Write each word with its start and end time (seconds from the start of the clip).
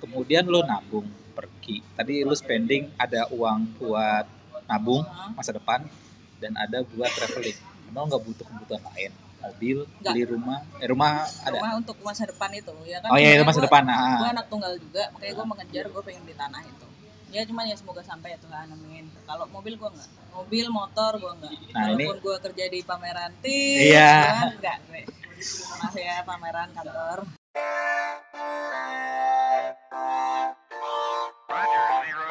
kemudian 0.00 0.42
lu 0.44 0.60
nabung 0.62 1.04
pergi. 1.30 1.84
Tadi 1.94 2.24
lu 2.24 2.32
spending 2.32 2.90
ada 2.96 3.28
uang 3.30 3.76
buat 3.76 4.26
nabung 4.66 5.04
masa 5.32 5.52
depan 5.52 5.84
dan 6.36 6.56
ada 6.56 6.80
buat 6.82 7.08
traveling. 7.08 7.56
Emang 7.86 8.08
nggak 8.08 8.22
butuh 8.22 8.44
kebutuhan 8.44 8.82
lain? 8.88 9.12
Mobil 9.40 9.88
Nggak. 9.98 10.12
beli 10.12 10.24
rumah 10.26 10.58
eh 10.76 10.88
rumah 10.88 11.12
ada. 11.40 11.56
Rumah 11.56 11.72
untuk 11.76 11.96
masa 12.00 12.24
depan 12.24 12.52
itu. 12.52 12.72
Ya 12.84 13.00
kan? 13.00 13.08
Oh 13.08 13.16
iya 13.16 13.34
itu 13.34 13.42
masa 13.42 13.56
gua- 13.56 13.66
depan 13.68 13.82
gue 13.82 13.96
nah, 14.20 14.30
anak 14.30 14.46
tunggal 14.48 14.72
juga 14.76 15.02
makanya 15.10 15.32
gue 15.32 15.46
mengejar 15.48 15.84
gue 15.88 16.02
pengen 16.04 16.22
beli 16.24 16.36
tanah 16.36 16.60
itu. 16.62 16.86
Ya 17.30 17.40
cuman 17.46 17.64
ya 17.64 17.76
semoga 17.78 18.02
sampai 18.02 18.34
ya 18.34 18.38
Tuhan 18.38 18.68
amin. 18.68 19.08
Kalau 19.24 19.48
mobil 19.48 19.80
gue 19.80 19.88
enggak 19.88 20.10
mobil 20.30 20.66
motor 20.68 21.12
gue 21.16 21.32
enggak 21.32 21.52
Nah, 21.72 21.84
ini- 21.88 22.04
walaupun 22.04 22.18
gue 22.20 22.36
kerja 22.44 22.64
di 22.68 22.80
pameran 22.82 23.32
tis 23.40 23.80
Iya. 23.88 24.12
gua 24.20 24.44
enggak 24.52 24.76
gue 24.84 25.02
maaf 25.72 25.94
ya 25.96 26.20
pameran 26.20 26.68
kantor 26.70 27.18
Roger, 27.56 27.64
zero 32.06 32.29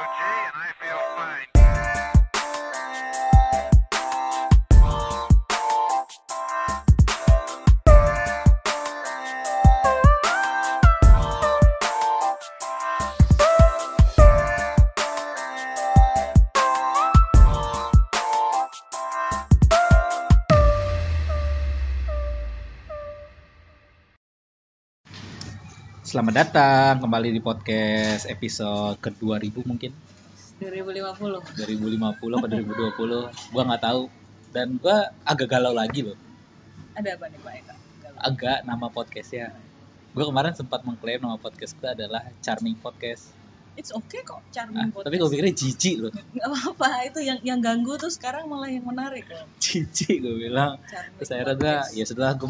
selamat 26.09 26.33
datang 26.41 27.05
kembali 27.05 27.29
di 27.29 27.37
podcast 27.37 28.25
episode 28.25 28.97
ke 28.97 29.13
2000 29.13 29.61
mungkin 29.61 29.93
2050 30.57 31.53
2050 31.53 32.33
apa 32.33 32.47
2020 32.49 33.53
gua 33.53 33.63
nggak 33.69 33.83
tahu. 33.85 34.09
Dan 34.49 34.81
gua 34.81 35.13
agak 35.21 35.53
galau 35.53 35.69
lagi 35.69 36.01
loh. 36.01 36.17
Ada 36.97 37.13
apa 37.13 37.29
nih 37.29 37.37
Pak 37.45 37.53
Eka? 37.61 37.73
Galau. 38.01 38.19
agak 38.25 38.57
nama 38.65 38.89
podcastnya. 38.89 39.53
Gue 40.17 40.25
kemarin 40.25 40.57
sempat 40.57 40.81
mengklaim 40.81 41.21
nama 41.21 41.37
podcast 41.37 41.77
gue 41.77 41.85
adalah 41.85 42.25
Charming 42.41 42.81
Podcast. 42.81 43.29
It's 43.77 43.93
okay 43.93 44.25
kok 44.25 44.41
Ah, 44.41 44.49
charming 44.49 44.89
tapi 44.89 45.21
gue 45.21 45.29
pikirnya 45.29 45.53
jijik 45.53 45.95
loh. 46.01 46.09
Nggak 46.09 46.47
apa-apa 46.49 47.05
itu 47.05 47.21
yang 47.21 47.37
yang 47.45 47.61
ganggu 47.61 48.01
tuh 48.01 48.09
sekarang 48.09 48.49
malah 48.49 48.65
yang 48.65 48.81
menarik 48.81 49.29
loh. 49.29 49.45
Jijik 49.63 50.25
gue 50.25 50.49
bilang. 50.49 50.81
Charming 50.89 51.21
terus 51.21 51.29
akhirnya 51.29 51.53
gue 51.53 51.73
podcast. 51.77 51.93
ya 51.93 52.03
setelah 52.09 52.33
gue 52.33 52.49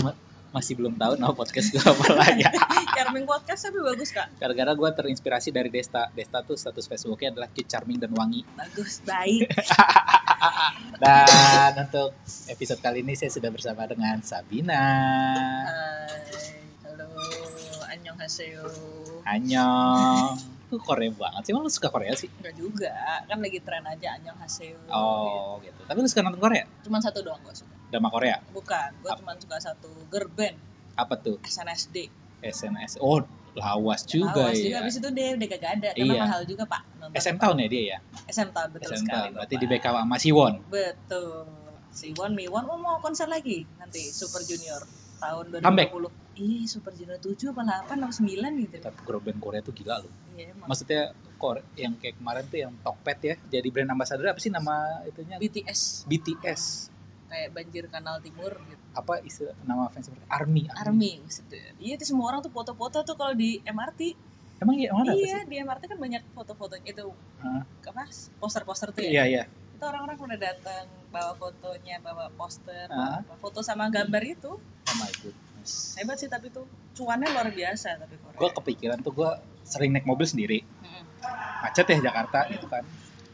masih 0.50 0.73
belum 0.78 0.97
tahu 0.97 1.14
nama 1.22 1.33
podcast 1.33 1.69
gue 1.69 1.81
apa 1.81 2.08
lagi. 2.17 2.44
Charming 2.97 3.25
podcast 3.30 3.69
tapi 3.69 3.80
bagus 3.86 4.09
kak. 4.09 4.28
Gara-gara 4.42 4.73
gue 4.73 4.89
terinspirasi 4.89 5.53
dari 5.53 5.69
Desta. 5.69 6.09
Desta 6.14 6.42
tuh 6.42 6.58
status 6.58 6.89
Facebooknya 6.89 7.38
adalah 7.38 7.50
Cute 7.53 7.69
Charming 7.69 8.02
dan 8.02 8.11
Wangi. 8.17 8.42
Bagus 8.58 9.05
baik. 9.05 9.50
Dan 11.03 11.73
untuk 11.80 12.17
episode 12.50 12.81
kali 12.81 13.05
ini 13.05 13.14
saya 13.16 13.31
sudah 13.31 13.53
bersama 13.53 13.86
dengan 13.86 14.20
Sabina. 14.25 14.83
Hai, 15.64 16.59
halo, 16.83 17.08
annyeonghaseyo. 17.88 18.66
Annyeong 19.23 20.58
Lu 20.70 20.78
Korea 20.78 21.09
banget 21.09 21.42
sih, 21.45 21.52
emang 21.52 21.66
lu 21.66 21.72
suka 21.73 21.89
Korea 21.89 22.14
sih? 22.14 22.30
Enggak 22.30 22.53
juga, 22.53 22.94
kan 23.25 23.42
lagi 23.42 23.58
tren 23.66 23.81
aja 23.89 24.08
annyeonghaseyo. 24.22 24.78
Oh 24.94 25.58
gitu, 25.66 25.81
tapi 25.89 25.98
lu 25.98 26.08
suka 26.09 26.22
nonton 26.22 26.38
Korea? 26.38 26.70
Cuman 26.86 27.02
satu 27.02 27.26
doang 27.26 27.42
gue 27.42 27.53
suka. 27.58 27.73
Drama 27.89 28.09
Korea? 28.14 28.38
Bukan, 28.53 28.89
gue 29.02 29.09
Apa? 29.09 29.17
cuman 29.17 29.36
suka 29.42 29.58
satu 29.58 29.89
girl 30.14 30.30
band 30.30 30.53
Apa 30.94 31.17
tuh? 31.17 31.42
SNSD. 31.42 32.14
SNS. 32.45 33.02
Oh, 33.02 33.26
lawas 33.58 34.06
juga 34.06 34.45
Awas 34.45 34.61
ya. 34.61 34.64
juga 34.70 34.78
abis 34.86 34.95
itu 35.02 35.09
dia 35.09 35.28
udah 35.34 35.48
gak 35.50 35.64
ada 35.81 35.89
karena 35.98 36.14
Iya. 36.14 36.22
mahal 36.22 36.42
juga 36.45 36.64
pak. 36.70 36.81
Nonton. 37.02 37.17
SM 37.17 37.38
Town 37.42 37.56
ya 37.58 37.67
dia 37.67 37.83
ya? 37.83 37.98
SM 38.30 38.50
Town 38.54 38.67
betul 38.70 38.94
SM 38.94 39.04
sekali. 39.09 39.28
Berarti 39.33 39.56
di 39.58 39.66
backup 39.66 39.94
sama 39.98 40.17
Siwon. 40.22 40.54
Betul. 40.70 41.50
Si 41.89 42.14
Won 42.14 42.38
Mi 42.38 42.45
Won 42.45 42.70
oh, 42.70 42.78
mau 42.78 43.02
konser 43.02 43.26
lagi 43.26 43.66
nanti 43.82 44.14
Super 44.14 44.45
Junior 44.45 44.86
tahun 45.19 45.45
2020. 45.59 45.67
Comeback? 45.67 45.89
Ih, 46.39 46.63
Super 46.71 46.95
Junior 46.95 47.19
7 47.19 47.52
apa 47.52 47.61
8 47.91 47.99
atau 47.99 48.15
9 48.23 48.63
gitu. 48.63 48.75
Tapi 48.80 48.99
grup 49.03 49.21
band 49.27 49.39
Korea 49.43 49.59
tuh 49.59 49.75
gila 49.75 49.99
loh. 49.99 50.13
Iya, 50.39 50.55
emang. 50.55 50.67
Maksudnya 50.71 51.11
Korea, 51.35 51.63
yang 51.75 51.93
kayak 51.99 52.15
kemarin 52.19 52.43
tuh 52.47 52.59
yang 52.63 52.73
Tokped 52.80 53.19
ya, 53.23 53.35
jadi 53.52 53.67
brand 53.71 53.91
ambassador 53.91 54.31
apa 54.31 54.39
sih 54.39 54.52
nama 54.52 55.03
itunya? 55.07 55.35
BTS 55.39 56.07
BTS. 56.07 56.63
kayak 57.30 57.53
banjir 57.53 57.85
kanal 57.93 58.17
timur 58.25 58.57
gitu. 58.65 58.81
Apa 58.97 59.21
istilah 59.21 59.53
nama 59.61 59.85
fans? 59.93 60.09
Army. 60.33 60.65
Army 60.73 61.21
gitu. 61.30 61.61
Iya 61.77 62.01
itu 62.01 62.09
semua 62.09 62.33
orang 62.33 62.41
tuh 62.41 62.49
foto-foto 62.49 63.05
tuh 63.05 63.13
kalau 63.13 63.37
di 63.37 63.61
MRT. 63.61 64.17
Emang 64.59 64.75
iya, 64.75 64.89
emang 64.89 65.05
ada 65.05 65.13
apa 65.13 65.21
iya 65.21 65.37
di 65.45 65.55
MRT 65.61 65.83
kan 65.93 65.99
banyak 66.01 66.25
foto-foto 66.33 66.75
itu 66.81 67.13
Hah? 67.39 67.63
apa 67.63 68.03
poster-poster 68.41 68.89
tuh 68.97 69.05
ya. 69.05 69.21
Iya, 69.21 69.23
iya. 69.30 69.43
Itu 69.80 69.88
orang-orang 69.88 70.20
udah 70.20 70.40
datang 70.44 70.86
bawa 71.08 71.32
fotonya, 71.40 72.04
bawa 72.04 72.28
poster, 72.36 72.92
Ah. 72.92 73.23
bawa 73.23 73.40
foto 73.40 73.64
sama 73.64 73.88
gambar 73.88 74.20
itu. 74.28 74.60
Oh 74.60 74.95
my 75.00 75.08
goodness. 75.23 75.95
Hebat 75.95 76.20
sih 76.20 76.28
tapi 76.28 76.52
tuh 76.52 76.67
cuannya 77.00 77.32
luar 77.32 77.48
biasa 77.48 77.95
tapi 77.95 78.20
Korea. 78.20 78.36
Gue 78.36 78.50
kepikiran 78.60 79.00
tuh 79.00 79.16
gue 79.16 79.32
sering 79.64 79.95
naik 79.95 80.04
mobil 80.04 80.28
sendiri. 80.28 80.60
Mm-mm. 80.84 81.04
macet 81.60 81.92
ya 81.92 82.12
Jakarta 82.12 82.48
gitu 82.48 82.67
kan 82.72 82.84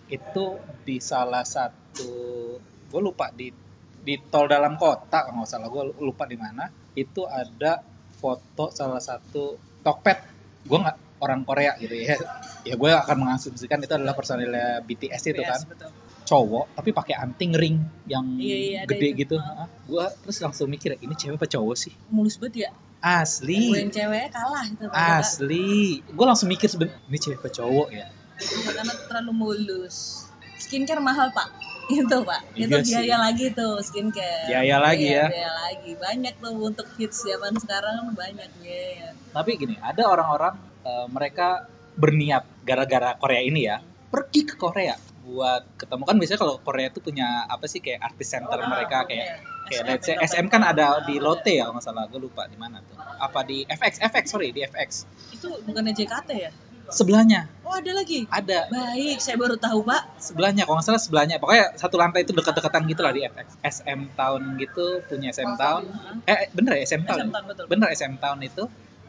itu 0.10 0.46
di 0.82 0.98
salah 0.98 1.46
satu 1.46 2.14
gue 2.62 3.02
lupa 3.02 3.30
di 3.30 3.54
di 4.02 4.18
tol 4.30 4.46
dalam 4.46 4.78
kota 4.78 5.26
kalau 5.30 5.42
nggak 5.42 5.50
salah 5.50 5.70
gue 5.70 5.84
lupa 6.02 6.26
di 6.30 6.38
mana 6.38 6.70
itu 6.94 7.26
ada 7.26 7.82
foto 8.18 8.70
salah 8.70 9.02
satu 9.02 9.58
Tokped 9.82 10.18
gue 10.66 10.78
nggak 10.78 11.22
orang 11.22 11.42
Korea 11.46 11.74
gitu 11.78 11.94
ya 11.94 12.18
ya 12.70 12.74
gue 12.78 12.92
akan 12.94 13.18
mengasumsikan 13.26 13.82
itu 13.82 13.94
adalah 13.94 14.18
personilnya 14.18 14.82
BTS 14.82 15.24
itu 15.30 15.42
kan 15.46 15.62
BTS, 15.62 15.70
betul. 15.70 15.90
Cowok 16.25 16.74
tapi 16.74 16.90
pakai 16.91 17.16
anting 17.16 17.53
ring 17.53 17.78
yang 18.06 18.25
Iya, 18.36 18.58
iya, 18.58 18.80
gede 18.84 19.08
itu. 19.08 19.18
gitu 19.22 19.36
Heeh. 19.38 19.68
gue 19.86 20.06
terus 20.19 20.38
langsung 20.40 20.66
mikir 20.66 20.97
ini 20.97 21.13
cewek 21.13 21.38
apa 21.38 21.47
cowok 21.47 21.75
sih 21.75 21.94
Mulus 22.09 22.36
banget 22.36 22.66
ya. 22.66 22.72
asli 23.00 23.69
Gue 23.69 23.80
yang 23.80 23.94
cewek 23.94 24.25
kalah 24.30 24.66
itu. 24.66 24.85
asli 24.90 25.69
gue 26.02 26.25
langsung 26.25 26.47
mikir 26.47 26.66
sebenarnya 26.66 26.97
ini 27.03 27.18
cewek 27.18 27.38
apa 27.40 27.50
cowok 27.52 27.90
ya 27.91 28.08
Iya, 28.35 28.68
karena 28.68 28.91
terlalu 29.02 29.31
mulus. 29.31 30.28
Skincare 30.58 31.00
mahal 31.00 31.31
pak. 31.31 31.56
Itu 31.88 32.19
pak. 32.22 32.44
Iya 32.52 32.68
Itu 32.68 32.78
sih. 32.81 33.00
biaya 33.00 33.18
lagi 33.22 33.47
tuh 33.50 33.80
skincare. 33.80 34.44
Biaya 34.46 34.75
lagi 34.78 35.08
Iya, 35.08 35.16
ya. 35.16 35.25
Biaya 35.31 35.52
lagi. 35.56 35.91
Banyak 35.96 36.34
tuh 36.38 36.52
untuk 36.59 36.84
hits 36.96 37.24
zaman 37.24 37.56
sekarang 37.56 38.12
banyak 38.12 38.52
biaya. 38.59 39.16
Tapi 39.31 39.56
gini, 39.56 39.80
ada 39.80 40.03
orang-orang 40.06 40.52
eh, 40.84 41.08
mereka 41.08 41.64
berniat 41.96 42.44
gara-gara 42.62 43.16
Korea 43.16 43.40
ini 43.40 43.62
ya, 43.64 43.80
pergi 44.12 44.44
ke 44.44 44.59
Korea 44.59 45.00
buat 45.25 45.66
ketemu. 45.81 46.03
Kan 46.06 46.16
biasanya 46.22 46.40
kalau 46.40 46.56
Korea 46.62 46.88
itu 46.94 47.02
punya 47.02 47.50
apa 47.50 47.66
sih 47.66 47.81
kayak 47.81 48.13
artis 48.13 48.30
center 48.30 48.59
mereka 48.62 49.09
kayak 49.09 49.41
kayak 49.66 49.84
let's 49.90 50.06
say 50.06 50.16
SM 50.22 50.46
kan 50.53 50.62
ada 50.62 51.02
di 51.03 51.18
Lotte 51.18 51.52
ya 51.58 51.68
nggak 51.74 51.84
salah. 51.84 52.06
Gue 52.06 52.22
lupa 52.22 52.46
di 52.46 52.56
mana 52.56 52.80
tuh. 52.86 52.96
Apa 52.97 53.41
di 53.41 53.66
FX 53.66 54.06
FX 54.06 54.25
sorry 54.30 54.53
di 54.53 54.62
FX 54.62 54.90
Itu 55.34 55.50
bukannya 55.66 55.91
JKT 55.97 56.30
ya? 56.38 56.52
sebelahnya. 56.90 57.50
Oh 57.66 57.74
ada 57.74 57.91
lagi. 57.97 58.30
ada. 58.30 58.69
Baik, 58.69 59.18
saya 59.18 59.38
baru 59.41 59.58
tahu 59.58 59.81
pak. 59.85 60.22
sebelahnya 60.22 60.69
kalau 60.69 60.78
nggak 60.78 60.85
salah 60.85 61.02
sebelahnya. 61.02 61.41
Pokoknya 61.41 61.74
satu 61.78 61.97
lantai 61.97 62.25
itu 62.28 62.34
dekat-dekatan 62.34 62.85
gitu 62.85 63.02
lah 63.02 63.14
di 63.14 63.25
FX 63.25 63.58
SM 63.66 64.14
Town 64.14 64.41
gitu 64.62 65.02
punya 65.09 65.34
SM 65.34 65.58
Town. 65.58 65.81
eh 66.30 66.50
bener 66.53 66.78
ya 66.78 66.85
SM 66.85 67.03
Town. 67.06 67.18
SM 67.25 67.31
Town, 67.34 67.46
betul. 67.50 67.66
bener 67.66 67.88
SM 67.90 68.14
Town 68.22 68.40
itu 68.46 68.64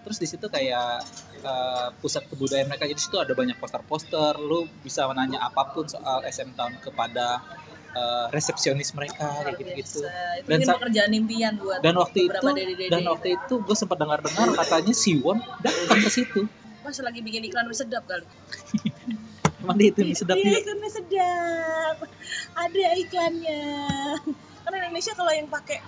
terus 0.06 0.22
di 0.22 0.28
situ 0.30 0.46
kayak 0.46 1.02
eh, 1.42 1.88
pusat 1.98 2.30
kebudayaan 2.30 2.70
mereka 2.70 2.86
jadi 2.86 3.00
situ 3.02 3.18
ada 3.18 3.34
banyak 3.34 3.58
poster-poster 3.58 4.38
lu 4.38 4.70
bisa 4.86 5.02
menanya 5.10 5.42
apa 5.42 5.74
pun 5.74 5.90
soal 5.90 6.22
SM 6.22 6.54
Town 6.54 6.78
kepada 6.78 7.42
eh, 7.90 8.26
resepsionis 8.30 8.94
mereka 8.94 9.26
kayak 9.42 9.58
gitu-gitu 9.58 10.06
Dan 10.46 10.62
pekerjaan 10.62 11.10
impian 11.10 11.58
buat 11.58 11.82
dan 11.82 11.98
waktu 11.98 12.30
itu 12.30 12.46
dede-dede. 12.54 12.86
dan 12.94 13.02
waktu 13.10 13.34
itu 13.34 13.54
gue 13.58 13.74
sempat 13.74 13.98
dengar-dengar 13.98 14.54
katanya 14.54 14.94
Siwon 14.94 15.42
datang 15.58 15.98
ke 16.06 16.10
situ 16.14 16.46
Pas 16.86 16.94
lagi 17.02 17.18
bikin 17.18 17.42
iklan 17.50 17.66
mie 17.66 17.74
sedap 17.74 18.06
kali. 18.06 18.22
emang 19.66 19.74
itu 19.82 20.06
mie 20.06 20.14
sedap 20.14 20.38
Iya, 20.38 20.62
iklan 20.62 20.78
mie 20.78 20.92
sedap. 20.94 21.96
Ada 22.54 22.86
iklannya. 23.02 23.62
Karena 24.62 24.76
Indonesia 24.86 25.12
kalau 25.18 25.34
yang 25.34 25.50
pakai 25.50 25.82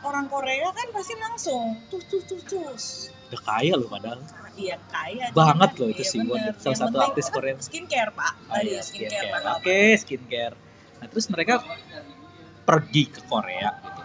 orang 0.00 0.26
Korea 0.26 0.68
kan 0.70 0.86
pasti 0.90 1.14
langsung 1.14 1.64
tus 1.86 2.04
tus 2.06 2.22
tus 2.24 2.42
tus. 2.44 2.84
udah 3.28 3.40
kaya 3.42 3.74
loh 3.74 3.86
padahal 3.86 4.20
Iya 4.54 4.74
kaya. 4.86 5.30
Banget 5.30 5.70
loh 5.76 5.88
itu 5.88 6.02
iya, 6.02 6.10
Siwon. 6.10 6.34
bener. 6.34 6.54
Salah 6.56 6.78
satu 6.80 6.96
artis 6.98 7.26
Korea. 7.28 7.54
Skincare 7.56 8.10
pak. 8.10 8.32
Oh 8.42 8.56
Tadi 8.56 8.68
iya, 8.68 8.80
skincare. 8.80 9.10
skincare. 9.14 9.30
mahal. 9.38 9.56
Oke, 9.56 9.78
skincare. 9.96 10.54
Nah, 10.98 11.06
terus 11.06 11.26
mereka 11.28 11.54
pergi 12.64 13.04
ke 13.06 13.20
Korea 13.22 13.70
gitu. 13.78 14.02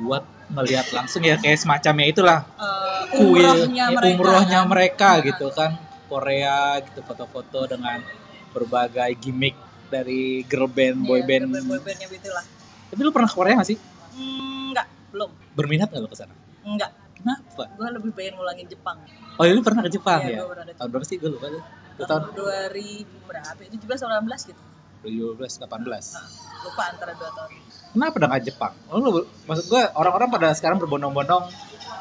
Buat 0.00 0.24
melihat 0.50 0.86
langsung 0.90 1.22
ya 1.22 1.36
kayak 1.36 1.54
semacamnya 1.56 2.06
itulah 2.08 2.38
Eh, 2.52 3.02
kuil 3.14 3.46
umrohnya 3.46 3.84
ya, 3.84 3.94
mereka. 3.94 4.14
umrohnya 4.16 4.58
kan. 4.58 4.68
mereka 4.68 5.10
gitu 5.22 5.46
kan. 5.50 5.70
Korea 6.08 6.56
gitu 6.82 7.00
foto-foto 7.00 7.60
dengan 7.68 8.02
berbagai 8.50 9.14
gimmick 9.16 9.54
dari 9.86 10.42
girl 10.42 10.66
band, 10.66 10.98
boy 11.00 11.22
Iya, 11.22 11.26
band. 11.30 11.44
boy, 11.48 11.62
boy 11.64 11.78
bandnya 11.80 12.08
gitu 12.08 12.26
lah. 12.28 12.42
Tapi 12.90 13.00
lu 13.00 13.10
pernah 13.10 13.30
ke 13.30 13.36
Korea 13.36 13.54
gak 13.54 13.68
sih? 13.68 13.78
Hmm, 14.10 14.74
enggak, 14.74 14.86
belum. 15.10 15.30
Berminat 15.54 15.88
gak 15.90 16.00
lu 16.00 16.08
ke 16.08 16.16
sana? 16.16 16.34
Enggak. 16.62 16.90
Kenapa? 17.20 17.68
gue 17.76 17.88
lebih 18.00 18.16
pengen 18.16 18.40
ngulangin 18.40 18.64
Jepang 18.64 18.96
Oh, 19.36 19.44
lu 19.44 19.60
pernah 19.60 19.84
ke 19.84 19.92
Jepang 19.92 20.24
Iya, 20.24 20.30
ya? 20.30 20.38
gua 20.40 20.48
pernah 20.56 20.64
ke 20.64 20.72
Tahun 20.72 20.88
berapa 20.88 21.04
sih? 21.04 21.16
Gue 21.20 21.30
lupa 21.36 21.46
tuh. 21.52 21.60
Itu 21.60 22.02
tahun 22.08 22.22
tahun 22.32 22.72
2000 22.72 23.28
berapa 23.28 23.60
17 23.60 23.76
atau 24.00 24.08
18 24.24 24.48
gitu 24.48 24.62
2012, 25.00 25.64
18. 25.64 26.16
Nah, 26.16 26.28
lupa 26.64 26.82
antara 26.88 27.12
dua 27.12 27.30
tahun 27.32 27.50
Kenapa 27.90 28.14
udah 28.16 28.28
nggak 28.30 28.44
Jepang? 28.46 28.72
Oh, 28.88 28.96
lu, 29.00 29.10
maksud 29.44 29.64
gue 29.68 29.82
orang-orang 29.96 30.28
pada 30.30 30.48
sekarang 30.56 30.78
berbondong-bondong 30.80 31.44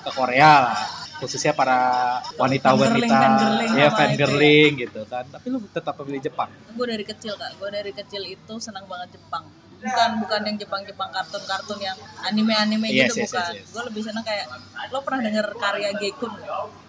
ke 0.03 0.11
Korea 0.15 0.51
lah. 0.71 0.79
Khususnya 1.19 1.51
para 1.51 1.79
wanita-wanita. 2.39 3.11
Fangirling 3.11 3.69
Ya, 3.75 3.91
sama 3.91 3.97
fangirling 3.99 4.71
gitu 4.79 5.01
kan. 5.03 5.27
Tapi 5.27 5.45
lu 5.47 5.59
tetap 5.67 5.99
memilih 5.99 6.31
Jepang. 6.31 6.47
gue 6.71 6.85
dari 6.87 7.03
kecil 7.03 7.35
kak 7.35 7.59
gue 7.59 7.69
dari 7.71 7.91
kecil 7.91 8.23
itu 8.23 8.53
senang 8.59 8.87
banget 8.87 9.19
Jepang 9.19 9.43
bukan 9.79 10.09
bukan 10.19 10.39
yang 10.43 10.57
Jepang 10.59 10.81
Jepang 10.83 11.09
kartun 11.09 11.43
kartun 11.47 11.79
yang 11.79 11.95
anime 12.21 12.51
anime 12.51 12.87
Yes, 12.91 13.15
gitu 13.15 13.23
yes, 13.23 13.31
bukan. 13.31 13.51
yes, 13.51 13.59
yes. 13.63 13.67
gue 13.71 13.83
lebih 13.87 14.01
senang 14.03 14.23
kayak 14.23 14.45
lo 14.91 14.99
pernah 14.99 15.21
denger 15.23 15.45
karya 15.55 15.89
Gekun? 15.95 16.33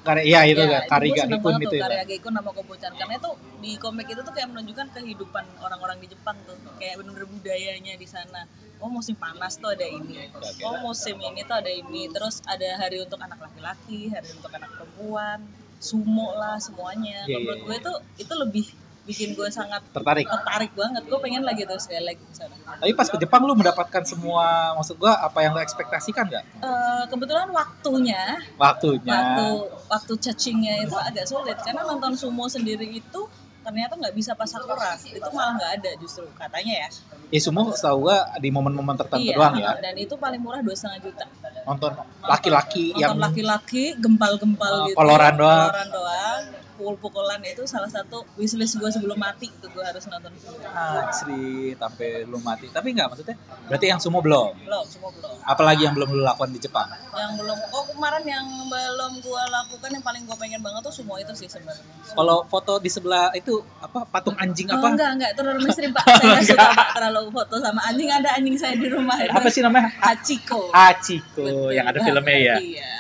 Karya, 0.01 0.25
iya 0.25 0.41
itu 0.43 0.63
Ya, 0.65 0.81
Kariga 0.89 1.23
gue 1.23 1.23
seneng 1.23 1.39
Gekun 1.39 1.55
itu 1.61 1.69
tuh 1.71 1.77
ya. 1.79 1.83
karya 1.87 2.03
Gekun 2.09 2.33
sama 2.35 2.51
Kobo-chan 2.51 2.93
karena 2.97 3.15
itu 3.15 3.31
di 3.61 3.73
komik 3.77 4.07
itu 4.09 4.21
tuh 4.21 4.33
kayak 4.33 4.49
menunjukkan 4.51 4.87
kehidupan 4.91 5.45
orang-orang 5.61 5.99
di 6.01 6.09
Jepang 6.11 6.35
tuh. 6.49 6.57
Kayak 6.81 6.99
bener-bener 6.99 7.29
budayanya 7.29 7.95
di 7.95 8.09
sana. 8.09 8.43
Oh 8.81 8.89
musim 8.89 9.15
panas 9.15 9.61
tuh 9.61 9.71
ada 9.71 9.85
ini. 9.85 10.27
Oh 10.65 10.81
musim 10.81 11.21
ini 11.21 11.45
tuh 11.45 11.61
ada 11.61 11.69
ini. 11.69 12.09
Terus 12.09 12.41
ada 12.49 12.81
hari 12.81 13.05
untuk 13.05 13.21
anak 13.21 13.39
laki-laki 13.39 14.09
hari 14.09 14.27
untuk 14.35 14.51
anak 14.51 14.73
perempuan 14.73 15.39
sumo 15.79 16.33
lah 16.35 16.57
semuanya. 16.57 17.29
Iya, 17.29 17.37
Kalau 17.37 17.41
menurut 17.45 17.61
iya, 17.61 17.67
gue 17.69 17.77
itu 17.77 17.93
itu 18.25 18.35
lebih 18.35 18.67
bikin 19.11 19.35
gue 19.35 19.49
sangat 19.51 19.83
Tertarik. 19.91 20.25
tertarik 20.25 20.73
banget 20.73 21.03
gue 21.03 21.19
pengen 21.19 21.43
lagi 21.43 21.67
lagi 21.67 22.17
ke 22.17 22.33
sana 22.33 22.55
Tapi 22.79 22.93
pas 22.93 23.05
ke 23.05 23.17
Jepang 23.17 23.43
lu 23.43 23.53
mendapatkan 23.53 24.03
semua, 24.03 24.47
maksud 24.73 24.97
gua 24.97 25.19
apa 25.19 25.39
yang 25.41 25.53
lu 25.53 25.61
ekspektasikan 25.61 26.25
nggak? 26.25 26.45
Eh, 26.61 27.05
kebetulan 27.07 27.51
waktunya 27.51 28.39
Waktunya. 28.57 29.11
waktu 29.11 29.47
waktu 29.87 30.13
cacingnya 30.21 30.75
itu 30.81 30.95
agak 30.95 31.25
sulit 31.25 31.59
karena 31.59 31.83
nonton 31.83 32.15
sumo 32.15 32.47
sendiri 32.47 32.87
itu 32.87 33.21
ternyata 33.61 33.93
nggak 33.93 34.15
bisa 34.15 34.33
pas 34.33 34.49
sakura 34.49 34.97
itu 34.97 35.29
malah 35.31 35.53
nggak 35.55 35.73
ada 35.77 35.91
justru 35.97 36.25
katanya 36.33 36.75
ya 36.79 36.91
Ya 37.29 37.39
semua 37.39 37.69
setahu 37.71 38.09
gua 38.09 38.25
di 38.37 38.49
momen-momen 38.49 38.97
tertentu 38.97 39.23
iya 39.23 39.37
doang 39.37 39.55
ya. 39.55 39.71
dan 39.77 39.95
itu 39.95 40.15
paling 40.17 40.41
murah 40.41 40.59
dua 40.61 40.73
setengah 40.73 40.99
juta 41.05 41.27
Nonton 41.63 41.93
laki-laki 42.25 42.97
yang 42.97 43.15
nonton 43.15 43.21
laki-laki 43.23 43.93
gempal-gempal 43.95 44.73
Oh, 44.73 44.87
gitu 44.87 44.97
koloran 44.97 45.35
doang. 45.37 45.69
koloran 45.69 45.89
doang 45.91 46.41
pukul-pukulan 46.81 47.45
itu 47.45 47.69
salah 47.69 47.87
satu 47.87 48.25
wishlist 48.35 48.75
gue 48.75 48.89
sebelum 48.89 49.15
mati 49.15 49.53
itu 49.53 49.67
gue 49.69 49.85
harus 49.85 50.09
nonton 50.09 50.33
sumo 50.35 50.57
Asri 51.05 51.77
sampai 51.77 52.25
lu 52.25 52.41
mati. 52.41 52.67
Tapi 52.67 52.91
nggak 52.91 53.07
maksudnya 53.07 53.37
berarti 53.69 53.87
yang 53.87 54.01
semua 54.01 54.25
belum. 54.25 54.57
belum 54.65 54.85
semua 54.89 55.13
belum 55.13 55.37
Apalagi 55.45 55.85
yang 55.85 55.93
belum 55.93 56.09
lu 56.11 56.23
lakukan 56.23 56.51
di 56.51 56.59
Jepang? 56.59 56.89
yang 57.13 57.37
belum 57.37 57.59
oh 57.71 57.85
kemarin 57.87 58.25
yang 58.25 58.47
belum 58.65 59.13
gue 59.21 59.43
lakukan 59.47 59.91
yang 59.93 60.01
paling 60.01 60.23
gue 60.25 60.37
pengen 60.37 60.61
banget 60.61 60.81
tuh 60.81 60.95
sumo 60.95 61.21
itu 61.21 61.37
sih 61.37 61.47
sebenarnya 61.47 61.85
Kalau 62.11 62.49
foto 62.49 62.81
di 62.81 62.89
sebelah 62.89 63.29
itu 63.35 63.61
apa 63.79 64.09
patung 64.09 64.35
anjing 64.35 64.71
Oh, 64.71 64.79
apa? 64.79 64.97
enggak, 64.97 65.11
enggak, 65.15 65.31
itu 65.31 65.41
terlalu 65.43 65.61
mainstream 65.63 65.93
Pak. 65.93 66.05
Saya 66.07 66.41
suka 66.47 66.69
Pak 66.73 66.89
terlalu 66.97 67.29
foto 67.29 67.55
sama 67.59 67.81
anjing. 67.85 68.09
Ada 68.09 68.29
anjing 68.39 68.57
saya 68.57 68.75
di 68.75 68.89
rumah. 68.89 69.19
itu. 69.19 69.29
Apa 69.31 69.49
sih 69.51 69.61
namanya? 69.61 69.91
Hachiko. 69.99 70.71
Hachiko 70.71 71.43
Betul 71.45 71.75
yang 71.75 71.85
ada 71.85 71.99
filmnya 71.99 72.39
ya. 72.39 72.57
Iya. 72.57 72.91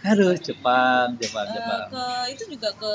Aduh, 0.00 0.32
Jepang, 0.40 1.12
Jepang, 1.20 1.46
Eh, 1.46 1.54
Jepang. 1.54 1.80
ke 1.92 2.04
itu 2.32 2.44
juga 2.56 2.68
ke 2.72 2.92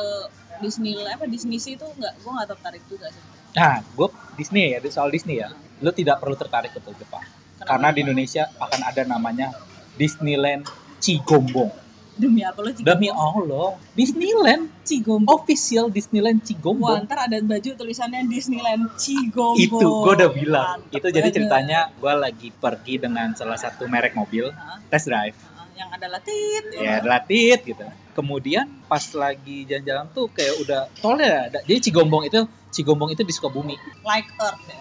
Disney 0.62 0.98
apa 1.06 1.30
Disney 1.30 1.62
sih 1.62 1.78
itu 1.78 1.86
enggak 1.86 2.18
gua 2.24 2.42
enggak 2.42 2.58
tertarik 2.58 2.84
juga 2.90 3.08
sih. 3.14 3.22
Nah, 3.56 3.80
gue 3.86 4.08
Disney 4.36 4.76
ya, 4.76 4.80
soal 4.92 5.14
Disney 5.14 5.40
ya. 5.40 5.54
Lu 5.80 5.92
tidak 5.96 6.20
perlu 6.20 6.36
tertarik 6.36 6.76
ke 6.76 6.80
Jepang. 6.82 7.24
Karena 7.62 7.94
di 7.96 8.04
Indonesia 8.04 8.52
akan 8.60 8.82
ada 8.84 9.02
namanya 9.08 9.56
Disneyland 9.96 10.68
Cigombong. 11.00 11.72
Demi 12.16 12.44
apa 12.44 12.64
lo 12.64 12.72
Cigombong? 12.72 12.88
Demi 12.96 13.10
Allah, 13.12 13.68
Disneyland 13.96 14.64
Cigombong. 14.84 15.32
official 15.36 15.88
Disneyland 15.92 16.40
Wah, 16.40 16.48
Cigombong. 16.48 17.00
ntar 17.08 17.28
ada 17.28 17.38
baju 17.40 17.70
tulisannya 17.76 18.28
Disneyland 18.28 18.92
Cigombong. 18.96 19.60
Itu 19.60 19.88
gue 20.04 20.14
udah 20.20 20.32
bilang. 20.32 20.68
Mantep 20.84 20.96
itu 21.00 21.08
jadi 21.12 21.30
ceritanya 21.32 21.80
gue 21.96 22.14
lagi 22.16 22.50
pergi 22.52 23.00
dengan 23.00 23.32
salah 23.36 23.60
satu 23.60 23.88
merek 23.88 24.16
mobil, 24.16 24.52
Hah? 24.52 24.80
test 24.92 25.08
drive. 25.08 25.36
Yang 25.76 25.90
adalah 25.92 26.20
tit. 26.20 26.64
Ya, 26.74 26.92
adalah 27.00 27.22
tit 27.22 27.60
gitu. 27.62 27.84
Kemudian 28.12 28.66
pas 28.88 29.04
lagi 29.12 29.68
jalan-jalan 29.68 30.08
tuh 30.10 30.32
kayak 30.32 30.56
udah 30.64 30.82
tolnya 30.98 31.52
ada. 31.52 31.60
Jadi 31.62 31.80
Cigombong 31.86 32.24
itu 32.26 32.48
Cigombong 32.72 33.12
itu 33.12 33.22
di 33.22 33.32
Sukabumi. 33.32 33.76
Like 34.02 34.32
Earth. 34.38 34.64
ya. 34.66 34.80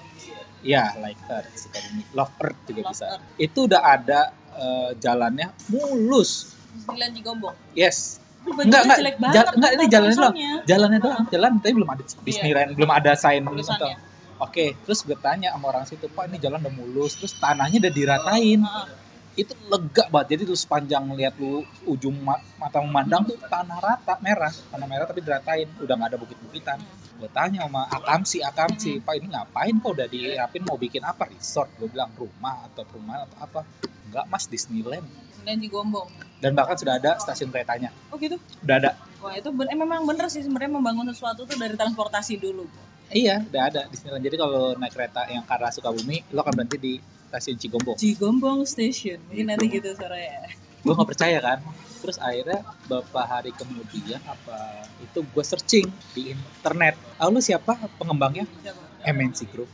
Ya, 0.65 0.85
like 0.97 1.19
Earth, 1.27 1.51
Sukabumi. 1.53 2.03
Love 2.13 2.33
Earth 2.41 2.61
juga 2.65 2.81
Love 2.81 2.93
bisa. 2.95 3.05
Earth. 3.11 3.25
Itu 3.37 3.59
udah 3.67 3.81
ada 3.83 4.21
eh, 4.55 4.91
jalannya 4.97 5.51
mulus. 5.69 6.55
Disneyland 6.73 7.13
Cigombong. 7.13 7.57
Yes. 7.75 8.23
Enggak, 8.45 8.83
enggak. 8.85 8.99
jelek 9.01 9.17
Ja- 9.17 9.23
banget. 9.25 9.45
enggak, 9.57 9.71
ini 9.73 9.85
jalannya 9.89 10.17
doang. 10.17 10.35
Jalannya 10.63 11.01
doang. 11.01 11.25
Jalan 11.27 11.51
tapi 11.59 11.73
belum 11.73 11.91
ada 11.91 12.03
Disneyland, 12.23 12.71
belum 12.73 12.91
ada 12.93 13.13
sign 13.15 13.43
Tulisannya. 13.43 13.97
atau- 13.97 14.13
Oke, 14.37 14.75
terus 14.83 15.01
gue 15.01 15.15
tanya 15.17 15.55
sama 15.55 15.71
orang 15.71 15.87
situ, 15.87 16.05
Pak 16.07 16.27
ini 16.27 16.37
jalan 16.37 16.59
udah 16.59 16.75
mulus, 16.75 17.15
terus 17.15 17.33
tanahnya 17.35 17.79
udah 17.81 17.93
diratain. 17.93 18.61
Heeh. 18.61 18.87
Itu 19.35 19.59
lega 19.67 20.07
banget, 20.15 20.39
jadi 20.39 20.43
lu 20.47 20.55
sepanjang 20.55 21.11
lihat 21.19 21.35
lu 21.43 21.67
ujung 21.91 22.15
ma- 22.23 22.39
mata 22.55 22.79
memandang 22.79 23.27
tuh 23.27 23.35
tanah 23.35 23.83
rata, 23.83 24.15
merah. 24.23 24.55
Tanah 24.71 24.87
merah 24.87 25.11
tapi 25.11 25.27
diratain, 25.27 25.67
udah 25.83 25.95
nggak 25.99 26.11
ada 26.15 26.19
bukit-bukitan. 26.23 26.79
Gue 27.19 27.31
tanya 27.35 27.67
sama 27.67 27.83
Akamsi, 27.91 28.47
Akamsi, 28.47 29.03
Pak 29.03 29.15
ini 29.19 29.35
ngapain 29.35 29.75
kok 29.83 29.91
udah 29.91 30.07
dirapin 30.07 30.63
mau 30.63 30.79
bikin 30.79 31.03
apa? 31.03 31.27
Resort, 31.27 31.67
gue 31.83 31.91
bilang 31.91 32.15
rumah 32.15 32.63
atau 32.71 32.87
perumahan 32.87 33.27
atau 33.27 33.39
apa. 33.43 33.61
Enggak 34.07 34.25
mas, 34.31 34.47
Disneyland. 34.47 35.03
Disneyland 35.35 35.61
Cigombong. 35.67 36.09
Dan 36.39 36.55
bahkan 36.55 36.79
sudah 36.79 37.03
ada 37.03 37.19
stasiun 37.19 37.51
keretanya, 37.51 37.91
Oh 38.15 38.21
gitu. 38.21 38.39
udah 38.63 38.77
ada. 38.79 38.91
Wah 39.19 39.35
itu 39.35 39.49
ben- 39.51 39.73
eh, 39.73 39.79
memang 39.79 40.05
bener 40.05 40.31
sih 40.31 40.45
sebenarnya 40.47 40.79
membangun 40.79 41.11
sesuatu 41.11 41.43
tuh 41.49 41.57
dari 41.59 41.75
transportasi 41.75 42.39
dulu. 42.39 42.69
Iya, 43.11 43.43
udah 43.51 43.63
ada 43.67 43.81
Disneyland. 43.91 44.23
Jadi 44.23 44.37
kalau 44.39 44.79
naik 44.79 44.95
kereta 44.95 45.27
yang 45.27 45.43
ke 45.43 45.53
arah 45.55 45.71
Sukabumi, 45.75 46.23
lo 46.31 46.45
akan 46.45 46.55
berhenti 46.55 46.79
di 46.79 46.95
stasiun 47.35 47.59
Cigombong. 47.59 47.99
Cigombong 47.99 48.63
Station. 48.63 49.19
Mungkin 49.27 49.47
nanti 49.51 49.67
gitu 49.67 49.91
suaranya. 49.99 50.55
gue 50.87 50.93
nggak 50.95 51.11
percaya 51.11 51.39
kan. 51.43 51.59
Terus 51.99 52.21
akhirnya 52.23 52.61
beberapa 52.87 53.21
hari 53.27 53.51
kemudian 53.51 54.23
apa 54.23 54.87
itu 55.03 55.27
gue 55.27 55.45
searching 55.45 55.91
di 56.15 56.31
internet. 56.31 56.95
Ah, 57.19 57.27
lu 57.27 57.43
siapa 57.43 57.75
pengembangnya? 57.99 58.47
Siapa? 58.63 58.85
MNC 59.05 59.51
Group, 59.51 59.69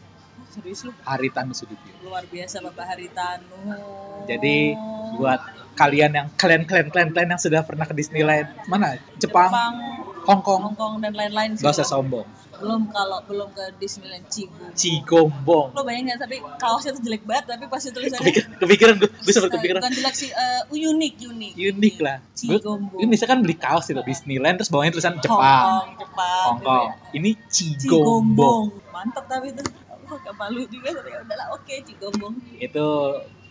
Serius 0.51 0.83
lu? 0.83 0.91
Haritanu 1.07 1.55
Sudibyo. 1.55 1.95
Luar 2.03 2.27
biasa 2.27 2.59
Bapak 2.65 2.97
Haritanu. 2.97 3.61
Jadi 4.27 4.75
buat 5.15 5.39
kalian 5.81 6.11
yang 6.13 6.27
kalian 6.37 6.69
kalian 6.69 6.93
kalian 6.93 7.11
kalian 7.17 7.31
yang 7.33 7.41
sudah 7.41 7.65
pernah 7.65 7.89
ke 7.89 7.97
Disneyland 7.97 8.53
mana 8.69 9.01
Jepang, 9.17 9.49
Hong 10.29 10.43
Kong, 10.45 10.61
Hong 10.61 10.77
Kong 10.77 10.95
dan 11.01 11.17
lain-lain 11.17 11.57
sih. 11.57 11.65
gak 11.65 11.73
usah 11.81 11.89
sombong. 11.89 12.29
Belum 12.61 12.93
kalau 12.93 13.25
belum 13.25 13.49
ke 13.57 13.73
Disneyland 13.81 14.29
Cigombong. 14.29 14.77
Cigombong. 14.77 15.69
Lo 15.73 15.81
bayangin 15.81 16.21
tapi 16.21 16.45
kaosnya 16.61 16.93
tuh 16.93 17.01
jelek 17.01 17.25
banget 17.25 17.57
tapi 17.57 17.65
pas 17.73 17.81
tulisannya 17.81 18.21
Kepikiran, 18.21 18.51
kepikiran 18.61 18.95
gue, 19.01 19.09
gue 19.09 19.33
sempat 19.33 19.51
kepikiran 19.57 19.81
bukan 19.81 19.95
jelek 19.97 20.15
sih 20.21 20.29
eh, 20.29 20.63
unik 20.69 21.15
unik 21.25 21.53
unik 21.57 21.97
lah. 22.05 22.17
Cigombong 22.37 23.01
ini 23.01 23.09
misalkan 23.09 23.41
beli 23.41 23.57
kaos 23.57 23.89
itu 23.89 24.05
Disneyland 24.05 24.61
terus 24.61 24.69
bawahnya 24.69 24.93
tulisan 24.93 25.17
Jepang, 25.25 25.41
Kong 25.41 25.87
Jepang 25.97 26.45
Hong 26.45 26.59
Kong. 26.61 26.61
gitu 26.61 26.69
ya. 26.85 26.93
Ini 27.17 27.31
Cigombong. 27.49 28.65
mantep 28.93 29.25
tapi 29.25 29.57
itu 29.57 29.65
oh, 30.05 30.19
gak 30.21 30.37
malu 30.37 30.61
juga 30.69 30.93
tapi 31.01 31.09
ya 31.17 31.19
udahlah 31.25 31.47
oke 31.57 31.75
Cigombong 31.89 32.35
Itu 32.61 32.87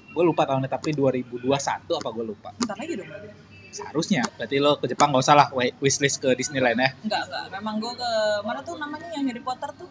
gue 0.10 0.24
lupa 0.24 0.44
tahunnya 0.44 0.68
tapi 0.68 0.92
2021 0.92 1.46
apa 1.92 2.10
gue 2.10 2.25
lupa. 2.25 2.50
bentar 2.56 2.75
lagi 2.75 2.94
dong 2.94 3.08
berarti. 3.08 3.30
Seharusnya. 3.70 4.25
Berarti 4.34 4.58
lo 4.58 4.75
ke 4.75 4.89
Jepang 4.89 5.13
gak 5.13 5.22
usah 5.22 5.38
lah 5.38 5.48
wishlist 5.78 6.18
ke 6.18 6.34
Disneyland 6.34 6.75
ya. 6.75 6.89
enggak 7.00 7.22
enggak 7.24 7.46
memang 7.54 7.78
gue 7.78 7.94
ke 7.94 8.12
mana 8.42 8.60
tuh 8.60 8.75
namanya 8.75 9.13
yang 9.13 9.25
Harry 9.25 9.39
Potter 9.39 9.70
tuh 9.75 9.86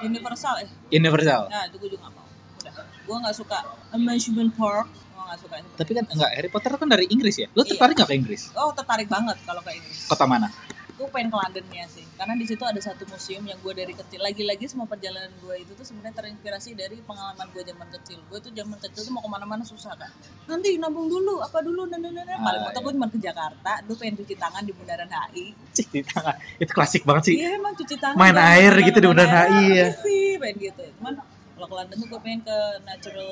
Universal 0.00 0.60
eh 0.60 0.68
Universal. 0.90 1.48
nah 1.48 1.64
itu 1.64 1.76
gue 1.78 1.90
juga 1.90 2.04
gak 2.04 2.12
mau 2.12 2.24
udah 2.60 2.72
gue 2.84 3.16
gak 3.22 3.34
suka 3.34 3.58
Amusement 3.90 4.52
Park 4.52 4.88
gue 4.92 5.22
gak 5.24 5.40
suka 5.40 5.54
itu 5.56 5.68
Tapi 5.74 5.90
kan 5.94 6.04
enggak 6.06 6.30
Harry 6.30 6.50
Potter 6.52 6.70
kan 6.74 6.84
dari 6.86 7.06
Inggris 7.08 7.36
ya. 7.38 7.48
Lo 7.50 7.64
Iya. 7.64 7.72
tertarik 7.72 7.94
gak 7.96 8.08
ke 8.08 8.14
Inggris? 8.14 8.42
oh 8.52 8.70
tertarik 8.72 9.08
banget 9.08 9.40
kalau 9.42 9.60
ke 9.60 9.72
Inggris 9.72 9.98
Kota 10.04 10.24
mana? 10.24 10.52
Gue 10.94 11.06
pengen 11.10 11.34
ke 11.34 11.36
Londonnya 11.36 11.84
sih. 11.90 12.06
Karena 12.14 12.38
di 12.38 12.46
situ 12.46 12.62
ada 12.62 12.78
satu 12.78 13.02
museum 13.10 13.42
yang 13.42 13.58
gue 13.58 13.72
dari 13.74 13.92
kecil 13.94 14.22
lagi-lagi 14.22 14.70
semua 14.70 14.86
perjalanan 14.86 15.30
gue 15.42 15.54
itu 15.58 15.74
tuh 15.74 15.82
sebenarnya 15.82 16.14
terinspirasi 16.22 16.78
dari 16.78 17.02
pengalaman 17.02 17.50
gue 17.50 17.62
zaman 17.66 17.88
kecil. 17.98 18.18
Gue 18.30 18.38
tuh 18.38 18.54
zaman 18.54 18.78
kecil 18.78 19.02
tuh 19.02 19.12
mau 19.12 19.22
ke 19.22 19.30
mana-mana 19.30 19.66
susah 19.66 19.94
kan 19.98 20.10
nanti 20.44 20.76
nabung 20.76 21.08
dulu 21.08 21.40
apa 21.40 21.64
dulu 21.64 21.88
dan 21.88 22.04
dan 22.04 22.20
dan 22.20 22.28
paling 22.36 22.60
Ah, 22.60 22.64
mentok 22.68 22.80
gue 22.84 22.92
cuma 23.00 23.08
ke 23.08 23.16
Jakarta 23.16 23.72
gue 23.80 23.96
pengen 23.96 24.14
cuci 24.20 24.34
tangan 24.36 24.62
di 24.62 24.72
bundaran 24.76 25.08
HI 25.08 25.46
di 25.90 26.00
tangan. 26.04 26.36
Itu 26.60 26.72
klasik 26.76 27.02
banget 27.08 27.22
sih. 27.32 27.34
iya 27.40 27.56
emang 27.56 27.74
cuci 27.74 27.96
tangan. 27.96 28.18
Main 28.18 28.36
air 28.36 28.72
gitu 28.84 28.98
di 29.00 29.08
bundaran 29.08 29.34
HI, 29.34 29.64
ya. 29.72 29.88
sih 30.04 30.36
pengen 30.38 30.56
gitu. 30.70 30.82
Cuman 31.00 31.14
kalau 31.54 31.66
ke 31.70 31.74
London 31.74 31.96
tuh 31.96 32.08
gue 32.10 32.20
pengen 32.20 32.40
ke 32.44 32.58
natural 32.84 33.30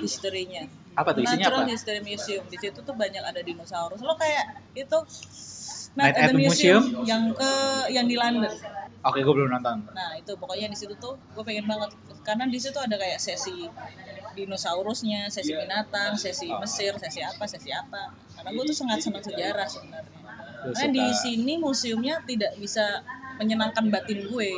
history-nya. 0.00 0.64
Apa 0.94 1.10
tuh 1.10 1.26
isinya 1.26 1.50
Natural 1.50 1.62
apa? 1.66 1.72
History 1.74 2.00
Museum. 2.06 2.44
Di 2.46 2.58
situ 2.62 2.78
tuh 2.80 2.94
banyak 2.94 3.22
ada 3.22 3.40
dinosaurus. 3.42 3.98
Lo 4.00 4.14
kayak 4.14 4.62
itu 4.78 4.98
Night 5.94 6.14
Night 6.14 6.16
at 6.18 6.22
at 6.22 6.30
the 6.30 6.36
the 6.36 6.42
Museum? 6.42 6.82
Museum 6.82 7.06
yang 7.06 7.24
ke 7.34 7.52
yang 7.94 8.06
di 8.10 8.16
London. 8.18 8.50
Oke, 9.04 9.20
gue 9.20 9.34
belum 9.36 9.52
nonton. 9.52 9.84
Nah 9.92 10.16
itu 10.16 10.32
pokoknya 10.40 10.72
di 10.72 10.76
situ 10.80 10.96
tuh 10.96 11.20
gue 11.36 11.44
pengen 11.44 11.68
banget 11.68 11.92
karena 12.24 12.48
di 12.48 12.56
situ 12.56 12.80
ada 12.80 12.96
kayak 12.96 13.20
sesi 13.20 13.68
dinosaurusnya, 14.34 15.30
sesi 15.30 15.54
binatang, 15.54 16.18
sesi 16.18 16.50
Oh. 16.50 16.58
Mesir, 16.58 16.96
sesi 16.98 17.20
apa, 17.22 17.44
sesi 17.46 17.70
apa. 17.70 18.16
Karena 18.34 18.50
gue 18.50 18.64
tuh 18.66 18.76
sangat 18.76 19.04
senang 19.04 19.22
sejarah 19.22 19.68
sebenarnya. 19.70 20.18
Karena 20.72 20.88
di 20.90 21.06
sini 21.12 21.60
museumnya 21.60 22.24
tidak 22.24 22.56
bisa 22.56 23.04
menyenangkan 23.38 23.92
batin 23.92 24.26
gue. 24.26 24.50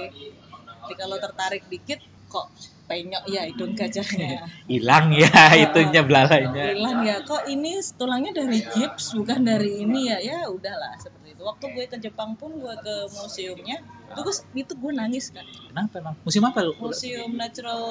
Jadi 0.86 0.94
kalau 0.94 1.18
tertarik 1.18 1.66
dikit 1.66 1.98
kok 2.30 2.46
penyok 2.86 3.26
ya 3.26 3.42
hidung 3.50 3.74
gajahnya. 3.74 4.46
hilang 4.70 5.10
ya 5.10 5.50
itunya 5.58 6.06
belalainya 6.06 6.78
Bilang 6.78 7.02
ya 7.02 7.18
kok 7.26 7.50
ini 7.50 7.82
tulangnya 7.98 8.46
dari 8.46 8.62
gips 8.62 9.18
bukan 9.18 9.42
dari 9.42 9.82
ini 9.82 10.14
ya. 10.14 10.18
Ya 10.22 10.38
udahlah 10.46 10.94
seperti 11.02 11.25
itu. 11.36 11.42
Waktu 11.44 11.64
gue 11.76 11.84
ke 11.92 11.96
Jepang 12.00 12.32
pun 12.40 12.56
gue 12.56 12.74
ke 12.80 12.94
museumnya 13.12 13.76
itu 14.06 14.20
gue 14.22 14.34
itu 14.56 14.72
gue 14.72 14.92
nangis 14.96 15.28
kan. 15.34 15.44
kenapa 15.68 16.00
emang? 16.00 16.16
Musim 16.24 16.42
apa 16.48 16.64
lu? 16.64 16.72
Museum 16.80 17.36
Natural 17.36 17.82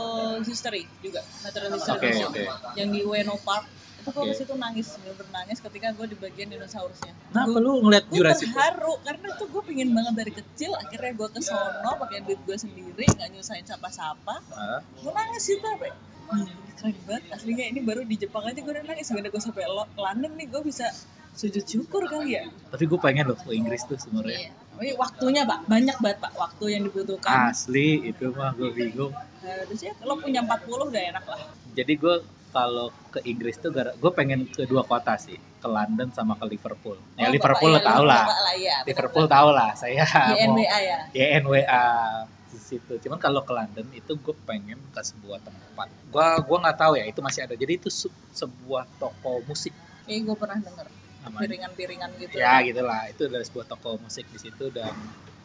History 0.42 0.90
juga. 1.06 1.22
Natural 1.46 1.70
History 1.78 1.98
Oke, 2.02 2.08
Museum. 2.10 2.32
Oke. 2.34 2.44
yang 2.82 2.90
di 2.90 3.02
Ueno 3.06 3.38
Park 3.46 3.70
itu 4.06 4.14
gue 4.14 4.22
Oke. 4.22 4.30
ke 4.30 4.38
situ 4.38 4.54
nangis 4.54 4.88
bener 4.96 5.26
nangis 5.34 5.58
ketika 5.60 5.88
gue 5.92 6.06
di 6.06 6.16
bagian 6.16 6.48
dinosaurusnya. 6.48 7.14
Kenapa 7.26 7.50
Gue- 7.50 7.64
lu 7.66 7.72
ngeliat 7.82 8.06
gue 8.06 8.16
Jurassic 8.16 8.48
terharu 8.48 8.94
karena 9.02 9.26
itu 9.28 9.44
gue 9.44 9.62
pengen 9.66 9.90
banget 9.92 10.14
dari 10.16 10.32
kecil 10.32 10.72
akhirnya 10.76 11.12
gue 11.12 11.28
ke 11.28 11.40
sono 11.42 11.92
pakai 11.98 12.22
duit 12.22 12.38
gue 12.40 12.54
sendiri 12.56 13.06
nggak 13.08 13.30
nyusahin 13.32 13.66
siapa-siapa 13.66 14.36
Hah? 14.46 14.80
gue 14.86 15.12
nangis 15.12 15.46
Pak. 15.58 15.74
Hmm, 16.26 16.46
keren 16.76 16.98
banget. 17.04 17.24
Aslinya 17.32 17.66
ini 17.66 17.80
baru 17.82 18.02
di 18.02 18.16
Jepang 18.16 18.46
aja 18.46 18.58
gue 18.58 18.70
udah 18.72 18.82
nangis. 18.84 19.06
Sebenarnya 19.06 19.30
gue 19.30 19.42
sampai 19.42 19.66
Lo- 19.66 19.90
London 19.96 20.34
nih 20.36 20.48
gue 20.48 20.62
bisa 20.62 20.86
sujud 21.32 21.62
syukur 21.62 22.06
kali 22.06 22.34
ya. 22.36 22.46
Tapi 22.70 22.86
gue 22.86 22.98
pengen 22.98 23.26
loh 23.28 23.38
ke 23.38 23.52
Inggris 23.52 23.82
tuh 23.84 23.98
sebenarnya. 23.98 24.50
Iya. 24.50 24.52
Tapi 24.76 24.90
waktunya 24.94 25.42
pak 25.44 25.66
banyak 25.66 25.98
banget 26.00 26.18
pak 26.20 26.34
waktu 26.36 26.66
yang 26.72 26.82
dibutuhkan. 26.84 27.50
Asli 27.50 28.06
itu 28.06 28.30
mah 28.32 28.54
gue 28.54 28.70
bingung. 28.70 29.14
Harusnya 29.40 29.94
kalau 29.96 30.18
punya 30.18 30.42
40 30.42 30.90
udah 30.90 31.04
enak 31.10 31.26
lah. 31.26 31.42
Jadi 31.74 31.94
gue 31.94 32.16
kalau 32.56 32.88
ke 33.14 33.20
Inggris 33.28 33.56
tuh 33.60 33.72
gara 33.76 33.92
gue 33.92 34.12
pengen 34.16 34.40
ke 34.48 34.64
dua 34.64 34.84
kota 34.88 35.14
sih 35.20 35.36
ke 35.36 35.68
London 35.68 36.08
sama 36.18 36.34
ke 36.40 36.46
Liverpool. 36.48 36.96
Ya 37.20 37.28
Oh, 37.28 37.32
Liverpool 37.36 37.72
lo 37.76 37.80
ya, 37.80 37.88
tau 37.90 38.04
lah. 38.08 38.24
ya, 38.56 38.76
Liverpool 38.88 39.26
tau 39.28 39.50
lah 39.52 39.70
saya 39.76 40.04
YNWA 40.40 40.78
ya? 40.90 40.98
YNWA 41.12 41.84
di 42.48 42.60
situ. 42.60 42.94
Cuman 43.04 43.20
kalau 43.20 43.42
ke 43.44 43.52
London 43.52 43.88
itu 43.92 44.16
gue 44.16 44.36
pengen 44.48 44.80
ke 44.96 45.02
sebuah 45.04 45.40
tempat. 45.44 45.88
Gue 46.08 46.28
gua 46.48 46.58
nggak 46.64 46.78
tahu 46.80 46.94
ya 46.96 47.06
itu 47.12 47.20
masih 47.20 47.44
ada. 47.44 47.56
Jadi 47.60 47.74
itu 47.76 47.90
se- 47.92 48.14
sebuah 48.32 48.88
toko 48.96 49.44
musik. 49.44 49.76
Ini 50.08 50.24
gue 50.24 50.36
pernah 50.40 50.56
denger. 50.60 50.88
Piringan-piringan 51.26 52.10
gitu. 52.22 52.38
Ya 52.38 52.62
gitulah. 52.62 53.10
Itu 53.10 53.26
adalah 53.28 53.44
sebuah 53.44 53.66
toko 53.68 53.98
musik 54.00 54.30
di 54.30 54.40
situ 54.40 54.70
dan 54.70 54.94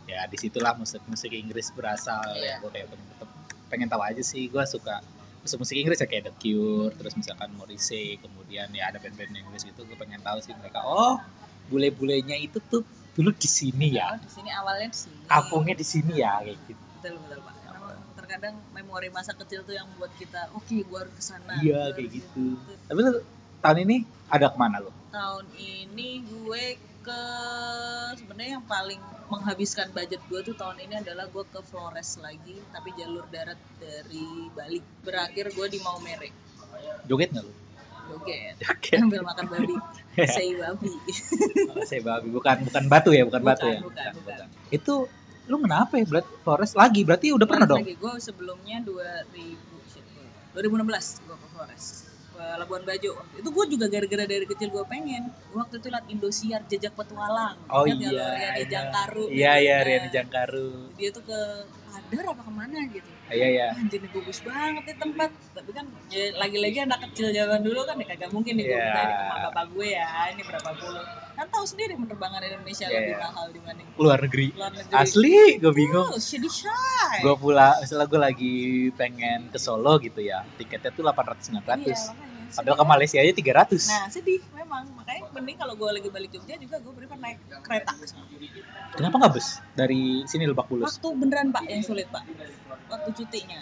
ya 0.04 0.26
di 0.26 0.36
situlah 0.36 0.74
musik 0.76 1.00
musik 1.06 1.30
Inggris 1.32 1.70
berasal 1.72 2.20
ya 2.36 2.36
Iya. 2.36 2.54
gue 2.60 2.70
kayak 2.70 2.86
pengen, 2.92 3.06
pengen 3.72 3.88
tahu 3.88 4.02
aja 4.04 4.22
sih. 4.22 4.46
Gue 4.52 4.62
suka 4.68 5.00
musik 5.40 5.58
musik 5.60 5.76
Inggris 5.80 6.00
ya 6.00 6.06
kayak 6.08 6.24
The 6.28 6.32
Cure 6.36 6.92
terus 6.96 7.16
misalkan 7.16 7.56
Morrissey 7.56 8.20
kemudian 8.20 8.68
ya 8.76 8.92
ada 8.92 9.00
band-band 9.00 9.32
Inggris 9.32 9.64
gitu 9.64 9.88
gue 9.88 9.96
pengen 9.96 10.20
tahu 10.20 10.38
sih 10.44 10.52
mereka. 10.56 10.84
Oh 10.84 11.16
bule-bulenya 11.70 12.36
itu 12.36 12.58
tuh 12.58 12.82
dulu 13.14 13.30
di 13.30 13.46
sini 13.46 13.94
ya? 13.94 14.18
Oh, 14.18 14.20
di 14.20 14.30
sini 14.30 14.50
awalnya 14.50 14.90
di 14.90 14.98
sini. 14.98 15.18
Kampungnya 15.30 15.74
di 15.78 15.86
sini 15.86 16.12
ya 16.18 16.42
kayak 16.42 16.58
gitu. 16.66 16.84
Betul 16.98 17.14
betul 17.22 17.38
pak. 17.46 17.54
Memang 17.70 17.98
terkadang 18.18 18.54
memori 18.74 19.08
masa 19.14 19.32
kecil 19.38 19.62
tuh 19.62 19.78
yang 19.78 19.86
buat 19.96 20.10
kita 20.18 20.50
oke 20.52 20.76
gue 20.82 20.98
harus 20.98 21.14
ke 21.14 21.22
sana 21.22 21.62
iya 21.62 21.94
kayak 21.94 22.10
gitu. 22.10 22.58
Gitu. 22.58 22.72
tapi 22.90 22.98
lu 23.06 23.22
tahun 23.62 23.78
ini 23.86 23.96
ada 24.28 24.50
ke 24.50 24.58
mana 24.58 24.82
lu? 24.82 24.90
Tahun 25.14 25.46
ini 25.56 26.26
gue 26.26 26.64
ke 27.00 27.20
sebenarnya 28.20 28.60
yang 28.60 28.66
paling 28.68 29.00
menghabiskan 29.30 29.88
budget 29.94 30.20
gue 30.26 30.40
tuh 30.42 30.54
tahun 30.58 30.76
ini 30.84 30.94
adalah 31.00 31.30
gue 31.30 31.44
ke 31.46 31.60
Flores 31.64 32.18
lagi 32.18 32.58
tapi 32.74 32.92
jalur 32.98 33.24
darat 33.30 33.56
dari 33.78 34.50
Bali. 34.52 34.78
Berakhir 35.06 35.54
gue 35.54 35.66
di 35.70 35.78
Maumere. 35.80 36.28
Joget 37.06 37.30
nggak 37.32 37.44
lu? 37.46 37.52
Joget. 38.10 38.56
Sambil 38.90 39.22
makan 39.22 39.46
babi 39.52 39.74
sei 40.26 40.58
babi. 40.58 40.90
Saya 41.86 42.02
babi. 42.02 42.28
Bukan 42.34 42.66
bukan 42.66 42.84
batu 42.90 43.10
ya 43.14 43.22
bukan, 43.24 43.40
Bukan, 43.40 43.50
batu 43.54 43.66
ya? 43.70 43.80
bukan, 43.80 44.12
bukan. 44.20 44.46
itu 44.74 44.94
lu 45.50 45.56
kenapa 45.62 45.98
ya 45.98 46.04
berarti 46.06 46.30
Flores 46.42 46.72
lagi? 46.76 47.00
Berarti 47.06 47.26
udah 47.32 47.46
pernah 47.46 47.66
dong? 47.70 47.80
lagi. 47.86 47.96
Gue 47.96 48.12
sebelumnya 48.18 48.82
2000 48.82 49.30
shit, 49.88 50.04
2016 50.58 51.26
gue 51.26 51.36
ke 51.38 51.46
Flores 51.54 52.09
ke 52.40 52.46
Labuan 52.56 52.82
Bajo. 52.82 53.12
Itu 53.36 53.48
gue 53.52 53.64
juga 53.68 53.86
gara-gara 53.86 54.24
dari 54.24 54.46
kecil 54.48 54.72
gue 54.72 54.84
pengen. 54.88 55.28
Waktu 55.52 55.76
itu 55.76 55.86
liat 55.92 56.06
Indosiar 56.08 56.60
jejak 56.64 56.96
petualang. 56.96 57.60
Oh 57.68 57.84
Ingat 57.84 58.00
iya 58.08 58.26
Riani 58.32 58.56
iya. 58.56 58.64
Jangkaru? 58.66 59.24
Iya 59.28 59.52
iya 59.60 59.76
Nah, 59.76 59.84
Riani 59.84 60.08
Jangkaru. 60.08 60.70
dia 60.96 61.08
tuh 61.12 61.22
ke 61.22 61.40
Padar 61.90 62.22
apa 62.32 62.42
ke 62.42 62.52
mana 62.54 62.78
gitu. 62.90 63.10
Iya 63.30 63.46
iya. 63.50 63.66
Anjir 63.74 64.00
bagus 64.02 64.38
banget 64.42 64.82
nih 64.88 64.96
tempat. 64.96 65.30
Tapi 65.54 65.70
kan 65.70 65.86
ya, 66.08 66.24
lagi-lagi 66.34 66.78
anak 66.82 66.98
kecil 67.06 67.30
zaman 67.30 67.60
dulu 67.60 67.82
kan 67.84 67.98
ya 67.98 68.06
kagak 68.08 68.30
mungkin 68.30 68.56
nih 68.56 68.64
gue 68.66 68.74
Iya. 68.74 68.82
minta 68.88 69.02
ini 69.04 69.14
ke 69.14 69.36
bapak 69.46 69.64
gue 69.74 69.86
ya. 69.90 70.08
Ini 70.32 70.42
berapa 70.42 70.70
puluh. 70.74 71.04
Kan 71.38 71.46
tahu 71.50 71.64
sendiri 71.66 71.92
penerbangan 71.94 72.40
Indonesia 72.42 72.86
Iya, 72.86 72.94
lebih 72.96 73.16
mahal 73.18 73.46
dibanding 73.52 73.86
luar 73.98 74.18
negeri. 74.22 74.46
Luar 74.54 74.72
negeri. 74.74 74.94
Asli 74.96 75.36
gue 75.58 75.72
bingung. 75.74 76.08
Oh, 76.08 76.18
gue 77.20 77.34
pula 77.36 77.68
misalnya 77.82 78.06
gue 78.06 78.20
lagi 78.22 78.54
pengen 78.94 79.50
ke 79.50 79.58
Solo 79.58 79.98
gitu 79.98 80.22
ya 80.22 80.46
tiketnya 80.56 80.90
tuh 80.90 81.02
800 81.04 81.58
900 81.58 81.84
Iya. 81.84 82.29
Padahal 82.52 82.76
ke 82.76 82.84
Malaysia 82.84 83.18
aja 83.18 83.32
300 83.32 83.86
Nah, 83.86 84.06
sedih 84.08 84.40
memang. 84.50 84.84
Makanya 84.92 85.20
mending 85.30 85.56
kalau 85.56 85.74
gue 85.74 85.90
lagi 85.90 86.08
balik 86.08 86.30
Jogja 86.30 86.54
juga 86.56 86.76
gue 86.76 86.92
prefer 86.92 87.16
naik 87.16 87.38
kereta. 87.60 87.92
kenapa 88.92 89.14
nggak 89.16 89.32
bus 89.32 89.48
dari 89.72 90.02
sini 90.24 90.44
Lebak 90.44 90.66
Bulus 90.66 90.86
Waktu 90.90 91.08
beneran 91.16 91.48
Pak 91.48 91.64
yang 91.64 91.82
sulit 91.82 92.06
Pak. 92.08 92.24
Waktu 92.86 93.10
cutinya. 93.14 93.60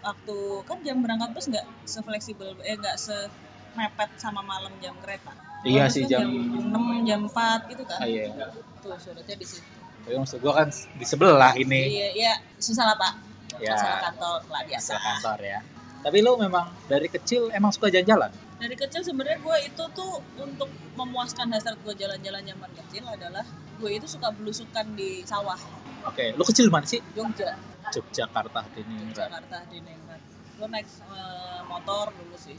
Waktu 0.00 0.36
kan 0.64 0.78
jam 0.80 0.96
berangkat 0.98 1.30
bus 1.30 1.46
nggak 1.46 1.66
sefleksibel 1.84 2.56
eh 2.60 2.74
nggak 2.74 2.96
semepet 2.96 4.10
sama 4.16 4.40
malam 4.42 4.72
jam 4.78 4.96
kereta. 4.98 5.32
Iya 5.60 5.86
sih, 5.86 6.04
kan 6.04 6.24
jam- 6.24 6.72
6 6.72 7.04
jam 7.04 7.20
4 7.26 7.68
gitu 7.68 7.84
kan. 7.84 8.00
Ah, 8.00 8.08
iya. 8.08 8.32
Tuh 8.80 8.96
sulitnya 8.96 9.36
di 9.36 9.46
situ. 9.46 9.68
tapi 10.00 10.16
maksud 10.16 10.40
gue 10.40 10.48
kan 10.50 10.68
di 10.96 11.04
sebelah 11.04 11.52
ini 11.54 11.80
Iya, 11.92 12.08
iya, 12.14 12.32
susah 12.56 12.82
lah 12.82 12.96
Pak. 12.96 13.12
ya 13.60 13.76
Masalah 13.76 14.00
kantor 14.02 14.38
lah 14.48 14.62
biasa. 14.64 14.88
sebelah 14.88 15.04
kantor 15.04 15.38
ya 15.44 15.58
tapi 16.00 16.18
lu 16.20 16.36
memang 16.36 16.68
dari 16.88 17.06
kecil 17.06 17.52
emang 17.52 17.70
suka 17.70 17.92
jalan-jalan 17.92 18.32
Dari 18.60 18.76
kecil 18.76 19.00
sebenarnya 19.00 19.40
gue 19.40 19.56
itu 19.72 19.84
tuh 19.96 20.20
untuk 20.36 20.68
memuaskan 20.92 21.48
hasrat 21.48 21.80
gue 21.80 21.96
jalan-jalan 21.96 22.44
zaman 22.44 22.70
kecil 22.76 23.04
adalah 23.08 23.44
gue 23.80 23.90
itu 23.92 24.04
suka 24.04 24.28
belusukan 24.36 24.84
di 24.92 25.24
sawah 25.24 25.56
oke 26.04 26.24
lu 26.36 26.44
kecil 26.44 26.68
di 26.68 26.72
mana 26.72 26.84
sih 26.84 27.00
Jogja. 27.16 27.56
Yogyakarta 27.90 28.60
ini 28.78 29.10
Jakarta 29.10 29.66
di 29.66 29.82
Ningrat. 29.82 30.22
Gue 30.54 30.68
naik 30.70 30.86
eh, 30.86 31.60
motor 31.66 32.14
dulu 32.14 32.38
sih. 32.38 32.54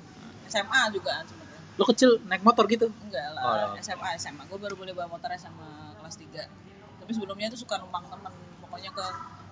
SMA 0.49 0.91
juga 0.91 1.23
sebenarnya. 1.23 1.61
lu 1.79 1.83
kecil 1.87 2.09
naik 2.27 2.43
motor 2.43 2.67
gitu 2.67 2.91
Enggak 3.07 3.31
Oh. 3.39 3.47
lah, 3.47 3.79
SMA 3.79 4.09
SMA. 4.19 4.43
Gue 4.51 4.59
baru 4.59 4.75
boleh 4.75 4.91
bawa 4.91 5.07
motor 5.07 5.31
SMA 5.39 5.95
kelas 6.03 6.15
3. 6.19 6.99
Tapi 6.99 7.11
sebelumnya 7.15 7.47
itu 7.47 7.63
suka 7.63 7.79
numpang 7.79 8.03
temen. 8.11 8.33
Pokoknya 8.59 8.91
ke 8.91 9.05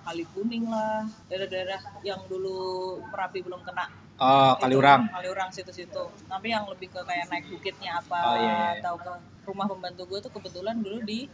Kali 0.09 0.25
Kuning 0.33 0.65
lah, 0.65 1.05
daerah-daerah 1.29 2.01
yang 2.01 2.25
dulu 2.25 2.97
Merapi 3.13 3.45
belum 3.45 3.61
kena. 3.61 3.85
oh 4.17 4.57
Itu, 4.57 4.65
Kaliurang 4.65 5.05
Kaliurang 5.13 5.53
situ-situ. 5.53 6.09
Tapi 6.25 6.49
yang 6.49 6.65
lebih 6.65 6.89
ke 6.89 7.05
kayak 7.05 7.29
naik 7.29 7.45
bukitnya 7.53 8.01
apa, 8.01 8.17
Oh, 8.17 8.35
iya, 8.41 8.49
iya. 8.49 8.69
atau 8.81 8.97
ke 8.97 9.11
rumah 9.45 9.69
pembantu 9.69 10.09
gue 10.09 10.19
tuh 10.25 10.33
kebetulan 10.33 10.81
dulu 10.81 11.05
di 11.05 11.29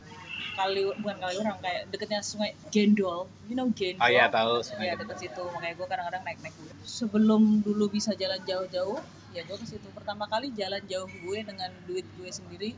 Kali 0.59 0.91
bukan 0.99 1.17
Kaliurang 1.23 1.57
kayak 1.63 1.87
deketnya 1.87 2.19
Sungai 2.19 2.51
Gendol. 2.67 3.31
You 3.47 3.55
know 3.55 3.71
Gendol? 3.71 4.03
oh 4.03 4.09
iya 4.11 4.27
tahu 4.27 4.59
Iya 4.75 4.99
deket 4.99 5.17
situ 5.23 5.43
makanya 5.55 5.75
gue 5.79 5.87
kadang-kadang 5.87 6.23
naik 6.27 6.39
naik 6.43 6.55
dulu 6.59 6.71
sebelum 6.83 7.41
dulu 7.63 7.85
bisa 7.87 8.11
jalan 8.19 8.43
jauh-jauh 8.43 8.99
ya 9.31 9.43
gue 9.43 9.57
ke 9.59 9.67
situ 9.67 9.87
pertama 9.91 10.27
kali 10.31 10.51
jalan 10.55 10.79
jauh 10.87 11.07
gue 11.07 11.39
dengan 11.43 11.71
duit 11.87 12.07
gue 12.15 12.29
sendiri 12.31 12.71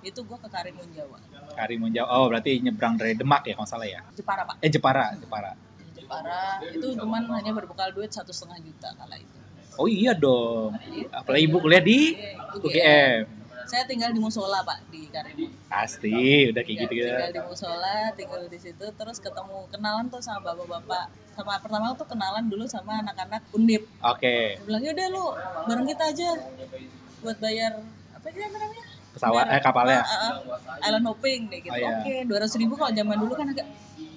itu 0.00 0.20
gue 0.24 0.38
ke 0.40 0.48
Karimun 0.48 0.88
Jawa. 0.96 1.18
Karimun 1.56 1.90
Jawa. 1.92 2.08
Oh 2.20 2.26
berarti 2.32 2.60
nyebrang 2.60 2.96
dari 2.96 3.12
Demak 3.16 3.44
ya 3.44 3.54
kalau 3.56 3.68
salah 3.68 3.88
ya? 3.88 4.00
Jepara 4.16 4.42
pak. 4.48 4.56
Eh 4.64 4.70
Jepara 4.72 5.12
Jepara. 5.16 5.52
Jepara. 5.96 6.64
Itu 6.72 6.96
cuman 6.96 7.28
hanya 7.36 7.52
berbekal 7.52 7.92
duit 7.92 8.10
satu 8.10 8.32
setengah 8.32 8.60
juta 8.64 8.88
kala 8.96 9.16
itu. 9.20 9.38
Oh 9.78 9.86
iya 9.86 10.12
dong. 10.16 10.76
Apalagi 11.12 11.44
ibu 11.46 11.58
kuliah 11.60 11.82
di 11.84 12.16
UGM 12.58 13.40
saya 13.70 13.86
tinggal 13.86 14.10
di 14.10 14.18
musola 14.18 14.66
pak 14.66 14.82
di 14.90 15.06
Karimun. 15.06 15.54
Pasti 15.70 16.50
udah 16.50 16.62
kayak 16.66 16.74
Ya, 16.74 16.82
gitu 16.82 16.92
gitu 16.98 17.06
tinggal 17.06 17.30
di 17.30 17.42
musola 17.46 17.96
tinggal 18.18 18.42
di 18.50 18.58
situ 18.58 18.86
terus 18.98 19.22
ketemu 19.22 19.70
kenalan 19.70 20.10
tuh 20.10 20.18
sama 20.18 20.42
bapak-bapak. 20.50 21.06
Sama 21.38 21.54
pertama 21.62 21.94
tuh 21.94 22.10
kenalan 22.10 22.50
dulu 22.50 22.66
sama 22.66 22.98
anak-anak 22.98 23.46
undip. 23.54 23.86
Oke. 24.02 24.58
Dia 24.58 24.66
bilang 24.66 24.82
yaudah 24.82 25.06
lu 25.14 25.26
bareng 25.70 25.86
kita 25.86 26.04
aja 26.10 26.28
buat 27.22 27.38
bayar 27.38 27.78
apa 28.10 28.26
sih 28.34 28.42
namanya 28.42 28.89
pesawat 29.20 29.46
eh 29.52 29.60
kapalnya 29.60 30.00
Ah, 30.00 30.40
ah, 30.40 30.80
island 30.80 31.04
hopping 31.04 31.52
deh 31.52 31.60
gitu. 31.60 31.76
Oh, 31.76 31.76
iya. 31.76 31.92
Oke, 32.00 32.14
dua 32.24 32.38
ratus 32.40 32.56
ribu 32.56 32.72
kalau 32.80 32.88
zaman 32.96 33.16
dulu 33.20 33.32
kan 33.36 33.52
agak 33.52 33.68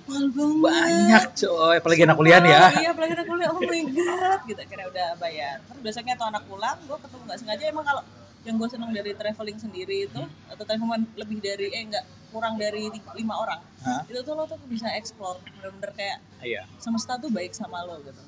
mahal 0.07 0.27
banget. 0.31 0.63
banyak 0.63 1.23
coy 1.35 1.75
apalagi 1.79 2.01
anak 2.07 2.17
kuliah 2.19 2.39
ya 2.39 2.63
iya, 2.79 2.89
apalagi 2.95 3.11
anak 3.19 3.27
kuliah. 3.27 3.49
Oh 3.51 3.59
my 3.59 3.81
god, 3.91 4.41
gitu. 4.47 4.59
Akhirnya 4.63 4.87
udah 4.87 5.07
bayar. 5.19 5.55
Terus 5.67 5.81
biasanya 5.83 6.13
tuh 6.15 6.27
anak 6.31 6.43
pulang, 6.47 6.77
gue 6.87 6.97
ketemu 7.03 7.23
nggak 7.27 7.39
sengaja 7.43 7.63
emang 7.67 7.85
kalau 7.87 8.03
yang 8.43 8.55
gue 8.59 8.69
seneng 8.71 8.91
dari 8.91 9.11
traveling 9.15 9.59
sendiri 9.59 10.07
itu 10.07 10.21
atau 10.51 10.63
traveling 10.63 11.07
lebih 11.15 11.39
dari 11.39 11.67
eh 11.71 11.83
enggak 11.83 12.03
kurang 12.27 12.59
dari 12.59 12.91
lima 12.91 13.35
orang 13.39 13.61
Hah? 13.85 14.03
itu 14.09 14.19
tuh 14.19 14.33
lo 14.35 14.43
tuh 14.49 14.59
bisa 14.67 14.89
explore 14.99 15.39
bener-bener 15.47 15.95
kayak 15.95 16.17
iya 16.43 16.67
semesta 16.81 17.15
tuh 17.21 17.31
baik 17.31 17.55
sama 17.55 17.85
lo 17.87 18.03
gitu 18.03 18.19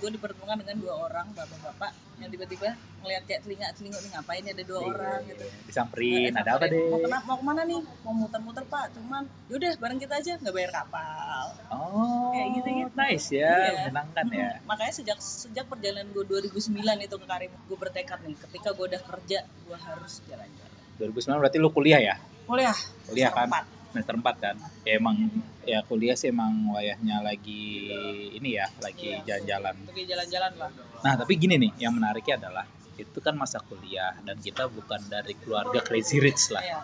gue 0.00 0.10
dipertemukan 0.10 0.56
dengan 0.60 0.76
dua 0.80 0.94
orang 1.06 1.26
bapak-bapak 1.30 1.90
yang 2.20 2.28
tiba-tiba 2.28 2.76
ngeliat 3.00 3.24
kayak 3.24 3.40
telinga 3.48 3.66
telinga 3.72 3.96
nih 3.96 4.10
ngapain 4.12 4.44
ada 4.44 4.62
dua 4.64 4.80
orang 4.84 5.20
gitu. 5.24 5.44
disamperin 5.64 6.32
Eh, 6.36 6.40
ada 6.40 6.50
apa 6.60 6.68
deh 6.68 6.84
mau, 6.92 7.00
kena, 7.00 7.18
mau 7.24 7.36
ke 7.40 7.44
mana 7.48 7.62
nih? 7.64 7.80
Mau 8.04 8.12
muter-muter 8.12 8.64
pak. 8.68 8.92
Cuman 8.92 9.24
yaudah 9.48 9.72
bareng 9.80 9.96
kita 9.96 10.14
aja. 10.20 10.32
Nggak 10.36 10.52
bayar 10.52 10.70
kapal. 10.74 11.44
Oh 11.72 12.28
Kayak 12.36 12.48
gitu-gitu. 12.60 12.92
nice 12.92 13.28
ya 13.32 13.40
Iya. 13.40 13.72
menyenangkan 13.88 14.26
ya. 14.28 14.50
Makanya 14.68 14.92
sejak 14.92 15.18
sejak 15.18 15.64
perjalanan 15.64 16.12
gue 16.12 16.24
2009 16.28 16.76
itu 17.00 17.16
ke 17.16 17.26
Karim 17.26 17.50
gue 17.56 17.78
bertekad 17.80 18.18
nih 18.20 18.36
ketika 18.36 18.68
gue 18.76 18.84
udah 18.84 19.00
kerja 19.00 19.38
gue 19.48 19.76
harus 19.80 20.12
jalan-jalan. 20.28 20.72
2009 21.00 21.40
berarti 21.40 21.56
lu 21.56 21.70
kuliah 21.72 22.00
ya? 22.04 22.16
Kuliah. 22.44 22.76
Kuliah 23.08 23.32
kan? 23.32 23.48
Empat. 23.48 23.64
Semester 23.90 24.14
4 24.14 24.22
kan 24.38 24.56
ya 24.82 24.96
emang 24.96 25.16
ya 25.62 25.82
kuliah 25.84 26.14
sih 26.14 26.30
emang 26.30 26.70
wayahnya 26.70 27.20
lagi 27.20 27.90
ini 28.32 28.54
ya 28.54 28.66
lagi 28.78 29.10
Iya. 29.10 29.42
jalan-jalan 29.42 29.74
pergi 29.86 30.04
jalan-jalan 30.06 30.52
lah 30.56 30.70
nah 31.02 31.14
tapi 31.14 31.32
gini 31.34 31.54
nih 31.58 31.72
yang 31.82 31.92
menariknya 31.92 32.38
adalah 32.40 32.66
itu 32.94 33.18
kan 33.18 33.34
masa 33.34 33.58
kuliah 33.60 34.12
dan 34.22 34.36
kita 34.38 34.68
bukan 34.68 35.00
dari 35.06 35.34
keluarga 35.36 35.80
crazy 35.80 36.18
rich 36.18 36.50
lah 36.50 36.62
Iya. 36.62 36.78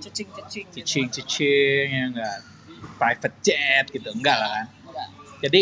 cecing-cecing 0.00 0.66
gitu. 0.72 0.82
cicing-cicing 0.82 1.86
ya 1.88 2.04
enggak 2.10 2.36
private 2.96 3.36
jet 3.40 3.84
gitu 3.88 4.08
enggak 4.10 4.36
lah 4.36 4.50
kan 4.50 4.66
Enggak. 4.88 5.08
jadi 5.44 5.60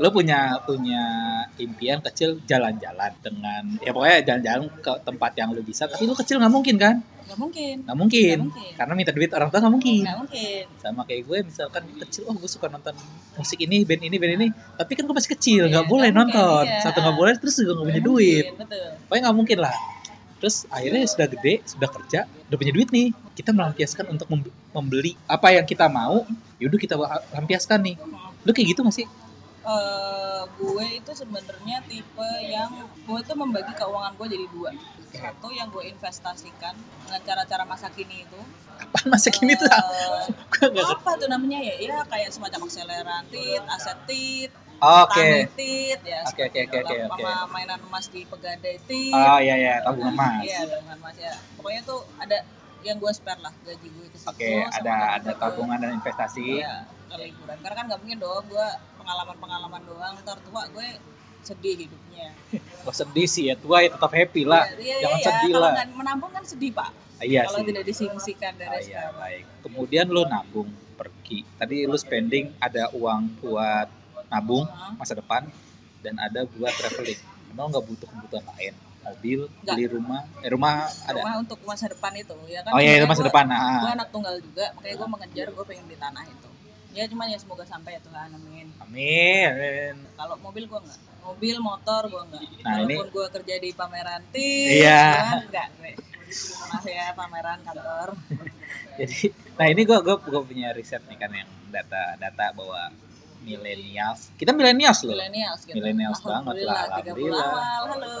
lo 0.00 0.08
punya 0.08 0.56
punya 0.64 1.02
impian 1.60 2.00
kecil 2.00 2.40
jalan-jalan 2.48 3.12
dengan 3.20 3.62
ya 3.84 3.92
pokoknya 3.92 4.18
jalan-jalan 4.24 4.62
ke 4.80 4.92
tempat 5.04 5.36
yang 5.36 5.52
lo 5.52 5.60
bisa 5.60 5.84
tapi 5.84 6.08
lo 6.08 6.16
kecil 6.16 6.40
nggak 6.40 6.48
mungkin 6.48 6.76
kan? 6.80 6.96
Nggak 7.28 7.38
mungkin. 7.38 7.76
Nggak 7.84 7.98
mungkin. 8.00 8.36
Mungkin. 8.48 8.72
karena 8.74 8.92
minta 8.96 9.12
duit 9.12 9.30
orang 9.30 9.52
tua 9.52 9.60
nggak 9.60 9.74
mungkin. 9.76 10.02
Nggak 10.02 10.18
mungkin. 10.24 10.62
Sama 10.80 11.04
kayak 11.04 11.22
gue 11.28 11.38
misalkan 11.44 11.82
kecil 12.00 12.22
oh 12.26 12.34
gue 12.34 12.48
suka 12.48 12.66
nonton 12.66 12.96
musik 13.36 13.60
ini 13.60 13.84
band 13.84 14.02
ini 14.02 14.16
band 14.16 14.32
ini. 14.40 14.48
Tapi 14.50 14.92
kan 14.96 15.04
gue 15.04 15.14
masih 15.14 15.30
kecil 15.36 15.62
nggak 15.68 15.84
Iya, 15.84 15.92
boleh 15.92 16.08
nggak 16.10 16.16
mungkin, 16.26 16.40
nonton. 16.40 16.64
iya. 16.64 16.80
satu 16.80 16.98
nggak 16.98 17.16
boleh 17.20 17.34
terus 17.36 17.54
juga 17.60 17.72
nggak 17.76 17.86
punya 17.92 18.02
duit. 18.02 18.44
mungkin, 18.48 18.60
betul. 18.66 18.86
Pokoknya 19.04 19.22
nggak 19.22 19.36
mungkin 19.36 19.58
lah. 19.60 19.76
Terus 20.40 20.56
akhirnya 20.72 21.02
sudah 21.04 21.26
gede 21.28 21.54
sudah 21.68 21.88
kerja 21.92 22.20
udah 22.48 22.56
punya 22.56 22.72
duit 22.72 22.88
nih. 22.88 23.08
Kita 23.36 23.52
melampiaskan 23.52 24.04
untuk 24.08 24.26
mem- 24.26 24.54
membeli 24.72 25.12
apa 25.28 25.52
yang 25.52 25.68
kita 25.68 25.86
mau 25.86 26.24
yaudah 26.56 26.80
kita 26.80 26.96
lampiaskan 27.36 27.78
nih. 27.84 27.94
Lu 28.42 28.50
kayak 28.50 28.72
gitu 28.72 28.80
gak 28.80 28.96
sih 28.96 29.04
eh 29.60 30.42
gue 30.56 30.86
itu 30.96 31.12
sebenarnya 31.12 31.84
tipe 31.84 32.30
yang 32.48 32.70
gue 33.04 33.20
tuh 33.26 33.36
membagi 33.36 33.72
keuangan 33.76 34.16
gue 34.16 34.26
jadi 34.28 34.46
dua. 34.48 34.70
Satu 35.10 35.52
yang 35.52 35.68
gue 35.68 35.84
investasikan 35.90 36.72
dengan 37.04 37.20
cara-cara 37.26 37.68
masa 37.68 37.92
kini 37.92 38.24
itu. 38.24 38.40
Apa 38.80 39.04
masa 39.12 39.28
kini 39.28 39.52
tuh? 39.58 39.68
Eh, 39.68 40.80
apa 40.96 41.10
tuh 41.20 41.28
namanya 41.28 41.60
ya? 41.60 41.76
Ya 41.76 42.00
kayak 42.08 42.32
semacam 42.32 42.64
akseleratif 42.64 43.60
asetit 43.68 44.50
oke. 44.80 45.12
tanetit 45.12 46.00
ya 46.02 46.20
Oke, 46.24 46.42
oke, 46.48 46.58
oke, 46.66 46.76
oke, 46.80 46.94
oke. 47.04 47.20
sama 47.20 47.34
mainan 47.52 47.80
emas 47.84 48.06
di 48.08 48.24
pegadai 48.24 48.80
tit 48.88 49.12
oh 49.12 49.38
iya 49.38 49.54
iya 49.60 49.74
tabungan 49.84 50.16
emas. 50.16 50.40
iya 50.42 50.60
tabungan 50.64 50.98
emas 50.98 51.16
ya. 51.20 51.34
Pokoknya 51.60 51.80
tuh 51.84 52.00
ada 52.16 52.38
yang 52.80 52.96
gue 52.96 53.12
spare 53.12 53.40
lah 53.44 53.52
gaji 53.60 53.88
gue 53.92 54.06
ke 54.08 54.16
situ 54.16 54.32
oke 54.32 54.50
sama 54.72 54.80
ada 54.80 54.94
ada 55.20 55.32
tabungan 55.36 55.76
dan 55.76 55.90
investasi. 56.00 56.64
Iya, 56.64 56.88
ke 57.12 57.14
liburan. 57.20 57.56
Karena 57.60 57.76
kan 57.76 57.84
nggak 57.92 58.00
mungkin 58.00 58.18
dong 58.18 58.44
gue 58.48 58.68
pengalaman-pengalaman 59.00 59.82
doang, 59.84 60.14
ntar 60.20 60.38
tua 60.44 60.62
gue 60.68 60.88
sedih 61.40 61.76
hidupnya. 61.78 62.28
Gak 62.84 62.96
sedih 63.00 63.26
sih 63.26 63.44
ya 63.48 63.54
tua 63.56 63.80
ya 63.80 63.88
tetap 63.90 64.12
happy 64.12 64.42
lah 64.44 64.64
Iya, 64.68 64.76
iya, 64.78 64.96
jangan 65.02 65.18
iya. 65.18 65.26
sedih 65.28 65.50
Kalau 65.50 65.62
lah 65.62 65.72
nggak 65.74 65.88
menabung 65.96 66.30
kan 66.30 66.44
sedih 66.44 66.70
pak. 66.70 66.90
iya 67.20 67.40
Kalau 67.44 67.58
sih 67.60 67.66
tidak 67.68 67.84
disingsikan 67.84 68.52
dari 68.56 68.76
Ah, 68.76 68.80
iya, 68.82 69.02
baik. 69.14 69.44
Kemudian 69.64 70.06
lo 70.08 70.22
nabung 70.24 70.68
pergi. 70.96 71.44
Tadi 71.56 71.76
lo 71.84 71.96
spending 71.96 72.52
ada 72.58 72.92
uang 72.92 73.40
buat 73.40 73.88
nabung 74.28 74.64
masa 74.94 75.16
depan 75.16 75.48
dan 76.00 76.14
ada 76.16 76.44
buat 76.46 76.72
traveling. 76.72 77.20
Emang 77.50 77.68
nggak 77.68 77.84
butuh 77.84 78.08
kebutuhan 78.08 78.44
lain? 78.56 78.74
Mobil, 79.00 79.48
Nggak. 79.64 79.74
beli 79.74 79.86
rumah, 79.88 80.20
eh 80.44 80.50
rumah 80.52 80.74
ada. 81.08 81.18
Rumah 81.18 81.34
untuk 81.40 81.58
masa 81.64 81.88
depan 81.88 82.12
itu, 82.14 82.36
ya 82.46 82.60
kan? 82.60 82.76
Oh 82.76 82.80
iya 82.80 83.00
itu 83.00 83.08
masa 83.08 83.24
gua- 83.24 83.28
depan. 83.32 83.44
Gue 83.48 83.56
Nah, 83.80 83.96
anak 83.96 84.08
tunggal 84.12 84.34
juga, 84.38 84.64
makanya 84.76 84.94
gue 85.00 85.08
mengejar 85.08 85.46
gue 85.50 85.64
pengen 85.64 85.84
beli 85.88 85.96
tanah 85.96 86.24
itu. 86.28 86.48
Ya 86.90 87.06
cuman 87.06 87.26
ya 87.26 87.38
semoga 87.38 87.62
sampai 87.62 87.94
ya 87.94 88.00
Tuhan, 88.00 88.28
amin. 88.32 88.66
amin. 88.80 89.46
amin. 89.48 89.94
Kalau 90.12 90.34
mobil 90.36 90.66
gue 90.66 90.74
nggak, 90.76 90.98
mobil, 91.22 91.56
motor 91.60 92.02
gue 92.04 92.22
nggak. 92.24 92.42
Nah, 92.60 92.74
ini- 92.82 92.98
Walaupun 92.98 93.08
gue 93.10 93.26
kerja 93.30 93.54
di 93.56 93.70
pameran 93.70 94.22
tis, 94.28 94.82
Iya. 94.82 95.02
gua 95.06 95.38
nggak 95.46 95.66
gue. 95.72 95.92
Maaf 96.64 96.84
ya 96.84 97.04
pameran 97.12 97.58
kantor. 97.62 98.08
Jadi, 98.98 99.18
nah 99.54 99.66
ini 99.66 99.82
gua 99.82 99.98
gua, 100.00 100.16
gua 100.18 100.42
punya 100.42 100.70
riset 100.70 101.00
nih 101.04 101.16
kan 101.16 101.30
yang 101.32 101.48
data-data 101.68 102.52
bahwa 102.52 102.92
milenials. 103.40 104.28
Kita 104.36 104.52
milenials 104.52 105.00
loh. 105.02 105.14
Millennials 105.14 105.60
gitu. 105.64 105.74
Millennials 105.74 106.20
banget 106.20 106.54
lah, 106.60 106.84
Alhamdulillah, 106.84 106.84
30 106.84 107.00
alhamdulillah. 107.00 107.46
awal, 107.48 107.82
halo. 107.88 108.16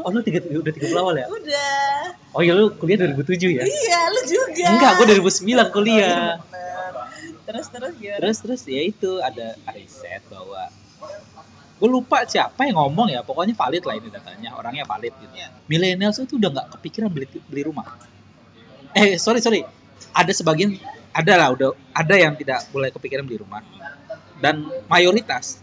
Oh 0.00 0.10
lu 0.10 0.20
tiga, 0.20 0.40
udah 0.40 0.72
30 0.72 0.96
awal 0.96 1.14
ya? 1.14 1.26
Udah. 1.28 1.92
Oh 2.32 2.40
iya 2.40 2.52
lu 2.56 2.72
kuliah 2.72 2.96
2007 3.04 3.52
ya? 3.52 3.62
Iya, 3.62 4.00
lu 4.08 4.20
juga. 4.24 4.66
Enggak, 4.72 4.90
gua 4.96 5.06
2009 5.12 5.68
kuliah. 5.68 6.40
Bener. 6.40 6.51
Terus 7.42 7.66
terus 7.68 7.92
gimana? 7.98 8.18
terus 8.22 8.36
terus 8.40 8.60
ya 8.66 8.82
itu. 8.82 9.10
Ada 9.18 9.58
riset 9.74 10.22
bahwa 10.30 10.70
gue 11.82 11.88
lupa 11.90 12.22
siapa 12.26 12.68
yang 12.68 12.78
ngomong 12.78 13.10
ya. 13.10 13.20
Pokoknya 13.26 13.54
valid 13.56 13.82
lah 13.82 13.94
ini 13.98 14.08
datanya. 14.08 14.50
Orangnya 14.54 14.84
valid 14.86 15.14
gitu. 15.18 15.34
Iya. 15.34 15.48
millennials 15.66 16.18
itu 16.22 16.38
udah 16.38 16.50
nggak 16.52 16.68
kepikiran 16.78 17.08
beli 17.10 17.26
beli 17.48 17.62
rumah. 17.66 17.86
Eh 18.94 19.18
sorry 19.18 19.42
sorry. 19.42 19.66
Ada 20.12 20.32
sebagian 20.36 20.76
ada 21.12 21.32
lah 21.36 21.48
udah 21.52 21.70
ada 21.92 22.14
yang 22.16 22.36
tidak 22.38 22.64
boleh 22.70 22.92
kepikiran 22.94 23.24
beli 23.26 23.42
rumah. 23.42 23.64
Dan 24.42 24.66
mayoritas 24.90 25.62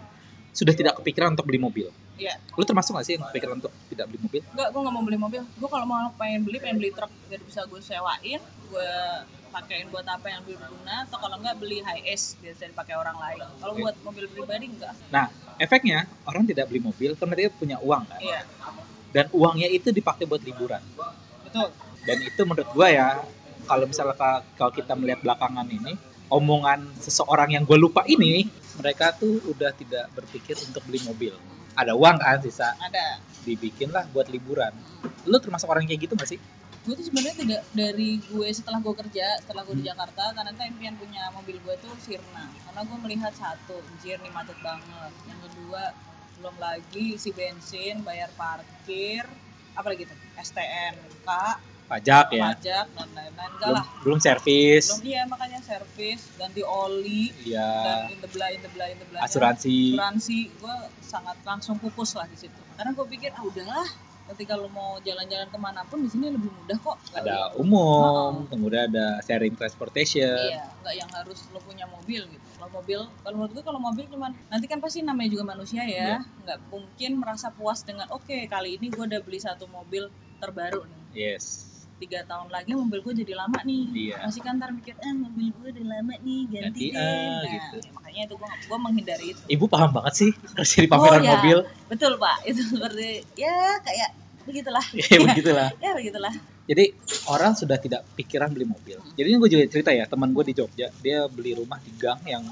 sudah 0.56 0.72
tidak 0.72 1.00
kepikiran 1.00 1.36
untuk 1.36 1.48
beli 1.48 1.60
mobil 1.62 1.88
Iya. 2.20 2.36
lu 2.54 2.64
termasuk 2.64 2.92
gak 2.94 3.06
sih 3.08 3.14
yang 3.16 3.24
kepikiran 3.26 3.56
untuk 3.58 3.72
tidak 3.88 4.06
beli 4.08 4.20
mobil 4.20 4.42
Enggak, 4.46 4.68
gue 4.70 4.82
gak 4.84 4.94
mau 4.94 5.04
beli 5.04 5.18
mobil. 5.18 5.42
Gue 5.56 5.70
kalau 5.70 5.86
mau 5.86 6.04
pengen 6.14 6.42
beli, 6.44 6.58
pengen 6.60 6.78
beli 6.78 6.92
truk 6.92 7.08
biar 7.26 7.42
bisa 7.42 7.64
gue 7.64 7.80
sewain, 7.80 8.40
gue 8.44 8.92
pakein 9.50 9.88
buat 9.88 10.06
apa 10.06 10.28
yang 10.28 10.42
berguna, 10.44 11.08
atau 11.08 11.18
kalau 11.18 11.40
enggak 11.40 11.56
beli 11.58 11.80
high 11.80 12.04
S 12.06 12.38
biasa 12.38 12.68
dipakai 12.68 12.94
orang 12.94 13.18
lain. 13.18 13.42
Kalau 13.58 13.74
Oke. 13.74 13.82
buat 13.82 13.96
mobil 14.04 14.26
pribadi 14.28 14.66
enggak. 14.68 14.94
nah 15.10 15.26
efeknya 15.58 15.98
orang 16.24 16.44
tidak 16.44 16.68
beli 16.68 16.80
mobil 16.80 17.16
karena 17.16 17.34
dia 17.36 17.50
punya 17.50 17.78
uang 17.80 18.04
kan 18.06 18.20
Iya, 18.20 18.42
dan 19.10 19.26
uangnya 19.32 19.68
itu 19.68 19.90
dipakai 19.90 20.24
buat 20.24 20.40
liburan 20.40 20.80
betul. 21.42 21.68
dan 22.06 22.18
itu 22.22 22.42
menurut 22.46 22.70
gua 22.70 22.88
ya 22.88 23.08
kalau 23.66 23.86
misalnya 23.86 24.14
ka- 24.14 24.46
kalau 24.54 24.70
kita 24.70 24.94
melihat 24.94 25.20
belakangan 25.20 25.68
ini 25.68 25.98
omongan 26.30 26.94
seseorang 26.96 27.50
yang 27.52 27.66
gue 27.66 27.74
lupa 27.76 28.06
ini 28.06 28.46
mereka 28.78 29.12
tuh 29.12 29.42
udah 29.44 29.74
tidak 29.74 30.14
berpikir 30.14 30.54
untuk 30.62 30.86
beli 30.86 31.02
mobil 31.02 31.34
ada 31.80 31.96
uang 31.96 32.20
kan 32.20 32.44
sisa 32.44 32.76
Ada. 32.76 33.24
dibikin 33.48 33.90
lah 33.96 34.04
buat 34.12 34.28
liburan 34.28 34.76
lu 35.24 35.38
termasuk 35.40 35.72
orang 35.72 35.88
kayak 35.88 36.04
gitu 36.04 36.14
gak 36.20 36.30
sih 36.36 36.42
Gue 36.88 36.96
tuh 36.96 37.12
sebenarnya 37.12 37.36
tidak 37.38 37.62
dari 37.76 38.24
gue 38.24 38.48
setelah 38.56 38.80
gue 38.80 38.96
kerja, 38.96 39.38
setelah 39.44 39.68
gue 39.68 39.84
di 39.84 39.86
Jakarta, 39.86 40.32
karena 40.32 40.56
tuh 40.56 40.64
impian 40.64 40.96
punya 40.96 41.28
mobil 41.36 41.60
gue 41.60 41.76
tuh 41.84 41.92
Sirna. 42.00 42.48
Karena 42.66 42.82
gue 42.88 42.98
melihat 43.04 43.34
satu, 43.36 43.84
anjir 43.84 44.16
nih 44.24 44.32
macet 44.32 44.56
banget. 44.64 45.12
Yang 45.28 45.40
kedua, 45.52 45.92
belum 46.40 46.56
lagi 46.56 47.20
isi 47.20 47.36
bensin, 47.36 48.00
bayar 48.02 48.32
parkir, 48.40 49.28
apa 49.76 49.88
lagi 49.92 50.08
tuh? 50.08 50.18
STNK, 50.40 51.28
pajak 51.90 52.26
ya. 52.32 52.54
Pajak 52.54 52.86
dan 52.94 53.10
lain-lain. 53.12 53.50
Enggak 53.50 53.68
belum 53.68 53.76
lah. 53.76 53.86
belum 54.06 54.20
servis. 54.22 54.86
Belum 54.88 55.02
iya 55.04 55.22
makanya 55.26 55.60
servis 55.60 56.22
ganti 56.38 56.62
oli 56.62 57.34
dan 57.34 57.50
ya 57.50 57.70
in 58.08 58.20
the 58.22 58.30
blah 58.30 58.50
in 58.50 58.62
the 58.62 58.70
blah 58.70 58.88
in 58.88 58.98
the 58.98 59.08
blah 59.10 59.26
asuransi. 59.26 59.98
Asuransi 59.98 60.38
gue 60.54 60.76
sangat 61.02 61.38
langsung 61.42 61.76
pupus 61.76 62.14
lah 62.14 62.30
di 62.30 62.38
situ. 62.38 62.62
Karena 62.78 62.94
gue 62.94 63.06
pikir 63.10 63.34
ah 63.34 63.42
udahlah 63.42 63.88
ketika 64.30 64.54
lo 64.54 64.70
mau 64.70 65.02
jalan-jalan 65.02 65.50
ke 65.50 65.58
mana 65.58 65.82
pun 65.84 66.00
di 66.00 66.08
sini 66.08 66.30
lebih 66.30 66.54
mudah 66.54 66.78
kok. 66.78 67.02
Nggak 67.10 67.22
ada 67.26 67.34
yang- 67.34 67.54
umum 67.58 68.46
kemudian 68.46 68.86
ada 68.88 69.18
sharing 69.26 69.58
transportation. 69.58 70.30
Iya 70.30 70.70
nggak 70.80 70.94
yang 70.96 71.10
harus 71.10 71.50
lo 71.50 71.60
punya 71.60 71.90
mobil 71.90 72.30
gitu. 72.30 72.46
Kalau 72.54 72.70
mobil 72.70 73.00
kalau 73.20 73.36
menurut 73.36 73.54
gue 73.58 73.64
kalau 73.66 73.82
mobil 73.82 74.06
cuman 74.06 74.32
nanti 74.48 74.70
kan 74.70 74.78
pasti 74.78 75.02
namanya 75.02 75.34
juga 75.34 75.50
manusia 75.50 75.82
Iya. 75.82 75.98
ya 75.98 76.18
nggak 76.46 76.60
mungkin 76.70 77.12
merasa 77.18 77.50
puas 77.50 77.82
dengan 77.82 78.06
oke 78.14 78.46
kali 78.46 78.78
ini 78.78 78.88
gue 78.88 79.02
udah 79.02 79.20
beli 79.20 79.42
satu 79.42 79.66
mobil 79.66 80.06
terbaru 80.38 80.86
nih. 80.86 81.02
Yes 81.34 81.66
tiga 82.00 82.24
tahun 82.24 82.48
lagi 82.48 82.72
mobil 82.72 83.00
gue 83.00 83.14
jadi 83.22 83.34
lama 83.36 83.60
nih. 83.62 83.84
Iya. 84.10 84.16
masih 84.24 84.42
kan 84.42 84.56
ntar 84.56 84.72
mikir 84.72 84.96
eh 84.96 85.12
mobil 85.12 85.52
gue 85.52 85.68
udah 85.70 85.86
lama 85.86 86.14
nih 86.18 86.42
Ganti, 86.48 86.64
ganti, 86.64 86.86
deh. 86.90 86.98
ah, 86.98 87.40
nah 87.44 87.52
gitu. 87.52 87.78
makanya 87.92 88.22
itu 88.24 88.36
gue 88.36 88.48
gue 88.66 88.78
menghindari 88.80 89.26
itu. 89.32 89.42
Ibu 89.46 89.66
paham 89.68 89.92
banget 89.92 90.14
sih 90.16 90.32
kerja 90.58 90.78
di 90.80 90.88
pameran 90.88 91.20
Oh, 91.20 91.24
ya. 91.24 91.32
mobil. 91.36 91.58
Betul 91.86 92.12
pak. 92.16 92.38
Itu 92.50 92.62
seperti 92.64 93.08
ya 93.36 93.54
kayak 93.84 94.10
begitulah. 94.48 94.86
Ya 95.12 95.18
begitulah. 95.20 95.70
Ya 95.78 95.92
begitulah. 95.94 96.34
Jadi 96.66 96.86
orang 97.28 97.54
sudah 97.54 97.78
tidak 97.78 98.06
pikiran 98.14 98.50
beli 98.50 98.64
mobil. 98.64 98.98
Jadi 99.14 99.28
ini 99.28 99.38
gue 99.38 99.50
juga 99.50 99.64
cerita 99.68 99.90
ya 99.90 100.06
teman 100.06 100.32
gue 100.32 100.44
di 100.46 100.54
Jogja 100.54 100.88
dia 100.96 101.26
beli 101.26 101.54
rumah 101.54 101.78
di 101.78 101.92
gang 101.94 102.22
yang 102.24 102.46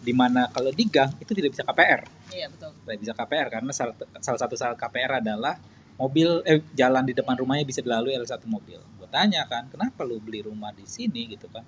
di 0.00 0.10
mana 0.10 0.48
kalau 0.48 0.72
di 0.72 0.84
gang 0.84 1.12
itu 1.16 1.28
tidak 1.30 1.52
bisa 1.52 1.62
KPR, 1.62 2.00
iya 2.32 2.48
betul. 2.48 2.72
Tidak 2.72 2.98
bisa 2.98 3.12
KPR 3.12 3.46
karena 3.52 3.68
salah, 3.68 3.92
salah 4.18 4.40
satu 4.40 4.56
syarat 4.56 4.74
KPR 4.74 5.20
adalah 5.20 5.60
mobil 6.00 6.28
eh 6.48 6.64
jalan 6.72 7.04
di 7.04 7.12
depan 7.12 7.36
rumahnya 7.36 7.64
bisa 7.68 7.84
dilalui 7.84 8.16
oleh 8.16 8.28
satu 8.28 8.48
mobil. 8.48 8.80
Gue 8.96 9.08
tanya 9.12 9.44
kan 9.52 9.68
kenapa 9.68 10.00
lu 10.08 10.16
beli 10.18 10.40
rumah 10.48 10.72
di 10.72 10.88
sini 10.88 11.28
gitu 11.28 11.46
kan? 11.52 11.64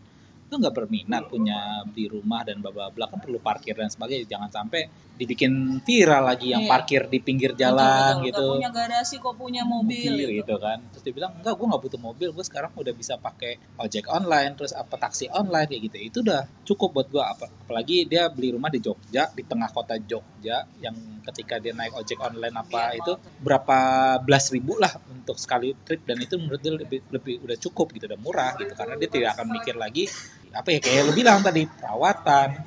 itu 0.53 0.61
nggak 0.61 0.77
berminat 0.85 1.33
punya 1.33 1.81
beli 1.89 2.13
rumah 2.13 2.45
dan 2.45 2.61
bla 2.61 2.69
bla 2.69 2.93
bla 2.93 3.09
kan 3.09 3.17
perlu 3.25 3.41
parkir 3.41 3.73
dan 3.73 3.89
sebagainya 3.89 4.29
jangan 4.37 4.53
sampai 4.53 4.85
dibikin 5.23 5.53
viral 5.87 6.27
lagi 6.27 6.51
yang 6.51 6.67
Iya. 6.67 6.71
parkir 6.71 7.03
di 7.07 7.19
pinggir 7.23 7.55
jalan 7.55 8.19
betul. 8.19 8.27
gitu 8.27 8.43
Gak 8.43 8.55
punya 8.59 8.71
garasi 8.75 9.15
kok 9.17 9.35
punya 9.39 9.63
mobil, 9.63 10.13
gitu. 10.19 10.33
gitu 10.43 10.55
kan 10.59 10.79
terus 10.91 11.03
dia 11.07 11.15
bilang 11.15 11.33
enggak 11.39 11.55
gue 11.55 11.67
nggak 11.71 11.83
butuh 11.87 12.01
mobil 12.03 12.29
gue 12.35 12.45
sekarang 12.45 12.71
udah 12.75 12.93
bisa 12.93 13.15
pakai 13.17 13.53
ojek 13.79 14.11
online 14.11 14.59
terus 14.59 14.75
apa 14.75 14.99
taksi 14.99 15.31
online 15.31 15.71
kayak 15.71 15.83
gitu 15.87 15.97
itu 16.03 16.19
udah 16.27 16.43
cukup 16.67 16.89
buat 16.91 17.09
gue 17.09 17.23
apa 17.23 17.47
apalagi 17.63 18.05
dia 18.05 18.27
beli 18.27 18.51
rumah 18.51 18.69
di 18.69 18.83
Jogja 18.83 19.31
di 19.31 19.47
tengah 19.47 19.71
kota 19.71 19.95
Jogja 19.97 20.67
yang 20.83 20.95
ketika 21.23 21.63
dia 21.63 21.71
naik 21.71 21.95
ojek 21.95 22.19
online 22.19 22.53
apa 22.53 22.81
Iya, 22.83 22.99
itu 22.99 23.13
berapa 23.39 23.79
belas 24.19 24.51
ribu 24.51 24.75
lah 24.75 24.91
untuk 25.07 25.39
sekali 25.39 25.71
trip 25.87 26.03
dan 26.03 26.19
itu 26.19 26.35
menurut 26.35 26.59
dia 26.59 26.75
lebih 26.75 27.01
lebih 27.09 27.35
udah 27.47 27.57
cukup 27.57 27.95
gitu 27.95 28.11
udah 28.11 28.19
murah 28.19 28.53
gitu 28.59 28.75
karena 28.75 28.99
dia 28.99 29.09
tidak 29.09 29.31
akan 29.39 29.47
mikir 29.55 29.79
lagi 29.79 30.05
apa 30.53 30.69
ya 30.69 30.79
kayak 30.85 31.03
lu 31.09 31.13
bilang 31.17 31.41
tadi 31.41 31.65
perawatan 31.65 32.61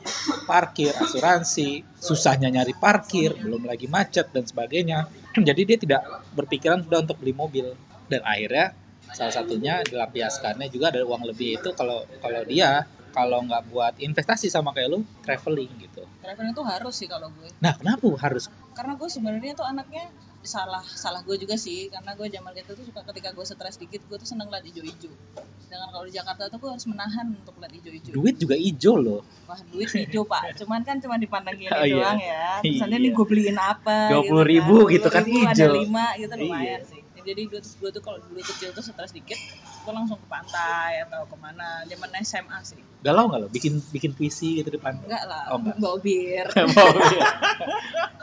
parkir 0.49 0.93
asuransi 0.97 1.85
susahnya 2.01 2.49
nyari 2.49 2.73
parkir 2.73 3.37
belum 3.37 3.69
lagi 3.69 3.85
macet 3.85 4.33
dan 4.33 4.45
sebagainya. 4.45 5.05
Jadi 5.47 5.61
dia 5.65 5.77
tidak 5.77 6.01
berpikiran 6.33 6.81
sudah 6.85 7.05
untuk 7.05 7.17
beli 7.21 7.33
mobil. 7.33 7.67
Dan 8.05 8.21
akhirnya 8.21 8.73
salah 9.13 9.33
satunya 9.33 9.81
dilampiaskannya 9.85 10.69
juga 10.69 10.93
dari 10.93 11.05
uang 11.05 11.23
lebih 11.29 11.61
itu 11.61 11.69
kalau 11.73 12.05
kalau 12.21 12.41
dia 12.45 12.85
kalau 13.15 13.39
nggak 13.47 13.63
buat 13.71 13.93
investasi 13.97 14.51
sama 14.51 14.75
kayak 14.75 14.89
lu 14.91 14.99
traveling 15.23 15.71
gitu. 15.79 16.03
Traveling 16.19 16.51
itu 16.51 16.63
harus 16.67 16.93
sih 16.99 17.07
kalau 17.07 17.31
gue. 17.31 17.47
nah 17.63 17.71
kenapa 17.73 18.03
harus? 18.19 18.51
Karena 18.75 18.99
gue 18.99 19.07
sebenarnya 19.07 19.55
tuh 19.55 19.63
anaknya 19.63 20.11
salah 20.45 20.85
salah 20.85 21.21
gue 21.21 21.35
juga 21.35 21.55
sih 21.55 21.87
karena 21.87 22.13
gue 22.13 22.27
zaman 22.27 22.53
itu 22.53 22.71
tuh 22.71 22.85
suka 22.85 23.01
ketika 23.05 23.29
gue 23.31 23.43
stres 23.43 23.75
dikit 23.75 24.01
gue 24.01 24.15
tuh 24.15 24.25
seneng 24.25 24.47
liat 24.47 24.63
hijau-hijau 24.63 25.13
dengan 25.65 25.89
kalau 25.89 26.05
di 26.05 26.13
Jakarta 26.13 26.45
tuh 26.47 26.57
gue 26.57 26.69
harus 26.71 26.85
menahan 26.85 27.25
untuk 27.31 27.57
liat 27.57 27.73
hijau-hijau 27.73 28.13
duit 28.13 28.35
juga 28.35 28.55
hijau 28.55 28.95
loh 28.95 29.21
wah 29.43 29.59
duit 29.67 29.85
hijau 29.87 30.23
pak 30.23 30.55
cuman 30.55 30.81
kan 30.81 30.97
cuma 30.97 31.15
dipandang 31.15 31.55
gini 31.55 31.69
Oh, 31.75 31.83
iya. 31.83 31.95
doang 31.95 32.19
ya 32.19 32.43
terus 32.61 32.79
nanti 32.79 32.95
Iya. 32.95 33.01
nih 33.01 33.11
gue 33.11 33.25
beliin 33.25 33.57
apa 33.57 33.97
20.000 34.11 34.93
gitu 34.93 35.07
kan 35.07 35.21
20.000 35.21 35.33
hijau. 35.43 35.49
ada 35.51 35.65
lima 35.75 36.05
gitu 36.15 36.33
lumayan 36.35 36.81
Iya. 36.81 36.87
sih 36.87 37.01
jadi 37.25 37.41
gue 37.43 37.59
tuh, 37.59 37.71
gue 37.75 37.89
tuh 37.91 38.01
kalau 38.01 38.21
dulu 38.21 38.39
kecil 38.45 38.69
tuh 38.69 38.79
stres 38.79 39.11
dikit 39.11 39.39
gue 39.81 39.93
langsung 39.93 40.17
ke 40.17 40.25
pantai 40.25 41.01
atau 41.03 41.25
ke 41.25 41.35
mana 41.35 41.81
zaman 41.83 42.09
SMA 42.21 42.57
sih 42.61 42.81
galau 43.01 43.25
nggak 43.25 43.39
lo 43.39 43.47
bikin 43.49 43.73
bikin 43.89 44.13
puisi 44.13 44.57
gitu 44.57 44.69
di 44.69 44.77
pantai 44.77 45.05
enggak 45.05 45.23
lah 45.25 45.43
Oh, 45.49 45.57
enggak. 45.57 45.77
bawa 45.77 45.97
bir. 45.99 46.45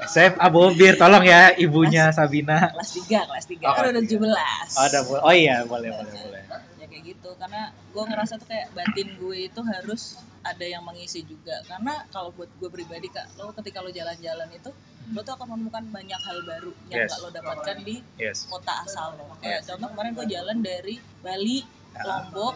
SMA 0.04 0.46
Bobir, 0.50 0.98
tolong 0.98 1.22
ya 1.22 1.54
ibunya 1.54 2.10
Sabina. 2.10 2.74
kelas 2.74 2.90
3 2.92 3.22
kelas 3.22 3.44
3 3.46 3.62
Oh, 3.62 3.72
kan 3.72 3.82
udah 3.88 4.02
tiga. 4.02 4.18
17 4.18 4.74
Oh, 4.74 4.82
ada, 4.82 4.98
bo- 5.06 5.22
oh 5.22 5.30
iya, 5.30 5.62
boleh, 5.62 5.88
boleh, 5.88 6.12
boleh. 6.18 6.42
Ya 6.92 7.00
kayak 7.00 7.16
gitu. 7.16 7.30
Karena 7.40 7.72
gue 7.72 8.04
ngerasa 8.04 8.36
tuh 8.36 8.48
kayak 8.52 8.68
batin 8.76 9.08
gue 9.16 9.36
itu 9.48 9.60
harus 9.64 10.20
ada 10.44 10.66
yang 10.68 10.84
mengisi 10.84 11.24
juga. 11.24 11.56
Karena 11.64 12.04
kalau 12.12 12.36
buat 12.36 12.52
gue 12.60 12.68
pribadi 12.68 13.08
kak 13.08 13.40
lo 13.40 13.56
ketika 13.56 13.80
lo 13.80 13.88
jalan-jalan 13.88 14.52
itu 14.52 14.68
lo 15.16 15.20
tuh 15.24 15.34
akan 15.34 15.56
menemukan 15.56 15.82
banyak 15.88 16.20
hal 16.20 16.38
baru 16.46 16.72
yang 16.92 17.08
Yes. 17.08 17.10
gak 17.16 17.20
lo 17.24 17.28
dapatkan 17.32 17.76
di 17.82 17.96
Yes. 18.20 18.44
kota 18.46 18.84
asal 18.84 19.16
lo. 19.16 19.32
Kayak 19.40 19.64
contoh 19.64 19.88
kemarin 19.96 20.12
gue 20.12 20.26
jalan 20.28 20.58
dari 20.60 20.94
Bali 21.24 21.58
Lombok 21.96 22.54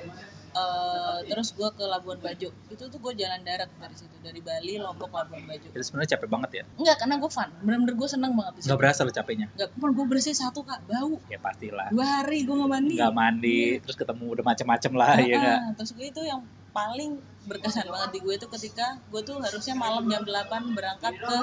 eh, 0.57 1.19
terus 1.27 1.53
gue 1.53 1.69
ke 1.71 1.85
Labuan 1.85 2.17
Bajo 2.17 2.49
itu 2.67 2.83
tuh 2.83 2.99
gue 2.99 3.13
jalan 3.15 3.41
darat 3.43 3.69
dari 3.73 3.93
situ 3.93 4.17
dari 4.19 4.41
Bali 4.41 4.77
Lombok 4.77 5.11
Labuan 5.11 5.45
Bajo 5.45 5.69
Itu 5.69 5.83
sebenarnya 5.83 6.11
capek 6.13 6.29
banget 6.29 6.51
ya. 6.53 6.65
enggak 6.75 6.97
karena 6.97 7.15
gue 7.17 7.29
fun 7.29 7.49
bener-bener 7.61 7.95
gue 7.95 8.09
seneng 8.09 8.33
banget 8.33 8.53
di 8.53 8.61
situ 8.61 8.69
Nggak 8.69 8.81
berasa 8.81 9.01
lo 9.03 9.13
capeknya. 9.13 9.47
enggak 9.53 9.69
cuma 9.73 9.89
gue 9.91 10.07
bersih 10.07 10.35
satu 10.35 10.61
kak 10.63 10.81
bau 10.85 11.21
Ya 11.27 11.39
pastilah. 11.39 11.89
dua 11.91 12.07
hari 12.19 12.43
gue 12.43 12.55
nggak 12.55 12.71
mandi 12.71 12.95
Nggak 12.97 13.15
mandi, 13.15 13.61
terus 13.79 13.95
ketemu 13.95 14.25
udah 14.33 14.45
macem-macem 14.47 14.93
lah, 14.93 15.15
ya 15.21 15.37
nggak? 15.37 15.59
Ah, 15.61 15.71
terus 15.75 15.91
gue 15.93 16.07
itu 16.07 16.23
yang 16.23 16.41
paling 16.71 17.11
berkesan 17.45 17.87
banget 17.87 18.11
di 18.11 18.21
gue 18.21 18.35
itu 18.35 18.47
ketika 18.51 18.87
gue 19.07 19.21
tuh 19.21 19.37
harusnya 19.39 19.75
malam 19.75 20.05
jam 20.07 20.21
8 20.21 20.37
berangkat 20.73 21.15
ke 21.15 21.37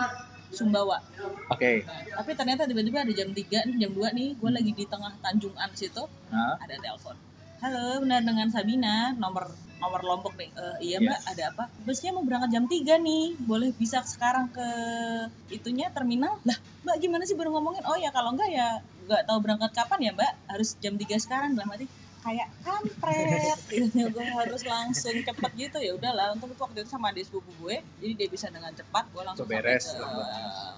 Sumbawa. 0.51 1.01
Oke. 1.49 1.81
Nah, 1.81 1.97
tapi 2.15 2.31
ternyata 2.33 2.63
tiba-tiba 2.63 3.01
ada 3.01 3.09
jam 3.11 3.25
3 3.27 3.41
nih, 3.65 3.75
jam 3.79 3.89
2 3.89 4.13
nih, 4.13 4.37
gue 4.37 4.49
lagi 4.51 4.71
di 4.71 4.85
tengah 4.85 5.09
Tanjungan 5.17 5.65
situ, 5.73 6.05
Nah, 6.29 6.61
ada 6.61 6.77
telepon. 6.77 7.17
Halo, 7.63 8.03
benar 8.03 8.19
dengan 8.27 8.51
Sabina, 8.51 9.15
nomor 9.15 9.47
nomor 9.79 10.03
Lombok 10.03 10.35
nih. 10.35 10.51
"Eh, 10.51 10.75
iya 10.83 10.97
Iya. 10.99 11.07
mbak, 11.07 11.19
ada 11.31 11.43
apa? 11.55 11.63
Busnya 11.87 12.11
mau 12.11 12.27
berangkat 12.27 12.51
jam 12.51 12.67
3 12.67 12.99
nih, 12.99 13.39
boleh 13.39 13.71
bisa 13.71 14.03
sekarang 14.03 14.51
ke 14.51 14.67
itunya 15.47 15.87
terminal? 15.95 16.43
Lah, 16.43 16.59
mbak 16.83 16.99
gimana 16.99 17.23
sih 17.23 17.39
baru 17.39 17.55
ngomongin? 17.55 17.87
Oh 17.87 17.95
ya 17.95 18.11
kalau 18.11 18.35
enggak 18.35 18.51
ya 18.51 18.83
nggak 19.07 19.23
tahu 19.31 19.39
berangkat 19.39 19.71
kapan 19.79 19.99
ya 20.03 20.11
mbak, 20.11 20.31
harus 20.51 20.75
jam 20.83 20.99
3 20.99 21.15
sekarang 21.15 21.55
dalam 21.55 21.71
arti 21.71 21.87
kayak 22.19 22.51
kampret 22.67 23.59
gitu 23.71 24.11
gue 24.11 24.27
harus 24.27 24.63
langsung 24.67 25.15
cepet 25.23 25.51
gitu 25.55 25.77
ya 25.83 25.91
udahlah 25.95 26.35
untuk 26.35 26.55
itu 26.55 26.61
waktu 26.63 26.83
itu 26.83 26.89
sama 26.91 27.11
adik 27.11 27.27
sepupu 27.27 27.51
gue 27.67 27.83
jadi 27.99 28.13
dia 28.15 28.27
bisa 28.31 28.47
dengan 28.47 28.71
cepat 28.71 29.11
gue 29.11 29.23
langsung 29.27 29.43
beres, 29.43 29.91
sampai 29.91 30.23
ke 30.23 30.23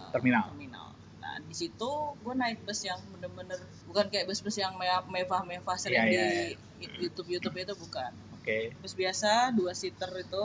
terminal. 0.09 0.49
terminal 0.49 0.87
nah 1.21 1.37
di 1.45 1.53
situ 1.53 1.91
gue 2.17 2.33
naik 2.33 2.65
bus 2.65 2.81
yang 2.81 2.97
bener-bener 3.13 3.61
bukan 3.95 4.11
kayak 4.11 4.27
bus-bus 4.27 4.57
yang 4.57 4.75
me- 4.75 5.07
mewah-mewah 5.07 5.77
sering 5.79 6.03
Iya, 6.03 6.11
di 6.11 6.19
iya, 6.83 6.91
YouTube 6.99 7.31
YouTube 7.31 7.55
itu 7.55 7.71
bukan 7.73 8.11
oke. 8.33 8.75
bus 8.75 8.91
biasa 8.93 9.29
dua 9.49 9.71
seater 9.71 10.11
itu 10.13 10.43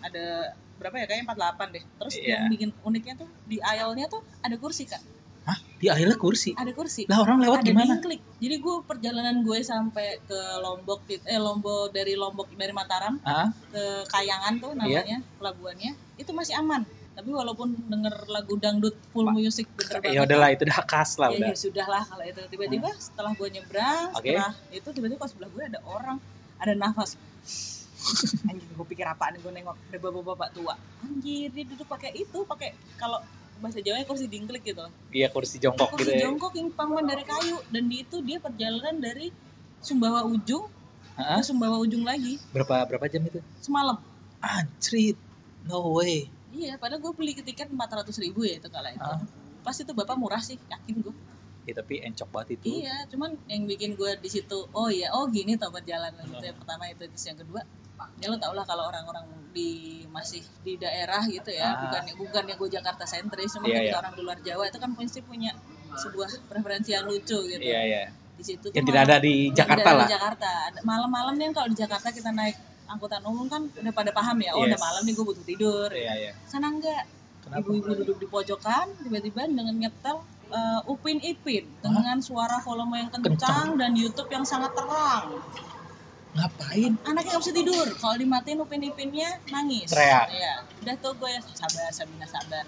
ada 0.00 0.50
berapa 0.74 0.96
ya 0.96 1.06
kayaknya 1.06 1.24
48 1.24 1.70
deh 1.70 1.84
terus 1.96 2.14
Iya. 2.16 2.26
yang 2.34 2.42
bikin 2.48 2.70
uniknya 2.82 3.14
tuh 3.16 3.30
di 3.44 3.62
aisle-nya 3.62 4.06
tuh 4.08 4.26
ada 4.42 4.56
kursi 4.56 4.84
kan 4.84 4.98
Hah? 5.40 5.56
Di 5.78 5.86
akhirnya 5.86 6.18
kursi? 6.18 6.50
ada 6.52 6.68
kursi 6.70 7.06
Lah 7.06 7.16
orang 7.18 7.38
lewat 7.38 7.62
ada 7.62 7.68
gimana? 7.70 7.96
dingklik. 7.96 8.20
Jadi 8.36 8.56
gue 8.58 8.76
perjalanan 8.84 9.40
gue 9.40 9.58
sampai 9.62 10.20
ke 10.20 10.36
Lombok, 10.58 11.00
eh 11.08 11.38
Lombok 11.38 11.88
dari 11.90 12.12
Lombok 12.12 12.52
dari 12.52 12.68
Mataram 12.70 13.16
Ah, 13.22 13.48
ke 13.70 13.82
Kayangan 14.04 14.58
tuh 14.58 14.74
namanya 14.74 15.16
pelabuhannya 15.38 15.96
itu 16.18 16.28
masih 16.34 16.58
aman. 16.58 16.84
Tapi 17.10 17.30
walaupun 17.30 17.68
denger 17.84 18.14
lagu 18.26 18.54
dangdut 18.56 18.96
full 19.10 19.26
Ma- 19.26 19.34
music 19.34 19.66
bener 19.74 19.98
ya 19.98 20.00
banget. 20.00 20.24
udahlah 20.24 20.48
itu 20.50 20.62
udah 20.64 20.78
khas 20.82 21.10
lah 21.16 21.28
Ya, 21.28 21.36
udah. 21.36 21.48
ya 21.48 21.56
sudah 21.58 21.86
lah 21.86 22.02
kalau 22.02 22.24
itu 22.24 22.40
tiba-tiba 22.48 22.88
setelah 22.96 23.32
gue 23.34 23.48
nyebrang, 23.50 24.08
Oke. 24.12 24.30
setelah 24.30 24.50
itu 24.70 24.88
tiba-tiba 24.90 25.18
pas 25.18 25.28
sebelah 25.28 25.50
gue 25.50 25.62
ada 25.66 25.80
orang, 25.84 26.16
ada 26.56 26.72
nafas. 26.74 27.10
Anjir, 28.48 28.64
gue 28.66 28.86
pikir 28.88 29.04
apaan 29.04 29.36
gue 29.36 29.52
nengok 29.52 29.76
ada 29.76 29.98
bapak-bapak 29.98 30.48
tua. 30.50 30.74
Anjir, 31.00 31.50
dia 31.50 31.64
duduk 31.66 31.84
pakai 31.86 32.14
itu, 32.14 32.38
pakai 32.42 32.70
kalau 32.96 33.20
bahasa 33.58 33.78
Jawa 33.78 34.00
kursi 34.02 34.24
dingklik 34.24 34.64
gitu. 34.64 34.80
Iya 35.10 35.28
kursi 35.28 35.60
jongkok 35.60 35.92
gitu 35.92 36.08
kursi 36.08 36.12
ya. 36.14 36.24
jongkok 36.24 36.52
yang 36.54 36.72
pangkuan 36.72 37.04
dari 37.04 37.20
kayu 37.22 37.60
dan 37.68 37.84
di 37.84 38.00
itu 38.00 38.16
dia 38.20 38.40
perjalanan 38.40 38.96
dari 38.96 39.28
Sumbawa 39.78 40.24
ujung 40.24 40.64
Hah? 41.12 41.36
ke 41.36 41.44
Sumbawa 41.44 41.76
ujung 41.76 42.00
lagi 42.00 42.40
Berapa 42.50 42.88
berapa 42.88 43.04
jam 43.06 43.20
itu? 43.22 43.44
semalam 43.58 44.00
Anjrit. 44.40 45.20
No 45.60 45.92
way. 45.92 46.32
Iya 46.52 46.74
padahal 46.74 47.00
gue 47.00 47.12
beli 47.12 47.32
tiket 47.36 47.68
400 47.68 47.78
ribu 48.20 48.42
ya 48.42 48.56
itu 48.56 48.66
kala 48.66 48.90
itu 48.90 49.02
Ah. 49.02 49.20
pas 49.60 49.74
itu 49.74 49.90
bapak 49.90 50.16
murah 50.16 50.40
sih 50.40 50.56
yakin 50.66 50.96
gue 51.00 51.14
Ya, 51.62 51.76
tapi 51.76 52.00
encok 52.00 52.28
banget 52.30 52.48
itu. 52.58 52.82
iya 52.82 53.04
cuman 53.06 53.36
yang 53.46 53.62
bikin 53.64 53.92
gue 53.92 54.10
di 54.16 54.26
situ 54.28 54.58
oh 54.72 54.88
iya 54.88 55.12
oh 55.12 55.28
gini 55.28 55.54
tau 55.54 55.70
perjalanan 55.70 56.24
itu 56.24 56.42
yang 56.42 56.56
pertama 56.56 56.88
itu 56.88 57.04
terus 57.04 57.22
yang 57.22 57.36
kedua 57.36 57.60
ya 58.16 58.26
lo 58.26 58.36
tau 58.36 58.50
lah 58.50 58.64
kalau 58.64 58.88
orang-orang 58.88 59.22
di 59.50 59.70
masih 60.08 60.40
di 60.62 60.74
daerah 60.74 61.20
gitu 61.22 61.52
ya 61.52 61.70
Ah. 61.70 61.84
bukan 61.84 62.02
bukannya 62.18 62.54
gue 62.56 62.68
Jakarta 62.70 63.04
sentris 63.04 63.52
cuma 63.52 63.68
Iya, 63.68 63.76
ketika 63.76 63.86
iya. 63.86 63.98
orang 63.98 64.12
di 64.14 64.22
luar 64.24 64.38
Jawa 64.40 64.64
itu 64.66 64.78
kan 64.78 64.90
pasti 64.94 65.20
punya 65.20 65.52
sebuah 65.92 66.28
preferensi 66.48 66.90
yang 66.90 67.04
lucu 67.04 67.38
gitu 67.44 67.60
Iya, 67.60 67.80
iya. 67.84 68.02
di 68.32 68.42
situ 68.42 68.66
Yang 68.72 68.86
tidak 68.88 69.02
ada 69.04 69.16
di 69.20 69.34
Yang 69.44 69.56
Jakarta 69.60 69.90
lah. 69.92 70.00
di 70.00 70.10
Jakarta. 70.10 70.50
Malam-malam 70.82 71.34
nih 71.36 71.52
kalau 71.52 71.68
di 71.68 71.76
Jakarta 71.76 72.08
kita 72.08 72.30
naik 72.32 72.56
angkutan 72.90 73.22
umum 73.22 73.46
kan 73.46 73.70
udah 73.70 73.94
pada 73.94 74.10
paham 74.10 74.36
ya. 74.42 74.50
Oh, 74.52 74.62
udah 74.62 74.74
Yes. 74.74 74.82
malam 74.82 75.02
nih 75.06 75.14
gue 75.14 75.24
butuh 75.24 75.44
tidur. 75.46 75.88
Iya, 75.88 76.12
iya. 76.18 76.32
Sana 76.44 76.68
enggak. 76.68 77.06
Ibu-ibu 77.50 77.94
duduk 77.96 78.18
di 78.18 78.26
pojokan 78.26 78.94
tiba-tiba 79.00 79.46
dengan 79.46 79.72
nyetel 79.72 80.20
eh, 80.50 80.80
Upin 80.84 81.18
Ipin 81.20 81.64
dengan 81.78 82.18
suara 82.18 82.58
volume 82.58 82.98
yang 82.98 83.10
kencang, 83.10 83.30
Kencang. 83.38 83.68
dan 83.74 83.92
YouTube 83.94 84.26
yang 84.28 84.42
sangat 84.42 84.74
terang. 84.74 85.38
Ngapain? 86.30 86.92
Anaknya 87.02 87.30
nggak 87.32 87.42
bisa 87.42 87.54
tidur. 87.54 87.86
Kalau 87.96 88.14
dimatiin 88.14 88.58
Upin 88.60 88.82
Ipinnya 88.82 89.30
nangis. 89.48 89.90
Teriak. 89.90 90.26
Iya. 90.30 90.54
Udah 90.80 90.94
tuh 90.98 91.12
gue 91.16 91.30
sabar, 91.52 91.90
Sabina 91.90 92.26
sabar. 92.26 92.62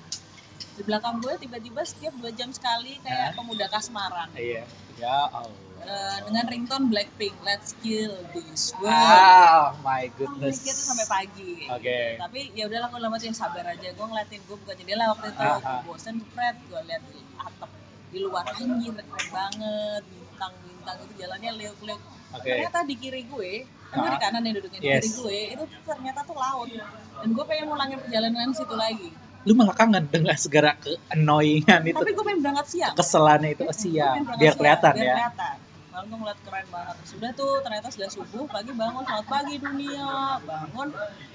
Di 0.73 0.83
belakang 0.83 1.19
gue 1.19 1.35
tiba-tiba 1.39 1.83
setiap 1.83 2.15
dua 2.17 2.31
jam 2.31 2.51
sekali 2.51 2.99
kayak 2.99 3.35
Hah? 3.35 3.37
pemuda 3.37 3.67
kasmaran. 3.67 4.31
Iya. 4.35 4.67
Ya 4.97 5.17
Allah. 5.29 5.51
Eh, 5.83 6.19
dengan 6.25 6.45
ringtone 6.47 6.87
Blackpink, 6.87 7.35
Let's 7.43 7.75
Kill 7.83 8.15
This 8.31 8.71
World. 8.79 8.95
Ah, 8.95 9.75
my 9.83 10.07
Aku 10.07 10.31
goodness. 10.31 10.63
mikir 10.63 10.73
tuh 10.73 10.87
sampai 10.89 11.07
pagi. 11.07 11.53
Oke. 11.67 11.99
Tapi 12.17 12.41
ya 12.55 12.71
udahlah 12.71 12.89
gue 12.89 13.01
lama 13.03 13.17
yang 13.19 13.35
sabar 13.35 13.67
aja. 13.67 13.89
Gue 13.91 14.07
ngeliatin 14.07 14.41
gue 14.47 14.57
buka 14.57 14.73
jendela 14.73 15.11
waktu 15.11 15.35
itu. 15.35 15.43
Ah, 15.43 15.59
Gue 15.59 15.67
ah. 15.67 15.83
bosen 15.83 16.17
spread. 16.19 16.55
Gue 16.71 16.81
liat 16.87 17.03
di 17.05 17.19
atap 17.35 17.71
di 18.09 18.19
luar 18.23 18.47
anjir 18.49 18.95
keren 18.95 19.29
banget. 19.29 20.03
Bintang-bintang 20.07 20.97
itu 21.03 21.13
jalannya 21.19 21.51
liuk-liuk. 21.59 22.01
Oke. 22.33 22.47
Ternyata 22.49 22.79
di 22.87 22.95
kiri 22.97 23.23
gue, 23.27 23.53
kan 23.91 23.97
gue 24.01 24.11
di 24.15 24.21
kanan 24.23 24.43
yang 24.47 24.55
duduknya 24.57 24.79
di 24.79 24.87
Yes. 24.87 25.03
kiri 25.03 25.13
gue 25.19 25.39
itu 25.53 25.65
ternyata 25.83 26.21
tuh 26.23 26.39
laut. 26.39 26.71
Dan 27.19 27.29
gue 27.29 27.45
pengen 27.45 27.65
ngulangin 27.67 27.99
perjalanan 27.99 28.55
situ 28.55 28.77
lagi. 28.79 29.11
Lu 29.43 29.59
malah 29.59 29.75
kangen 29.75 30.07
dengan 30.07 30.39
segala 30.39 30.79
ke 30.79 30.95
annoyingan 31.11 31.83
itu. 31.85 31.99
Tapi 31.99 32.15
gue 32.15 32.23
pengen 32.23 32.41
berangkat 32.41 32.67
siang. 32.71 32.95
Keselannya 32.95 33.51
itu 33.53 33.67
oh, 33.67 33.69
Gue 33.69 33.75
siang. 33.75 34.17
Biar 34.39 34.39
siang, 34.39 34.57
kelihatan 34.57 34.93
biar 34.95 35.03
ya. 35.03 35.15
kelihatan. 35.19 35.55
Malam 35.93 36.09
tuh 36.09 36.19
ngeliat 36.25 36.41
keren 36.41 36.67
banget 36.73 36.97
sudah 37.05 37.31
tuh 37.37 37.53
ternyata 37.61 37.89
sudah 37.93 38.09
subuh 38.09 38.49
pagi 38.49 38.73
bangun 38.73 39.05
selamat 39.05 39.27
pagi 39.29 39.55
dunia 39.61 40.41
bangun 40.41 40.89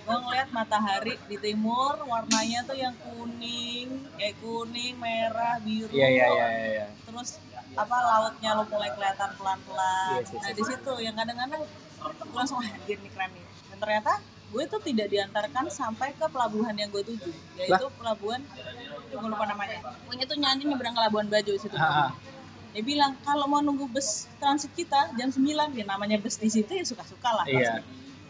gue 0.08 0.18
ngeliat 0.18 0.50
matahari 0.50 1.14
di 1.30 1.38
timur 1.38 1.94
warnanya 2.10 2.66
tuh 2.66 2.74
yang 2.74 2.98
kuning 3.06 4.10
kayak 4.18 4.34
kuning 4.42 4.98
merah 4.98 5.62
biru 5.62 5.94
Iya 5.94 6.08
iya 6.10 6.26
iya 6.26 6.48
iya. 6.50 6.68
iya. 6.74 6.86
terus 7.06 7.38
apa 7.78 7.98
lautnya 8.02 8.58
lo 8.58 8.66
mulai 8.74 8.90
kelihatan 8.90 9.30
pelan-pelan. 9.38 10.18
Yes, 10.18 10.34
yes, 10.34 10.42
nah 10.42 10.50
yes. 10.50 10.58
di 10.58 10.64
situ 10.66 10.94
yang 11.06 11.14
kadang-kadang 11.14 11.62
gue 11.62 12.34
langsung 12.34 12.58
"Wah, 12.58 12.74
anjir 12.74 12.98
nih 12.98 13.12
keren 13.14 13.30
nih. 13.38 13.46
Dan 13.70 13.78
ternyata 13.78 14.12
gue 14.50 14.64
tuh 14.66 14.82
tidak 14.82 15.08
diantarkan 15.14 15.66
sampai 15.70 16.10
ke 16.18 16.26
pelabuhan 16.26 16.74
yang 16.74 16.90
gue 16.90 17.06
tuju, 17.06 17.30
yaitu 17.62 17.86
pelabuhan 18.02 18.42
gue 19.14 19.20
lupa 19.30 19.46
namanya. 19.46 19.94
Pokoknya 20.10 20.26
tuh 20.26 20.38
nyanyi 20.42 20.64
nyebrang 20.74 20.98
ke 20.98 21.02
Labuan 21.06 21.28
Bajo 21.30 21.52
di 21.54 21.62
situ. 21.62 21.78
Ah. 21.78 22.10
Dia 22.78 22.86
bilang 22.86 23.18
kalau 23.26 23.50
mau 23.50 23.58
nunggu 23.58 23.90
bus 23.90 24.30
transit 24.38 24.70
kita 24.78 25.18
jam 25.18 25.34
9 25.34 25.42
ya 25.74 25.86
namanya 25.90 26.22
bus 26.22 26.38
di 26.38 26.46
situ 26.46 26.70
ya 26.78 26.86
suka-suka 26.86 27.26
lah. 27.34 27.46
Iya. 27.50 27.82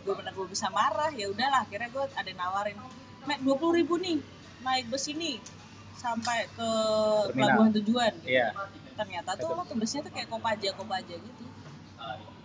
Gue 0.07 0.15
bener 0.15 0.31
gue 0.31 0.47
bisa 0.47 0.71
marah 0.71 1.11
ya 1.11 1.27
udahlah 1.27 1.67
akhirnya 1.67 1.91
gue 1.91 2.03
ada 2.15 2.31
nawarin 2.31 2.79
naik 3.27 3.43
dua 3.43 3.59
puluh 3.59 3.75
ribu 3.75 3.99
nih 3.99 4.23
naik 4.63 4.87
bus 4.87 5.11
ini 5.11 5.35
sampai 5.99 6.47
ke 6.55 6.63
Terminal. 6.63 7.35
pelabuhan 7.35 7.71
tujuan. 7.75 8.13
Iya. 8.23 8.55
Ternyata 8.95 9.35
tuh 9.35 9.51
lo 9.51 9.67
tuh 9.67 9.75
busnya 9.75 9.99
tuh 9.99 10.15
kayak 10.15 10.31
kopaja 10.31 10.71
kopaja 10.79 11.15
gitu. 11.19 11.43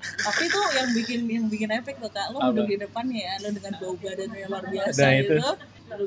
Tapi 0.03 0.51
tuh 0.51 0.65
yang 0.75 0.91
bikin 0.99 1.21
yang 1.31 1.47
bikin 1.47 1.71
efek 1.71 2.03
tuh 2.03 2.11
kak, 2.11 2.35
lo 2.35 2.51
duduk 2.51 2.67
di 2.67 2.77
depannya 2.83 3.23
ya, 3.23 3.35
lo 3.47 3.55
dengan 3.55 3.79
bau 3.79 3.95
badan 3.95 4.35
yang 4.35 4.51
luar 4.51 4.67
biasa 4.67 4.99
Nah, 4.99 5.13
itu. 5.15 5.39
gitu, 5.39 5.51
lo 5.95 6.07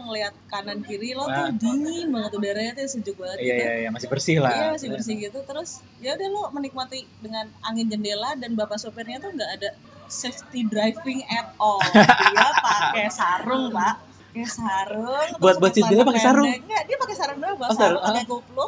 ngeliat 0.00 0.34
kanan 0.46 0.78
kiri 0.80 1.10
lo 1.12 1.24
tuh 1.24 1.44
Nah. 1.44 1.52
dingin 1.52 2.06
banget 2.08 2.32
udaranya 2.32 2.72
tuh 2.74 2.86
sejuk 2.88 3.16
banget 3.16 3.38
Iya 3.38 3.44
gitu. 3.44 3.62
iya 3.62 3.72
iya 3.78 3.88
masih 3.90 4.08
bersih 4.08 4.36
lah. 4.38 4.52
Iya 4.52 4.66
masih 4.72 4.88
bersih 4.90 5.14
gitu 5.18 5.38
terus 5.42 5.70
ya 5.98 6.14
udah 6.14 6.28
lo 6.28 6.42
menikmati 6.50 7.00
dengan 7.18 7.46
angin 7.60 7.86
jendela 7.86 8.34
dan 8.34 8.54
bapak 8.54 8.76
sopirnya 8.76 9.18
tuh 9.18 9.30
nggak 9.30 9.50
ada 9.52 9.70
safety 10.08 10.64
driving 10.64 11.20
at 11.28 11.52
all 11.58 11.82
dia 12.24 12.48
pakai 12.56 13.06
sarung 13.10 13.68
pak 13.70 13.94
pakai 14.28 14.46
sarung 14.46 15.28
Buat- 15.36 15.58
buat 15.58 15.72
jendela 15.72 16.00
celana 16.00 16.08
pakai 16.08 16.22
sarung? 16.22 16.46
pendek. 16.46 16.62
nggak 16.64 16.82
dia 16.84 16.96
pakai 16.96 17.16
sarung 17.16 17.38
doang 17.38 17.56
bawa 17.56 17.68
Oh, 17.68 17.76
sarung 17.76 18.02
pakai 18.02 18.24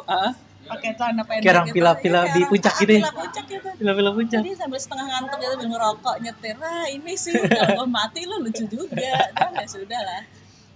Ah, 0.07 0.13
ah. 0.19 0.31
pakai 0.63 0.89
celana 0.93 1.23
pendek 1.23 1.41
Kayak 1.41 1.53
orang 1.53 1.65
gitu. 1.65 1.75
pila-pila 1.75 2.19
Iya, 2.19 2.31
di 2.31 2.41
puncak 2.45 2.73
gitu 2.75 2.91
ya? 2.91 2.99
pila 2.99 3.11
puncak 3.15 3.45
gitu 3.47 3.69
Film-film 3.73 4.13
puncak. 4.13 4.37
jadi 4.37 4.51
sambil 4.53 4.79
setengah 4.79 5.05
ngantuk 5.07 5.37
gitu 5.39 5.53
ngerokok 5.65 6.15
nyetir 6.19 6.55
wah 6.55 6.85
ini 6.87 7.13
sih 7.15 7.33
kalau 7.33 7.85
mati 7.95 8.21
lo 8.23 8.35
lucu 8.39 8.65
juga 8.65 8.93
dan 9.31 9.51
ya 9.55 9.65
sudah 9.67 10.01
lah 10.01 10.21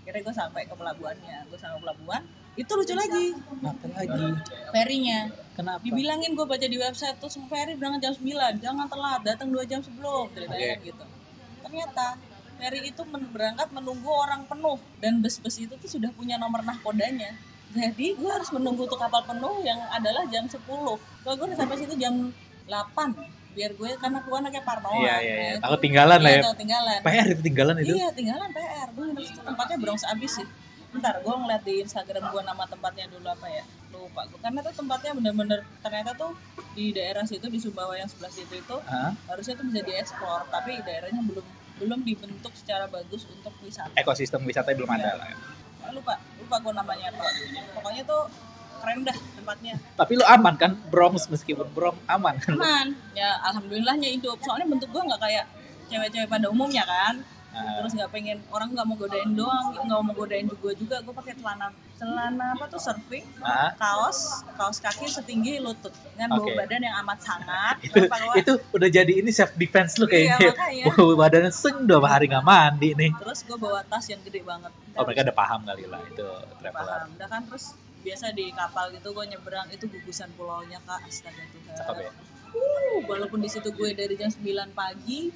kira 0.06 0.22
gue 0.22 0.34
sampai 0.34 0.70
ke 0.70 0.74
pelabuhannya 0.78 1.50
gue 1.50 1.60
sampai 1.60 1.82
pelabuhan. 1.82 2.22
Itu 2.56 2.72
lucu 2.78 2.96
lagi. 2.96 3.36
Apa 3.66 3.88
lagi? 3.92 4.26
ferinya. 4.72 5.20
Kenapa? 5.58 5.82
dibilangin 5.84 6.36
gue 6.36 6.46
baca 6.46 6.68
di 6.68 6.78
website 6.78 7.18
tuh 7.20 7.32
semua 7.32 7.50
ferry 7.52 7.80
berangkat 7.80 8.12
jam 8.12 8.14
9 8.20 8.60
jangan 8.64 8.86
telat 8.92 9.22
datang 9.24 9.48
dua 9.56 9.64
jam 9.64 9.80
sebelum 9.80 10.28
ceritanya 10.36 10.80
Oke. 10.80 10.88
gitu. 10.94 11.06
Ternyata 11.64 12.06
ferry 12.60 12.80
itu 12.92 13.02
men- 13.08 13.32
berangkat 13.34 13.68
menunggu 13.74 14.12
orang 14.12 14.46
penuh. 14.48 14.80
Dan 15.02 15.20
bus-bus 15.20 15.58
itu 15.60 15.74
tuh 15.76 15.90
sudah 15.90 16.12
punya 16.14 16.36
nomor 16.40 16.64
nahkodanya. 16.64 17.36
Jadi 17.76 18.16
gue 18.16 18.32
harus 18.32 18.48
menunggu 18.56 18.88
tuh 18.88 18.96
kapal 18.96 19.26
penuh 19.28 19.60
yang 19.66 19.82
adalah 19.92 20.24
jam 20.32 20.48
10 20.48 20.64
kalau 20.64 21.36
gue 21.36 21.46
udah 21.52 21.60
sampai 21.60 21.76
situ 21.82 21.98
jam 22.00 22.32
8 22.70 23.45
biar 23.56 23.72
gue 23.74 23.90
karena 23.96 24.20
gue 24.20 24.36
anaknya 24.36 24.64
parnoan 24.68 25.00
Iya 25.00 25.16
iya 25.24 25.36
iya. 25.36 25.52
Nah, 25.56 25.62
Takut 25.64 25.80
tinggalan 25.82 26.20
lah 26.20 26.30
iya, 26.30 26.38
ya. 26.38 26.44
takut 26.44 26.60
tinggalan 26.60 26.98
PR 27.02 27.26
itu 27.32 27.42
tinggalan 27.42 27.76
itu. 27.80 27.94
Iya, 27.96 28.08
tinggalan 28.12 28.50
PR. 28.52 28.88
Gue 28.92 29.06
tempatnya 29.42 29.78
Bronx 29.80 30.02
abis 30.04 30.32
sih. 30.38 30.48
Bentar, 30.92 31.16
gue 31.20 31.34
ngeliat 31.34 31.64
di 31.64 31.74
Instagram 31.82 32.24
gue 32.30 32.42
nama 32.44 32.64
tempatnya 32.68 33.06
dulu 33.08 33.28
apa 33.28 33.48
ya. 33.48 33.64
Lupa 33.90 34.22
gue. 34.28 34.40
Karena 34.40 34.60
tuh 34.60 34.74
tempatnya 34.76 35.12
bener-bener 35.16 35.60
ternyata 35.80 36.12
tuh 36.14 36.32
di 36.76 36.92
daerah 36.92 37.24
situ 37.24 37.48
di 37.48 37.60
Sumbawa 37.60 37.96
yang 37.96 38.08
sebelah 38.08 38.32
situ 38.32 38.60
itu 38.60 38.78
Hah? 38.84 39.16
harusnya 39.28 39.56
tuh 39.56 39.66
bisa 39.72 39.80
diekspor, 39.82 40.44
tapi 40.52 40.76
daerahnya 40.84 41.24
belum 41.24 41.46
belum 41.76 42.00
dibentuk 42.04 42.52
secara 42.56 42.88
bagus 42.88 43.28
untuk 43.28 43.52
wisata. 43.60 43.92
Ekosistem 43.96 44.44
wisata 44.44 44.72
belum 44.72 44.88
ada 44.88 45.16
lah. 45.16 45.28
ya. 45.28 45.38
Lupa, 45.92 46.16
lupa 46.40 46.56
gue 46.60 46.74
namanya 46.76 47.12
apa. 47.12 47.24
Pokoknya 47.76 48.04
tuh 48.04 48.24
keren 48.78 49.04
dah 49.04 49.18
tempatnya. 49.34 49.76
Tapi 49.94 50.12
lu 50.14 50.26
aman 50.26 50.56
kan 50.56 50.72
Bronx 50.86 51.26
meskipun 51.26 51.68
Bronx 51.70 51.98
aman 52.08 52.36
kan. 52.38 52.54
Aman. 52.54 52.88
Ya 53.14 53.40
alhamdulillahnya 53.44 54.10
hidup. 54.12 54.40
Soalnya 54.40 54.68
bentuk 54.68 54.90
gue 54.90 55.02
nggak 55.02 55.22
kayak 55.22 55.46
cewek-cewek 55.86 56.28
pada 56.28 56.48
umumnya 56.48 56.84
kan. 56.84 57.22
Nah, 57.56 57.80
terus 57.80 57.96
nggak 57.96 58.12
pengen 58.12 58.44
orang 58.52 58.68
nggak 58.70 58.84
mau 58.84 59.00
godain 59.00 59.32
doang 59.32 59.72
nggak 59.72 60.02
mau 60.04 60.12
godain 60.14 60.44
juga 60.44 60.76
juga 60.76 60.96
gue 61.00 61.14
pakai 61.16 61.40
celana 61.40 61.72
celana 61.96 62.52
apa 62.52 62.68
tuh 62.68 62.84
surfing 62.84 63.24
ah, 63.40 63.72
kaos 63.74 64.44
kaos 64.60 64.84
kaki 64.84 65.08
setinggi 65.08 65.64
lutut 65.64 65.96
dengan 66.12 66.36
bau 66.36 66.44
Oke. 66.44 66.52
badan 66.52 66.84
yang 66.84 67.00
amat 67.00 67.24
sangat 67.24 67.80
itu 67.80 67.96
itu 68.36 68.52
udah 68.76 68.90
jadi 68.92 69.14
ini 69.16 69.32
self 69.32 69.56
defense 69.56 69.96
lu 69.96 70.04
Iya, 70.04 70.36
kayaknya. 70.36 70.52
makanya. 70.52 70.86
Bau 71.00 71.16
badannya 71.16 71.52
seng 71.56 71.88
udah 71.88 72.00
hari 72.04 72.28
nggak 72.28 72.44
mandi 72.44 72.90
nih. 72.92 73.12
terus 73.16 73.40
gue 73.42 73.56
bawa 73.56 73.88
tas 73.88 74.04
yang 74.06 74.20
gede 74.22 74.44
banget 74.44 74.76
Oh 74.92 75.08
mereka 75.08 75.24
udah 75.24 75.36
paham 75.38 75.60
kali 75.64 75.84
lah 75.88 76.04
itu 76.04 76.28
traveler. 76.60 76.76
paham 76.92 77.08
udah 77.16 77.28
kan 77.32 77.42
terus 77.48 77.66
biasa 78.06 78.38
di 78.38 78.54
kapal 78.54 78.94
gitu 78.94 79.10
gue 79.18 79.26
nyebrang 79.34 79.68
itu 79.74 79.90
gugusan 79.90 80.30
pulaunya 80.38 80.78
kak. 80.86 81.02
Astaga 81.10 81.42
tuhan 81.50 81.74
Cakep 81.74 81.96
ya. 82.06 82.12
Uh, 82.56 82.98
walaupun 83.10 83.42
di 83.42 83.50
situ 83.50 83.74
gue 83.74 83.90
dari 83.98 84.14
jam 84.16 84.30
9 84.30 84.46
pagi 84.78 85.34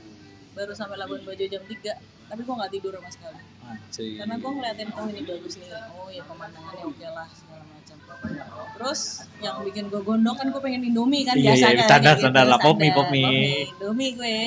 baru 0.54 0.72
sampai 0.78 0.96
Labuan 1.02 1.26
Bajo 1.26 1.46
jam 1.50 1.64
3 1.66 2.30
tapi 2.30 2.42
gue 2.46 2.56
nggak 2.56 2.72
tidur 2.78 2.94
sama 2.94 3.10
sekali. 3.10 3.42
Anjir. 3.70 4.18
karena 4.18 4.36
gue 4.42 4.52
ngeliatin 4.54 4.90
oh 4.94 5.06
ini 5.10 5.22
bagus 5.26 5.54
nih. 5.58 5.70
Oh 5.98 6.10
ya 6.14 6.24
pemandangannya 6.30 6.84
oke 6.86 7.08
lah 7.10 7.28
segala 7.34 7.64
macam. 7.66 7.98
Terus 8.78 9.02
yang 9.42 9.56
bikin 9.66 9.86
gue 9.90 10.02
gondok 10.06 10.36
kan 10.38 10.48
gue 10.54 10.62
pengen 10.62 10.82
indomie 10.86 11.26
kan 11.26 11.34
Iya, 11.34 11.42
iya, 11.42 11.50
biasanya 11.58 11.86
standar, 11.90 12.14
kayak 12.14 12.22
standar 12.22 12.46
lah, 12.46 12.60
pop 12.62 12.78
mie, 12.78 12.94
standar. 12.94 12.98
pop 13.02 13.08
mie. 13.10 13.66
indomie 13.74 14.12
gue. 14.14 14.38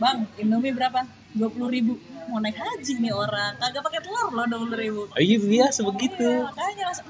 Bang 0.00 0.16
indomie 0.40 0.72
berapa? 0.72 1.04
dua 1.34 1.48
puluh 1.50 1.68
ribu. 1.68 1.98
Mau 2.30 2.38
naik 2.40 2.56
haji 2.56 3.02
nih 3.02 3.12
orang. 3.12 3.58
Kagak 3.58 3.82
pakai 3.84 4.00
telur 4.00 4.30
loh 4.32 4.46
dua 4.46 4.58
puluh 4.64 4.78
ribu. 4.78 5.02
Oh, 5.10 5.20
iya 5.20 5.36
biasa 5.36 5.82
begitu. 5.82 6.24
Iya, 6.24 6.46
makanya 6.48 6.84
langsung 6.88 7.06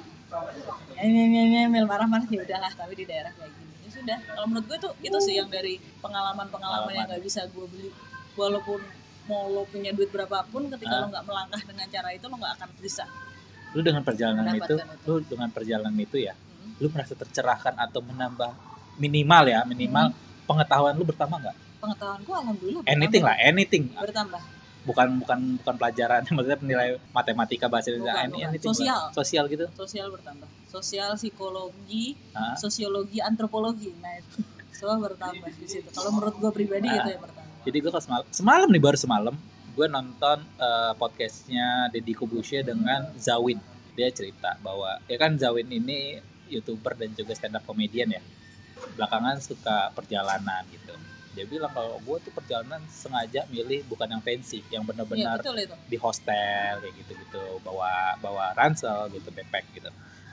nyemil 0.96 1.46
nyemil 1.50 1.84
marah-marah 1.84 2.26
ya 2.26 2.40
udahlah 2.40 2.72
tapi 2.72 2.92
di 2.94 3.04
daerah 3.04 3.32
kayak 3.32 3.50
gini 3.50 3.72
ya 3.80 3.88
sudah 3.90 4.18
kalau 4.28 4.46
menurut 4.46 4.66
gue 4.66 4.78
tuh 4.80 4.92
itu 5.00 5.18
sih 5.20 5.34
yang 5.36 5.48
dari 5.48 5.74
pengalaman-pengalaman 5.98 6.92
yang 6.92 7.06
nggak 7.06 7.22
bisa 7.22 7.46
gue 7.46 7.66
beli 7.66 7.90
walaupun 8.34 8.80
mau 9.24 9.48
lo 9.48 9.64
punya 9.64 9.90
duit 9.90 10.08
berapapun 10.08 10.68
ketika 10.68 10.94
Ah. 10.94 11.00
lo 11.00 11.06
nggak 11.08 11.24
melangkah 11.24 11.60
dengan 11.60 11.86
cara 11.88 12.08
itu 12.10 12.24
lo 12.24 12.36
nggak 12.36 12.54
akan 12.56 12.68
bisa 12.78 13.04
Lu 13.74 13.82
dengan 13.82 14.02
perjalanan 14.02 14.54
itu, 14.54 14.74
itu. 14.78 14.86
lu 15.04 15.14
dengan 15.26 15.48
perjalanan 15.50 15.94
itu 15.98 16.16
ya, 16.16 16.30
Hmm. 16.30 16.78
lu 16.78 16.86
merasa 16.88 17.12
tercerahkan 17.12 17.74
atau 17.74 17.98
menambah 18.00 18.54
minimal 18.96 19.44
ya, 19.44 19.66
minimal 19.66 20.14
pengetahuan 20.44 20.94
lu 20.94 21.02
bertambah 21.02 21.38
nggak? 21.42 21.56
pengetahuan 21.82 22.20
gue 22.22 22.36
alhamdulillah 22.38 22.82
Anything 22.86 23.22
lah, 23.22 23.34
anything. 23.36 23.90
bertambah 23.92 24.38
Bukan 24.84 25.24
bukan 25.24 25.38
bukan 25.64 25.74
pelajaran, 25.80 26.20
maksudnya 26.36 26.60
nilai 26.60 26.88
matematika 27.10 27.66
bahasa 27.66 27.88
Indonesia, 27.90 28.28
Bukan, 28.28 28.52
bukan. 28.52 28.60
Sosial. 28.60 29.02
Sosial 29.12 29.44
gitu. 29.48 29.64
sosial 29.72 30.08
bertambah 30.12 30.48
sosial 30.68 31.14
psikologi 31.14 32.18
Ah. 32.34 32.58
sosiologi 32.58 33.22
antropologi 33.22 33.94
nah 34.02 34.10
itu 34.18 34.42
semua 34.76 34.98
bertambah 34.98 35.46
di 35.54 35.66
situ 35.70 35.86
kalau 35.94 36.10
menurut 36.10 36.34
gue 36.34 36.50
pribadi 36.50 36.90
Ah. 36.90 36.98
itu 37.06 37.08
yang 37.14 37.22
bertambah 37.22 37.52
Jadi 37.64 37.76
gue 37.80 37.88
pas 37.88 38.02
semalam, 38.02 38.26
semalam 38.28 38.68
nih 38.68 38.82
baru 38.82 38.98
semalam, 38.98 39.34
gue 39.72 39.86
nonton 39.88 40.38
eh, 40.58 40.92
podcastnya 40.98 41.88
Deddy 41.88 42.12
Kubushe 42.12 42.60
dengan 42.60 43.08
Zawin. 43.16 43.56
Dia 43.94 44.12
cerita 44.12 44.58
bahwa 44.60 45.00
ya 45.06 45.16
kan 45.16 45.38
Zawin 45.38 45.70
ini 45.70 46.18
youtuber 46.50 46.92
dan 46.92 47.16
juga 47.16 47.32
stand 47.32 47.56
up 47.56 47.64
comedian 47.64 48.12
ya. 48.12 48.20
Belakangan 48.98 49.40
suka 49.40 49.94
perjalanan 49.94 50.60
gitu. 50.68 50.92
Dia 51.34 51.44
bilang 51.50 51.72
kalau 51.74 51.98
gue 51.98 52.16
tuh 52.22 52.32
perjalanan 52.32 52.82
sengaja 52.86 53.42
milih 53.50 53.82
bukan 53.90 54.06
yang 54.06 54.22
fancy, 54.22 54.62
yang 54.70 54.86
benar-benar 54.86 55.42
itu. 55.42 55.74
di 55.90 55.96
hostel 55.98 56.72
kayak 56.80 56.94
gitu-gitu, 57.02 57.44
bawa 57.66 58.14
bawa 58.22 58.54
ransel 58.54 59.10
gitu, 59.10 59.28
backpack 59.34 59.66
gitu. 59.74 59.90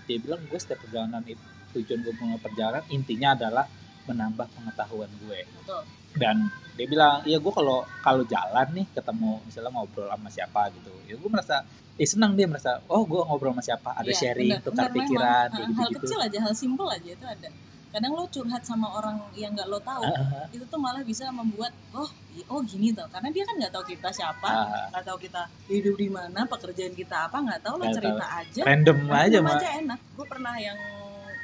Dia 0.07 0.17
bilang 0.21 0.41
gue 0.45 0.59
setiap 0.61 0.79
perjalanan 0.85 1.25
itu 1.25 1.41
tujuan 1.73 1.99
gue 2.05 2.13
punya 2.13 2.37
perjalanan 2.37 2.83
intinya 2.91 3.33
adalah 3.33 3.65
menambah 4.05 4.47
pengetahuan 4.53 5.09
gue 5.23 5.39
betul. 5.57 5.81
Dan 6.11 6.37
dia 6.75 6.87
bilang 6.87 7.23
iya 7.23 7.37
gue 7.39 7.53
kalau 7.55 7.87
kalau 8.03 8.23
jalan 8.27 8.67
nih 8.75 8.85
ketemu 8.91 9.31
misalnya 9.47 9.71
ngobrol 9.71 10.07
sama 10.11 10.29
siapa 10.29 10.61
gitu. 10.75 10.91
Ya 11.07 11.15
gue 11.15 11.29
merasa 11.31 11.63
eh 11.95 12.07
senang 12.07 12.35
dia 12.35 12.45
merasa 12.51 12.83
oh 12.91 13.03
gue 13.07 13.21
ngobrol 13.23 13.55
sama 13.55 13.63
siapa? 13.63 13.89
Ada 13.95 14.11
Iya, 14.11 14.19
sharing 14.19 14.51
benar, 14.51 14.65
tukar 14.65 14.85
benar 14.91 14.95
pikiran 14.97 15.47
memang. 15.47 15.55
kayak 15.55 15.55
Hal- 15.55 15.69
gitu 15.71 15.79
hal 15.81 15.89
gitu 15.89 15.97
kecil 16.03 16.19
aja 16.21 16.37
hal 16.45 16.53
simpel 16.53 16.87
aja 16.91 17.09
itu 17.15 17.25
ada 17.25 17.49
kadang 17.91 18.11
lo 18.11 18.23
curhat 18.25 18.63
sama 18.63 18.87
orang 18.89 19.19
yang 19.35 19.51
nggak 19.51 19.67
lo 19.67 19.79
tahu 19.79 19.99
Ah, 20.01 20.47
itu 20.47 20.63
tuh 20.63 20.79
malah 20.79 21.03
bisa 21.03 21.27
membuat 21.29 21.75
oh 21.91 22.07
oh 22.47 22.59
gini 22.63 22.95
tuh 22.95 23.03
karena 23.11 23.27
dia 23.29 23.43
kan 23.43 23.59
nggak 23.59 23.71
tahu 23.71 23.83
kita 23.85 24.09
siapa 24.09 24.47
Ah. 24.47 24.87
nggak 24.89 25.03
tahu 25.03 25.17
kita 25.19 25.41
hidup 25.67 25.95
di 25.95 26.07
mana 26.07 26.43
pekerjaan 26.45 26.93
kita 26.93 27.27
apa 27.27 27.37
nggak 27.37 27.61
tahu 27.61 27.75
lo 27.77 27.85
cerita 27.91 28.25
aja. 28.39 28.61
Random 28.63 28.97
aja 29.07 29.37
mah 29.39 29.55
aja 29.59 29.69
enak. 29.77 29.99
Gue 30.15 30.25
pernah 30.25 30.55
yang 30.55 30.79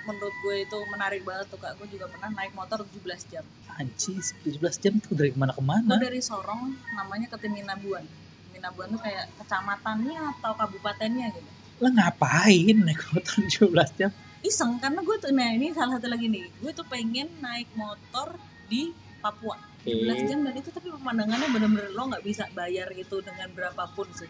menurut 0.07 0.35
gue 0.39 0.55
itu 0.63 0.77
menarik 0.87 1.21
banget 1.21 1.51
tuh 1.51 1.59
kak. 1.59 1.75
Gue 1.75 1.87
juga 1.91 2.07
pernah 2.07 2.31
naik 2.31 2.55
motor 2.55 2.79
17 2.81 3.27
jam. 3.27 3.43
Anjis 3.75 4.31
17 4.41 4.57
jam 4.79 4.93
tuh 5.03 5.13
dari 5.13 5.29
ke 5.29 5.37
mana 5.37 5.51
gue 5.83 5.99
dari 5.99 6.23
Sorong 6.23 6.63
namanya 6.95 7.27
ke 7.27 7.37
Timinabuan 7.37 8.07
Timinabuan 8.47 8.87
tuh 8.89 9.01
kayak 9.03 9.29
kecamatannya 9.37 10.17
atau 10.39 10.55
kabupatennya 10.55 11.27
gitu. 11.29 11.49
Lah 11.77 11.91
ngapain 11.91 12.77
naik 12.81 13.01
motor 13.11 13.35
17 13.45 13.99
jam? 13.99 14.11
Iseng 14.47 14.79
karena 14.79 15.03
gue 15.03 15.15
tuh 15.19 15.31
nah 15.35 15.51
ini 15.51 15.75
salah 15.75 15.99
satu 15.99 16.07
lagi 16.07 16.31
nih. 16.31 16.47
Gue 16.63 16.71
tuh 16.71 16.87
pengen 16.87 17.27
naik 17.43 17.67
motor 17.75 18.39
di 18.67 18.91
Papua. 19.19 19.59
17 19.83 20.27
jam 20.27 20.43
dan 20.43 20.55
itu 20.55 20.67
tapi 20.67 20.91
pemandangannya 20.91 21.47
bener-bener 21.47 21.87
lo 21.95 22.11
nggak 22.11 22.23
bisa 22.23 22.43
bayar 22.51 22.91
itu 22.91 23.23
dengan 23.23 23.47
berapapun 23.55 24.07
sih. 24.11 24.27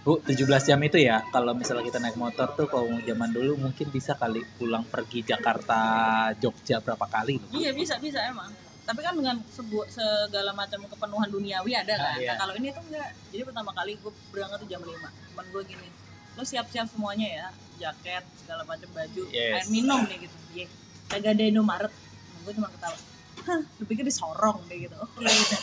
Bu, 0.00 0.16
17 0.22 0.48
jam 0.64 0.80
itu 0.80 0.96
ya, 0.96 1.20
kalau 1.28 1.52
misalnya 1.52 1.84
kita 1.84 2.00
naik 2.00 2.16
motor 2.16 2.56
tuh 2.56 2.64
kalau 2.72 2.88
zaman 3.04 3.36
dulu 3.36 3.58
mungkin 3.60 3.92
bisa 3.92 4.16
kali 4.16 4.40
pulang 4.56 4.80
pergi 4.88 5.20
Jakarta, 5.20 5.76
Jogja 6.40 6.80
berapa 6.80 7.04
kali 7.04 7.36
loh. 7.36 7.52
iya 7.52 7.74
bisa 7.76 8.00
bisa 8.00 8.16
emang. 8.24 8.48
Tapi 8.80 9.00
kan 9.04 9.12
dengan 9.12 9.36
sebuah 9.44 9.86
segala 9.92 10.56
macam 10.56 10.82
kepenuhan 10.88 11.28
duniawi 11.28 11.72
ada 11.76 11.94
Ah, 11.94 12.00
kan 12.00 12.16
iya. 12.16 12.32
nah 12.32 12.36
kalau 12.42 12.54
ini 12.56 12.72
tuh 12.72 12.82
enggak 12.88 13.08
jadi 13.28 13.42
pertama 13.44 13.70
kali 13.76 13.92
gue 14.00 14.12
berangkat 14.32 14.58
tuh 14.64 14.68
jam 14.72 14.80
5 14.80 14.88
teman 14.88 15.46
gue 15.52 15.62
gini 15.68 15.88
lo 16.32 16.42
siap-siap 16.42 16.86
semuanya 16.86 17.26
ya? 17.28 17.46
Jaket 17.78 18.24
segala 18.36 18.62
macam 18.62 18.88
baju 18.90 19.22
Yes. 19.28 19.54
air 19.56 19.68
minum 19.68 20.00
nih 20.04 20.18
gitu. 20.20 20.36
Iya. 20.52 20.66
Kagak 21.06 21.32
ada 21.34 21.44
Indomaret. 21.44 21.92
Gue 22.42 22.52
cuma 22.52 22.68
ketawa. 22.68 22.98
Hah 23.40 23.60
lu 23.72 23.84
pikir 23.84 24.04
disorong 24.04 24.58
deh 24.66 24.78
gitu. 24.80 24.96
Oke 24.96 25.24
gitu 25.24 25.56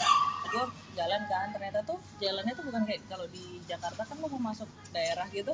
gue 0.48 0.64
jalan 0.96 1.22
kan 1.28 1.52
ternyata 1.52 1.84
tuh 1.84 2.00
jalannya 2.18 2.56
tuh 2.56 2.64
bukan 2.64 2.88
kayak 2.88 3.04
kalau 3.06 3.28
di 3.28 3.60
Jakarta 3.68 4.00
kan 4.02 4.16
lo 4.16 4.32
mau 4.32 4.50
masuk 4.50 4.64
daerah 4.90 5.28
gitu 5.28 5.52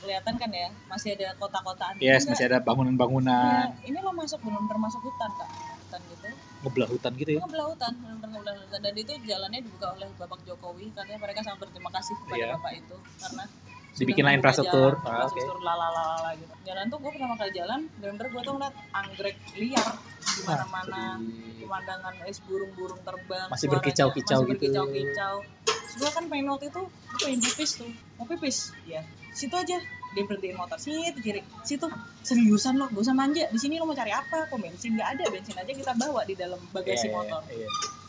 kelihatan 0.00 0.34
kan 0.34 0.48
ya 0.48 0.72
masih 0.88 1.12
ada 1.12 1.36
kota-kotaan 1.36 2.00
gitu 2.00 2.08
Yes, 2.08 2.24
masih 2.24 2.48
ada 2.48 2.58
bangunan-bangunan, 2.58 3.68
Nah, 3.68 3.84
ini 3.84 4.00
lo 4.00 4.16
masuk 4.16 4.40
benar-benar 4.40 4.80
masuk 4.80 5.04
hutan 5.04 5.28
kak. 5.36 5.50
Hutan 5.78 6.00
gitu. 6.08 6.28
Ngebelah 6.64 6.88
hutan 6.88 7.12
gitu 7.14 7.30
ya. 7.36 7.40
ngebelah 7.44 7.66
hutan 7.68 7.92
benar-benar 7.94 8.28
ngebelah 8.32 8.54
hutan. 8.58 8.80
Dan 8.80 8.94
itu 8.96 9.12
jalannya 9.22 9.60
dibuka 9.60 9.86
oleh 9.92 10.08
bapak 10.16 10.40
Jokowi 10.42 10.84
katanya 10.96 11.18
mereka 11.20 11.40
sangat 11.44 11.58
berterima 11.62 11.90
kasih 11.92 12.14
kepada 12.16 12.36
Iya. 12.40 12.48
bapak 12.56 12.72
itu. 12.80 12.96
Karena 13.20 13.44
Sudah 13.92 14.06
membuka 14.06 14.30
infrastruktur. 14.36 14.90
jalan, 14.94 15.04
Ah, 15.04 15.14
infrastruktur 15.16 15.58
lalalala 15.60 16.30
gitu. 16.36 16.52
Jalan 16.64 16.84
tuh 16.86 16.98
gue 17.00 17.10
pertama 17.16 17.34
kali 17.34 17.50
jalan 17.52 17.80
benar-benar 17.98 18.26
gue 18.28 18.42
tuh 18.42 18.52
ngeliat 18.54 18.74
anggrek 18.92 19.36
liar 19.56 19.88
di 20.18 20.42
mana-mana 20.44 21.02
Asli. 21.16 21.62
pemandangan 21.64 22.14
es 22.24 22.38
burung-burung 22.44 23.00
terbang 23.02 23.48
Masih 23.48 23.66
berkicau-kicau 23.68 24.40
gitu. 24.44 24.50
berkicau-kicau. 24.54 25.34
Gue 25.98 26.10
kan 26.12 26.24
pengen 26.28 26.46
waktu 26.48 26.66
itu 26.70 26.82
gue 26.86 27.18
pengen 27.18 27.40
pipis 27.42 27.70
tuh. 27.80 27.90
Mau 28.16 28.26
pipis 28.26 28.56
ya 28.84 29.00
situ 29.32 29.54
aja 29.54 29.78
dia 30.16 30.22
berhentiin 30.24 30.56
motor 30.56 30.78
sini 30.80 31.12
kiri 31.20 31.40
situ 31.62 31.84
seriusan 32.24 32.80
lo 32.80 32.88
gak 32.88 33.04
usah 33.04 33.12
manja 33.12 33.44
di 33.52 33.58
sini 33.60 33.76
lo 33.76 33.84
mau 33.84 33.92
cari 33.92 34.08
apa 34.12 34.48
pom 34.48 34.60
bensin 34.60 34.96
nggak 34.96 35.08
ada 35.16 35.24
bensin 35.28 35.56
aja 35.56 35.68
kita 35.68 35.92
bawa 35.96 36.24
di 36.24 36.34
dalam 36.34 36.56
bagasi 36.72 37.08
Iya, 37.08 37.14
motor. 37.14 37.40
iya. 37.52 37.68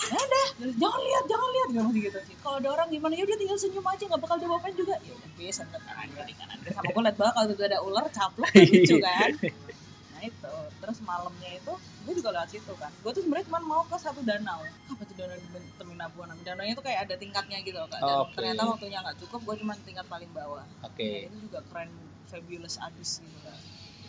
ya 0.09 0.17
udah 0.17 0.47
jangan 0.79 1.01
lihat 1.05 1.23
jangan 1.29 1.49
lihat 1.53 1.67
gak 1.75 1.83
masih 1.85 2.01
gitu. 2.09 2.19
Sih 2.25 2.35
kalau 2.41 2.57
ada 2.57 2.69
orang 2.73 2.87
gimana 2.89 3.13
ya 3.13 3.23
udah 3.29 3.37
tinggal 3.37 3.57
senyum 3.61 3.85
aja 3.85 4.03
nggak 4.09 4.21
bakal 4.25 4.35
dia 4.41 4.49
bapain 4.49 4.73
juga. 4.73 4.95
Ya 5.05 5.11
udah 5.13 5.29
biasa 5.37 5.61
kanan 5.69 6.07
kiri 6.15 6.33
kanan 6.39 6.57
kiri 6.63 6.71
sama 6.73 6.89
gue 6.89 7.03
liat 7.03 7.15
kalau 7.19 7.51
itu 7.53 7.63
ada 7.67 7.77
ular 7.85 8.05
caplok 8.09 8.51
lucu 8.73 8.95
kan 8.99 9.29
nah 10.19 10.27
itu. 10.27 10.55
Terus 10.83 10.99
malamnya 11.07 11.51
itu 11.55 11.73
gue 11.79 12.13
juga 12.19 12.29
lewat 12.35 12.49
situ 12.51 12.73
kan. 12.75 12.91
Gue 12.99 13.11
tuh 13.15 13.23
sebenarnya 13.23 13.47
cuma 13.47 13.59
mau 13.63 13.81
ke 13.87 13.95
satu 13.95 14.19
danau. 14.27 14.59
Apa 14.91 15.01
tuh 15.07 15.15
danau 15.15 15.35
di 15.39 15.47
terminal 15.79 16.11
buana 16.11 16.35
danaunya 16.43 16.75
tuh 16.75 16.83
kayak 16.83 17.07
ada 17.07 17.15
tingkatnya 17.15 17.63
gitu 17.63 17.79
kak. 17.87 18.03
Dan 18.03 18.15
Oke. 18.27 18.35
ternyata 18.35 18.61
waktunya 18.67 18.99
nggak 18.99 19.17
cukup 19.23 19.39
gue 19.47 19.55
cuma 19.63 19.73
tingkat 19.87 20.05
paling 20.11 20.29
bawah. 20.35 20.67
Oke. 20.83 21.31
Dan 21.31 21.31
itu 21.31 21.37
juga 21.47 21.59
keren 21.71 21.91
fabulous 22.27 22.75
abis 22.83 23.23
gitu 23.23 23.39
kan 23.41 23.57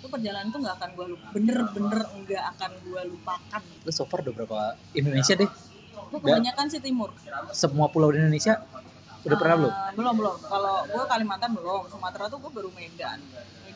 itu 0.01 0.09
perjalanan 0.09 0.49
tuh 0.49 0.65
nggak 0.65 0.77
akan 0.81 0.91
gue 0.97 1.07
lupa 1.13 1.29
bener-bener 1.37 2.01
nggak 2.25 2.45
akan 2.57 2.71
gue 2.89 3.03
lupakan. 3.13 3.63
Lu 3.85 3.93
so 3.93 4.09
far 4.09 4.25
udah 4.25 4.33
berapa 4.33 4.61
Indonesia 4.97 5.37
deh? 5.37 5.51
gue 6.09 6.19
kebanyakan 6.25 6.67
sih 6.73 6.81
timur. 6.81 7.13
Semua 7.53 7.93
pulau 7.93 8.09
di 8.09 8.19
Indonesia? 8.19 8.65
Udah 9.29 9.37
pernah 9.37 9.57
belum? 9.61 9.73
Eh, 9.73 9.93
belum 10.01 10.15
belum. 10.17 10.37
Kalau 10.49 10.77
gue 10.89 11.03
Kalimantan 11.05 11.53
belum 11.53 11.83
Sumatera 11.93 12.33
tuh 12.33 12.41
gue 12.41 12.49
baru 12.49 12.73
Medan 12.73 13.21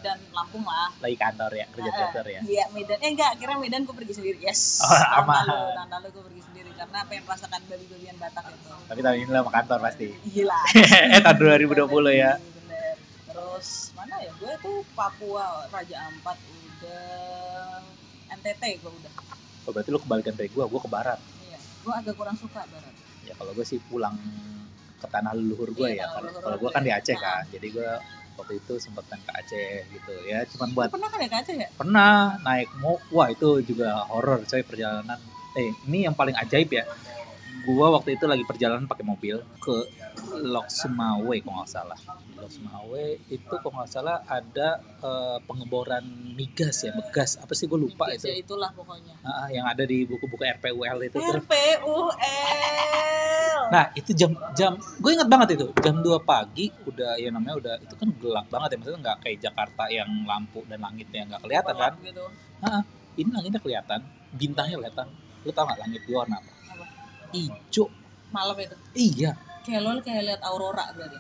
Medan 0.05 0.21
Lampung 0.37 0.61
lah 0.63 0.93
Lagi 1.01 1.17
kantor 1.17 1.51
ya, 1.55 1.65
kerja 1.73 1.91
kantor 1.91 2.25
ya. 2.29 2.41
iya 2.45 2.65
Medan 2.69 3.01
eh 3.01 3.09
enggak 3.09 3.41
kira 3.41 3.57
Medan 3.57 3.89
gue 3.89 3.97
pergi 3.97 4.13
sendiri 4.15 4.37
yes 4.39 4.85
Oh, 4.85 4.93
tahun 4.93 5.25
aman. 5.25 5.45
lalu 5.49 5.57
tahun 5.73 5.89
lalu 5.91 6.09
gue 6.13 6.23
pergi 6.29 6.43
sendiri 6.45 6.71
karena 6.77 6.99
pengen 7.09 7.23
merasakan 7.25 7.61
babi-babian 7.65 8.17
Batak 8.21 8.45
itu 8.53 8.69
Tapi 8.85 9.01
tahun 9.01 9.17
ini 9.17 9.33
lama 9.33 9.49
kantor 9.49 9.79
pasti. 9.81 10.09
gila 10.29 10.61
eh 11.17 11.21
tahun 11.25 11.37
2020 11.41 11.89
ya. 12.15 12.33
Bener. 12.37 12.95
terus 13.25 13.67
mana 13.97 14.15
ya 14.21 14.33
gue 14.37 14.53
tuh 14.61 14.77
Papua 14.93 15.45
Raja 15.73 15.97
Ampat 16.05 16.37
udah 16.45 17.81
NTT 18.31 18.63
gue 18.79 18.93
udah 18.95 19.13
Oh, 19.65 19.73
berarti 19.73 19.89
lu 19.89 19.97
kebalikan 19.97 20.37
dari 20.37 20.53
gua, 20.53 20.69
gua 20.69 20.77
ke 20.77 20.91
barat. 20.91 21.17
iya 21.41 21.57
gue 21.57 21.89
agak 21.91 22.13
kurang 22.13 22.37
suka 22.37 22.61
barat 22.69 22.93
Ya 23.25 23.33
kalau 23.33 23.57
gua 23.57 23.65
sih 23.65 23.81
pulang 23.81 24.13
ke 25.01 25.09
tanah 25.09 25.33
leluhur 25.33 25.73
gua 25.73 25.89
Iya, 25.89 26.05
ya. 26.05 26.07
Kalau 26.13 26.29
kalau 26.37 26.57
gua 26.61 26.69
kan 26.71 26.85
di 26.85 26.93
Aceh 26.93 27.17
Nah. 27.17 27.41
kan. 27.41 27.45
Jadi 27.49 27.73
gua 27.73 27.97
waktu 28.35 28.59
itu 28.63 28.75
sempet 28.83 29.05
kan 29.07 29.21
ke 29.23 29.31
Aceh 29.31 29.87
gitu 29.91 30.15
ya. 30.27 30.43
Cuman 30.51 30.75
buat 30.75 30.89
pernah 30.91 31.09
kan 31.11 31.19
ya 31.23 31.29
ke 31.31 31.39
Aceh 31.41 31.55
ya? 31.55 31.69
Pernah 31.75 32.39
naik 32.43 32.71
mo 32.79 32.99
wah 33.15 33.31
itu 33.31 33.63
juga 33.63 34.07
horor 34.11 34.43
coy 34.47 34.63
perjalanan. 34.67 35.19
Eh 35.55 35.71
ini 35.87 36.07
yang 36.07 36.15
paling 36.19 36.35
ajaib 36.35 36.71
ya 36.71 36.85
gua 37.65 37.97
waktu 37.97 38.21
itu 38.21 38.25
lagi 38.29 38.45
perjalanan 38.45 38.85
pakai 38.85 39.05
mobil 39.05 39.41
ke 39.59 39.77
Lok 40.45 40.69
Sumawe 40.69 41.35
kalau 41.41 41.55
nggak 41.61 41.71
salah. 41.71 41.99
Di 41.99 42.37
Lok 42.37 42.53
Sumawe 42.53 43.05
itu 43.33 43.55
kalau 43.61 43.75
nggak 43.81 43.91
salah 43.91 44.21
ada 44.29 44.81
eh, 44.81 45.39
pengeboran 45.49 46.05
migas 46.37 46.85
ya 46.85 46.93
begas 46.93 47.41
apa 47.41 47.53
sih? 47.57 47.65
Gue 47.67 47.81
lupa 47.81 48.11
Migas 48.11 48.25
itu. 48.25 48.27
ya 48.31 48.37
itulah 48.37 48.71
pokoknya. 48.77 49.15
Ah, 49.25 49.49
yang 49.49 49.65
ada 49.65 49.83
di 49.87 50.05
buku-buku 50.05 50.45
RPUL 50.45 50.99
itu. 51.09 51.17
Tuh 51.17 51.41
RPUL 51.41 52.05
Nah 53.73 53.85
itu 53.97 54.11
jam 54.13 54.37
jam 54.53 54.77
gue 54.77 55.11
ingat 55.11 55.29
banget 55.31 55.49
itu. 55.57 55.67
Jam 55.81 56.05
2 56.05 56.21
pagi 56.23 56.69
udah 56.85 57.17
ya 57.17 57.33
namanya 57.33 57.57
udah 57.57 57.75
itu 57.81 57.95
kan 57.97 58.09
gelap 58.21 58.47
banget 58.53 58.69
ya. 58.75 58.77
Maksudnya 58.81 59.01
nggak 59.01 59.19
kayak 59.25 59.39
Jakarta 59.41 59.85
yang 59.89 60.11
lampu 60.29 60.61
dan 60.69 60.85
langitnya 60.85 61.23
nggak 61.31 61.43
kelihatan 61.43 61.75
kan? 61.79 61.93
gitu. 62.05 62.25
Ini 63.15 63.29
langitnya 63.31 63.61
kelihatan 63.63 64.01
bintangnya 64.35 64.77
kelihatan. 64.83 65.07
Lu 65.45 65.51
tau 65.53 65.65
nggak 65.69 65.81
langit 65.81 66.03
gua 66.09 66.25
warna 66.25 66.37
apa 66.41 66.64
Apa? 67.35 67.55
hijau 67.59 67.87
malam 68.31 68.57
itu? 68.59 68.77
Iya. 68.95 69.33
Kayak 69.65 69.81
lo 69.81 69.91
kayak 70.03 70.23
lihat 70.27 70.41
aurora 70.45 70.85
berarti? 70.95 71.19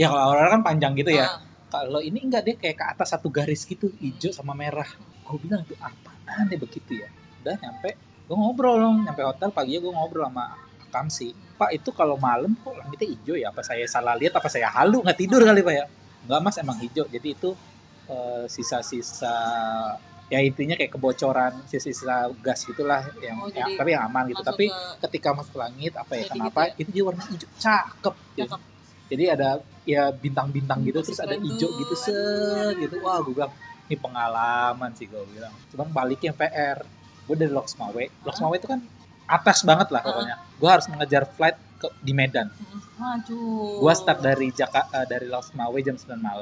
Ya 0.00 0.06
kalau 0.08 0.22
aurora 0.32 0.48
kan 0.58 0.62
panjang 0.66 0.92
gitu 0.96 1.12
ya. 1.12 1.26
Ah, 1.28 1.38
kalau 1.70 2.00
ini 2.02 2.18
enggak 2.24 2.42
dia 2.46 2.54
kayak 2.56 2.76
ke 2.78 2.84
atas 2.86 3.14
satu 3.14 3.28
garis 3.30 3.62
gitu 3.66 3.92
hijau 4.00 4.34
sama 4.34 4.56
merah. 4.56 4.86
Gue 5.26 5.38
bilang 5.38 5.62
itu 5.62 5.76
apaan 5.78 6.50
deh 6.50 6.58
begitu 6.58 7.04
ya? 7.04 7.08
Udah 7.42 7.56
nyampe 7.60 7.94
gue 8.26 8.36
ngobrol 8.36 8.76
dong. 8.80 8.96
Nyampe 9.06 9.22
hotel 9.26 9.50
paginya 9.54 9.80
gue 9.82 9.92
ngobrol 9.92 10.26
sama 10.26 10.46
Kamsi 10.90 11.30
pak 11.60 11.70
itu 11.76 11.92
kalau 11.92 12.16
malam 12.16 12.56
kok 12.58 12.74
langitnya 12.74 13.06
hijau 13.14 13.36
ya? 13.36 13.52
Apa 13.52 13.62
saya 13.62 13.84
salah 13.86 14.16
lihat? 14.16 14.34
Apa 14.34 14.48
saya 14.48 14.72
halu? 14.72 15.04
Nggak 15.04 15.18
tidur 15.20 15.44
kali 15.44 15.60
pak 15.60 15.74
ya? 15.76 15.84
Nggak 16.26 16.40
mas 16.42 16.56
emang 16.58 16.78
hijau 16.80 17.04
jadi 17.06 17.28
itu 17.36 17.50
eh, 18.08 18.44
sisa-sisa 18.48 19.36
ya 20.30 20.38
intinya 20.40 20.72
kayak 20.72 20.94
kebocoran 20.94 21.52
sisa-sisa 21.66 22.30
gas 22.38 22.62
gitulah 22.62 23.02
yang, 23.18 23.36
Oh, 23.36 23.50
yang- 23.50 23.74
tapi 23.74 23.90
yang 23.90 24.06
aman 24.06 24.30
gitu. 24.30 24.40
tapi 24.40 24.70
ke- 24.70 24.96
ketika 25.04 25.34
masuk 25.34 25.52
ke 25.52 25.60
langit 25.60 25.92
apa 25.92 26.12
ya 26.14 26.24
kenapa 26.24 26.60
gitu 26.70 26.78
itu 26.78 26.90
dia 26.92 27.02
warna 27.04 27.22
hijau? 27.26 27.48
Cakep 27.56 28.14
gitu. 28.32 28.46
Cakep. 28.46 28.60
jadi 29.10 29.24
ada 29.28 29.48
ya 29.82 30.14
bintang-bintang 30.14 30.86
gitu 30.86 30.96
Hmm, 30.96 31.06
terus 31.08 31.18
ada 31.18 31.34
hijau 31.34 31.68
gitu 31.74 31.94
set 31.94 32.14
gitu. 32.78 32.94
Wah 33.00 33.18
gue 33.18 33.34
bilang 33.34 33.50
ini 33.84 33.96
pengalaman 33.96 34.90
sih 34.94 35.04
gue 35.04 35.18
bilang. 35.28 35.50
Cuman 35.68 35.90
baliknya 35.90 36.30
PR 36.30 36.78
gue 37.26 37.34
dari 37.36 37.50
Lok 37.50 37.66
Sumawe 37.66 37.98
Lok 38.22 38.22
Hah? 38.24 38.32
Sumawe 38.32 38.54
itu 38.54 38.66
kan 38.66 38.80
atas 39.26 39.62
banget 39.62 39.90
lah 39.90 39.98
pokoknya. 40.00 40.36
Gue 40.56 40.70
harus 40.70 40.86
mengejar 40.86 41.26
flight 41.26 41.58
ke 41.76 41.90
di 41.98 42.12
Medan. 42.12 42.46
Mm, 42.50 42.78
Maju. 42.96 43.38
gue 43.80 43.92
start 43.96 44.20
dari 44.20 44.48
Jakarta 44.52 45.02
dari 45.04 45.26
Lok 45.26 45.42
Sumawe 45.44 45.78
jam 45.80 45.96
9 45.96 46.14
mal 46.16 46.40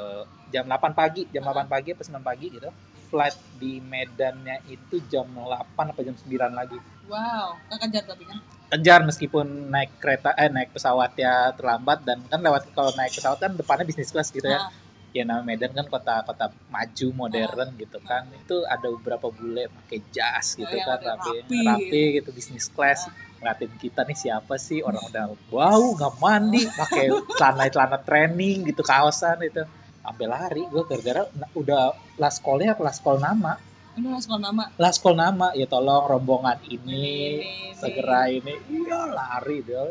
jam 0.49 0.65
8 0.67 0.93
pagi 0.93 1.25
jam 1.31 1.41
8 1.43 1.65
pagi 1.67 1.89
apa 1.91 2.03
9 2.03 2.21
pagi 2.21 2.47
gitu 2.51 2.69
flight 3.09 3.37
di 3.59 3.81
Medannya 3.81 4.63
itu 4.69 5.01
jam 5.09 5.27
8 5.33 5.75
apa 5.75 6.01
jam 6.05 6.15
9 6.15 6.29
lagi. 6.55 6.79
Wow, 7.09 7.57
kejar 7.73 8.05
tapi 8.05 8.25
kan. 8.29 8.39
kejar 8.69 9.01
meskipun 9.01 9.73
naik 9.73 9.97
kereta 9.97 10.37
eh 10.37 10.53
naik 10.53 10.77
pesawatnya 10.77 11.57
terlambat 11.57 12.05
dan 12.05 12.21
kan 12.29 12.45
lewat 12.45 12.69
kalau 12.77 12.93
naik 12.93 13.17
pesawat 13.17 13.41
kan 13.41 13.57
depannya 13.57 13.89
bisnis 13.89 14.13
kelas 14.13 14.29
gitu 14.29 14.45
ya. 14.45 14.61
Nah, 14.61 14.69
ya 15.17 15.25
nama 15.25 15.41
Medan 15.41 15.73
kan 15.73 15.89
kota-kota 15.89 16.53
maju 16.69 17.07
modern 17.17 17.81
gitu 17.81 17.97
kan. 18.05 18.29
Itu 18.29 18.69
ada 18.69 18.93
beberapa 18.93 19.33
bule 19.33 19.73
pakai 19.73 20.05
jas 20.13 20.53
gitu 20.53 20.69
Oh, 20.69 20.77
yang 20.77 20.85
kan 20.85 21.01
ada 21.01 21.07
rapi 21.17 21.31
rapi 21.49 21.59
rapi 21.65 22.03
gitu. 22.21 22.29
bisnis 22.37 22.69
class. 22.69 23.09
Ngeliatin 23.41 23.73
kita 23.81 24.05
nih 24.05 24.19
siapa 24.19 24.61
sih? 24.61 24.85
Orang 24.85 25.01
udah 25.09 25.33
wow 25.49 25.81
nggak 25.97 26.15
mandi 26.21 26.69
pakai 26.69 27.09
celana 27.41 27.73
celana 27.73 27.99
training 28.05 28.69
gitu 28.69 28.85
kaosan 28.85 29.41
itu 29.49 29.65
sampai 30.09 30.25
lari 30.25 30.63
gue 30.73 30.83
gara-gara 30.89 31.23
udah 31.53 31.93
last 32.17 32.41
callnya 32.41 32.73
apa 32.73 32.83
last 32.89 33.05
call 33.05 33.21
nama 33.21 33.61
ini 33.99 34.09
mas 34.09 34.25
kalau 34.25 34.41
nama. 34.41 34.65
last 34.81 35.05
call 35.05 35.13
nama 35.19 35.53
ya 35.53 35.67
tolong 35.69 36.09
rombongan 36.09 36.57
ini 36.65 37.05
Ini, 37.45 37.77
segera 37.77 38.33
ini 38.33 38.57
iya 38.73 39.05
lari 39.05 39.61
dia 39.61 39.85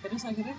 Terus 0.00 0.22
akhirnya 0.24 0.56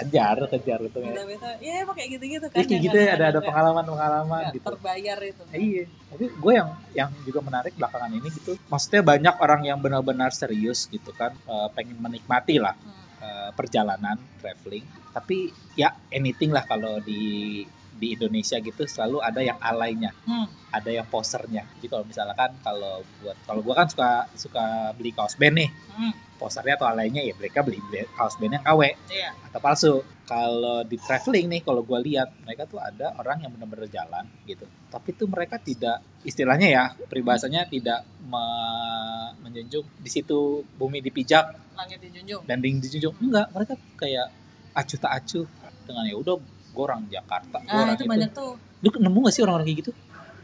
kejar 0.00 0.36
kejar 0.50 0.78
gitu 0.82 0.98
ya 0.98 1.12
beta-beta, 1.14 1.50
ya 1.62 1.84
pakai 1.86 2.04
gitu-gitu 2.10 2.46
kan. 2.50 2.58
Ya, 2.58 2.64
kayak 2.66 2.82
gitu 2.82 2.96
ya 2.96 3.02
ada 3.02 3.06
ada 3.06 3.14
kadang-kadang 3.14 3.44
pengalaman 3.46 3.84
pengalaman 3.86 4.40
nggak 4.40 4.54
gitu 4.56 4.66
Terbayar 4.66 5.18
itu. 5.22 5.42
Iya, 5.50 5.84
tapi 6.10 6.24
gue 6.34 6.52
yang 6.58 6.68
yang 6.96 7.10
juga 7.22 7.40
menarik 7.44 7.72
belakangan 7.78 8.10
ini 8.18 8.28
gitu. 8.34 8.52
Maksudnya 8.66 9.02
banyak 9.06 9.34
orang 9.38 9.60
yang 9.66 9.78
benar-benar 9.78 10.30
serius 10.34 10.88
gitu 10.90 11.10
kan, 11.14 11.36
eh, 11.36 11.68
pengen 11.76 12.02
menikmati 12.02 12.58
lah 12.58 12.74
Hmm. 12.80 12.98
eh, 13.20 13.50
perjalanan 13.54 14.16
traveling. 14.40 14.88
Tapi 15.12 15.52
ya 15.76 15.92
anything 16.10 16.50
lah 16.50 16.64
kalau 16.64 16.98
di 17.04 17.62
di 18.00 18.16
Indonesia 18.16 18.56
gitu 18.58 18.82
selalu 18.84 19.20
ada 19.20 19.40
yang 19.40 19.60
alaynya 19.60 20.10
Hmm. 20.24 20.48
ada 20.70 20.88
yang 20.88 21.04
posernya 21.04 21.68
jadi 21.76 21.86
kalau 21.88 22.04
misalkan 22.04 22.50
kalau 22.58 22.94
buat 23.20 23.36
kalau 23.44 23.60
gua 23.60 23.74
kan 23.76 23.86
suka 23.86 24.08
suka 24.34 24.64
beli 24.96 25.12
kaos 25.12 25.36
band 25.36 25.54
nih 25.54 25.70
Hmm. 25.90 26.14
posernya 26.34 26.74
atau 26.74 26.88
alaynya 26.88 27.20
ya 27.20 27.36
mereka 27.36 27.60
beli 27.60 27.76
kaos 28.10 28.34
band 28.34 28.56
yang 28.56 28.64
KW 28.64 28.82
Iya. 29.06 29.30
atau 29.44 29.60
palsu. 29.60 29.94
Kalau 30.24 30.86
di 30.86 30.94
traveling 30.96 31.50
nih, 31.50 31.60
kalau 31.60 31.82
gue 31.82 31.98
lihat 32.00 32.30
mereka 32.40 32.62
tuh 32.64 32.78
ada 32.78 33.10
orang 33.18 33.42
yang 33.42 33.50
benar-benar 33.50 33.90
jalan 33.90 34.22
gitu. 34.46 34.62
Tapi 34.86 35.10
tuh 35.12 35.26
mereka 35.26 35.58
tidak 35.58 35.98
istilahnya 36.22 36.68
ya 36.70 36.84
peribahasanya 37.02 37.66
tidak 37.66 38.06
me- 38.24 39.10
menjunjung 39.40 39.82
di 39.98 40.06
situ 40.08 40.38
bumi 40.72 41.00
dipijak 41.00 41.50
Langit 41.74 41.98
dijunjung. 42.00 42.46
dan 42.46 42.62
ding 42.62 42.78
dijunjung. 42.78 43.18
Enggak, 43.18 43.50
mereka 43.50 43.74
kayak 43.96 44.30
acuh 44.72 44.98
tak 44.98 45.12
acuh 45.18 45.46
dengan 45.82 46.04
ya 46.04 46.14
udah 46.14 46.36
gue 46.70 46.82
orang 46.82 47.02
Jakarta, 47.06 47.58
gue 47.58 47.68
Nah 47.68 47.82
orang 47.82 47.94
itu 47.94 48.04
itu. 48.04 48.10
banyak 48.10 48.30
tuh. 48.30 48.52
Lu 48.80 48.88
nemu 48.92 49.18
gak 49.20 49.34
sih 49.34 49.42
orang-orang 49.42 49.66
kayak 49.66 49.78
gitu? 49.80 49.92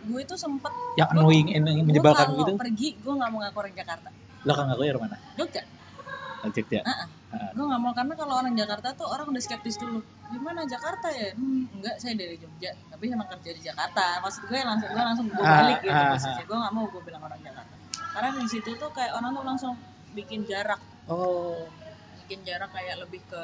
Gue 0.05 0.23
tuh 0.23 0.39
sempet 0.39 0.71
Yang 0.95 1.09
Gua- 1.09 1.19
annoying, 1.19 1.47
menyebalkan 1.83 2.27
gitu? 2.35 2.53
pergi 2.55 2.89
gue 2.95 3.13
nggak 3.13 3.29
mau 3.29 3.39
ngaku 3.41 3.59
orang 3.59 3.75
Jakarta. 3.75 4.09
Lah 4.43 4.55
kan 4.55 4.65
ngaku 4.69 4.83
ya 4.83 4.93
mana? 4.97 5.17
Jogja. 5.35 5.63
Lanjut 6.43 6.67
ya. 6.69 6.83
Ah, 6.85 7.07
Ah. 7.27 7.51
Gue 7.53 7.65
nggak 7.65 7.81
mau 7.81 7.91
karena 7.91 8.15
kalau 8.15 8.35
orang 8.39 8.55
Jakarta 8.55 8.95
tuh 8.95 9.05
orang 9.05 9.27
udah 9.29 9.43
skeptis 9.43 9.77
dulu. 9.77 9.99
Gimana 10.29 10.63
Jakarta 10.65 11.11
ya? 11.11 11.35
Hmm, 11.35 11.67
enggak, 11.71 11.99
saya 11.99 12.15
dari 12.15 12.39
Jogja. 12.39 12.71
Tapi 12.87 13.03
emang 13.09 13.27
kerja 13.29 13.51
di 13.51 13.61
Jakarta. 13.61 14.23
Maksud 14.23 14.47
gue 14.47 14.59
langsung 14.59 14.89
gue 14.89 15.03
langsung 15.03 15.27
gue 15.27 15.43
Ah, 15.43 15.59
balik 15.61 15.79
gitu 15.81 15.91
ah, 15.93 16.15
posisinya. 16.15 16.45
Gue 16.45 16.57
nggak 16.57 16.73
mau 16.73 16.85
gue 16.87 17.03
bilang 17.03 17.23
orang 17.23 17.41
Jakarta. 17.43 17.75
Karena 18.15 18.29
di 18.33 18.47
situ 18.47 18.71
tuh 18.73 18.91
kayak 18.91 19.13
orang 19.13 19.31
tuh 19.33 19.45
langsung 19.45 19.75
bikin 20.13 20.41
jarak, 20.47 20.81
Oh, 21.07 21.67
bikin 22.21 22.41
jarak 22.43 22.71
kayak 22.71 22.97
lebih 22.99 23.21
ke 23.23 23.43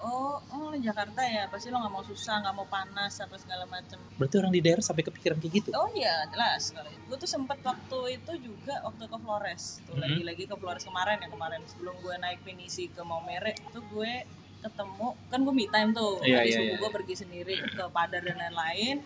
oh 0.00 0.40
oh 0.50 0.72
Jakarta 0.76 1.20
ya 1.20 1.44
pasti 1.46 1.68
lo 1.68 1.76
nggak 1.76 1.92
mau 1.92 2.00
susah 2.00 2.40
nggak 2.40 2.54
mau 2.54 2.64
panas 2.66 3.20
apa 3.20 3.36
segala 3.36 3.64
macem 3.66 4.00
berarti 4.16 4.36
orang 4.36 4.50
di 4.50 4.60
daerah 4.60 4.80
sampai 4.80 5.02
kepikiran 5.02 5.36
kayak 5.36 5.54
gitu? 5.54 5.68
Oh 5.72 5.88
iya, 5.90 6.24
jelas 6.28 6.68
sekali. 6.68 6.92
Gue 7.04 7.16
tuh 7.16 7.24
sempet 7.26 7.60
waktu 7.60 7.98
itu 8.14 8.32
juga 8.42 8.80
waktu 8.82 9.04
ke 9.04 9.16
Flores. 9.16 9.80
Tuh 9.82 9.92
Mhm. 9.92 10.00
lagi-lagi 10.00 10.44
ke 10.44 10.54
Flores 10.54 10.84
kemarin 10.84 11.20
ya 11.20 11.28
kemarin 11.28 11.60
sebelum 11.66 11.94
gue 11.98 12.14
naik 12.16 12.40
pinisi 12.40 12.88
ke 12.88 13.00
Maumere 13.00 13.52
tuh 13.70 13.80
gue 13.86 14.12
ketemu 14.60 15.08
kan 15.26 15.40
gue 15.40 15.54
me 15.54 15.66
time 15.66 15.90
tuh. 15.90 16.20
Iya, 16.20 16.36
Habis 16.38 16.52
subuh 16.54 16.68
iya. 16.68 16.80
gue 16.80 16.90
pergi 16.92 17.14
sendiri 17.16 17.54
ke 17.66 17.84
Padar 17.88 18.20
dan 18.20 18.36
lain-lain. 18.36 18.96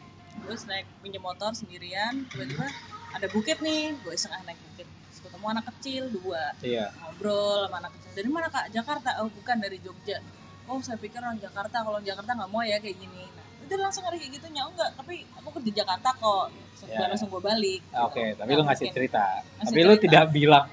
Terus 0.43 0.67
naik 0.67 0.87
pinjam 0.99 1.23
motor 1.23 1.55
sendirian, 1.55 2.27
tiba-tiba 2.27 2.67
ada 3.13 3.27
bukit 3.31 3.63
nih, 3.63 3.95
gue 4.03 4.13
iseng 4.13 4.35
naik 4.43 4.59
bukit. 4.61 4.83
Terus 4.85 5.21
ketemu 5.23 5.47
anak 5.49 5.65
kecil 5.71 6.03
dua, 6.11 6.59
Iya. 6.59 6.91
ngobrol 6.97 7.71
sama 7.71 7.79
anak 7.79 7.95
kecil. 7.95 8.11
Dari 8.15 8.29
mana 8.29 8.47
kak? 8.49 8.67
Jakarta? 8.69 9.23
Oh 9.23 9.31
bukan 9.31 9.57
dari 9.59 9.79
Jogja. 9.79 10.19
Oh 10.65 10.81
saya 10.81 10.97
pikir 10.97 11.21
orang 11.21 11.37
Jakarta. 11.39 11.77
Kalau 11.81 12.01
Jakarta 12.01 12.31
nggak 12.33 12.51
mau 12.51 12.62
ya 12.62 12.81
kayak 12.81 12.97
gini. 12.97 13.25
Nah, 13.29 13.65
itu 13.65 13.75
langsung 13.77 14.05
ada 14.05 14.17
kayak 14.17 14.33
gitu 14.33 14.47
oh 14.49 14.69
enggak. 14.73 14.91
Tapi 14.97 15.15
aku 15.37 15.49
kerja 15.55 15.69
di 15.69 15.73
Jakarta 15.73 16.09
kok. 16.15 16.47
Ya. 16.85 17.01
gue 17.01 17.07
langsung 17.17 17.29
gue 17.33 17.41
balik. 17.41 17.81
Ah, 17.97 18.12
Oke, 18.12 18.37
tapi 18.37 18.45
Nggak 18.45 18.61
lu 18.61 18.65
ngasih 18.69 18.85
mungkin. 18.85 18.97
cerita. 19.01 19.25
Ngasih 19.41 19.65
tapi 19.65 19.81
lu 19.81 19.89
cerita. 19.89 20.05
tidak 20.05 20.25
bilang 20.37 20.65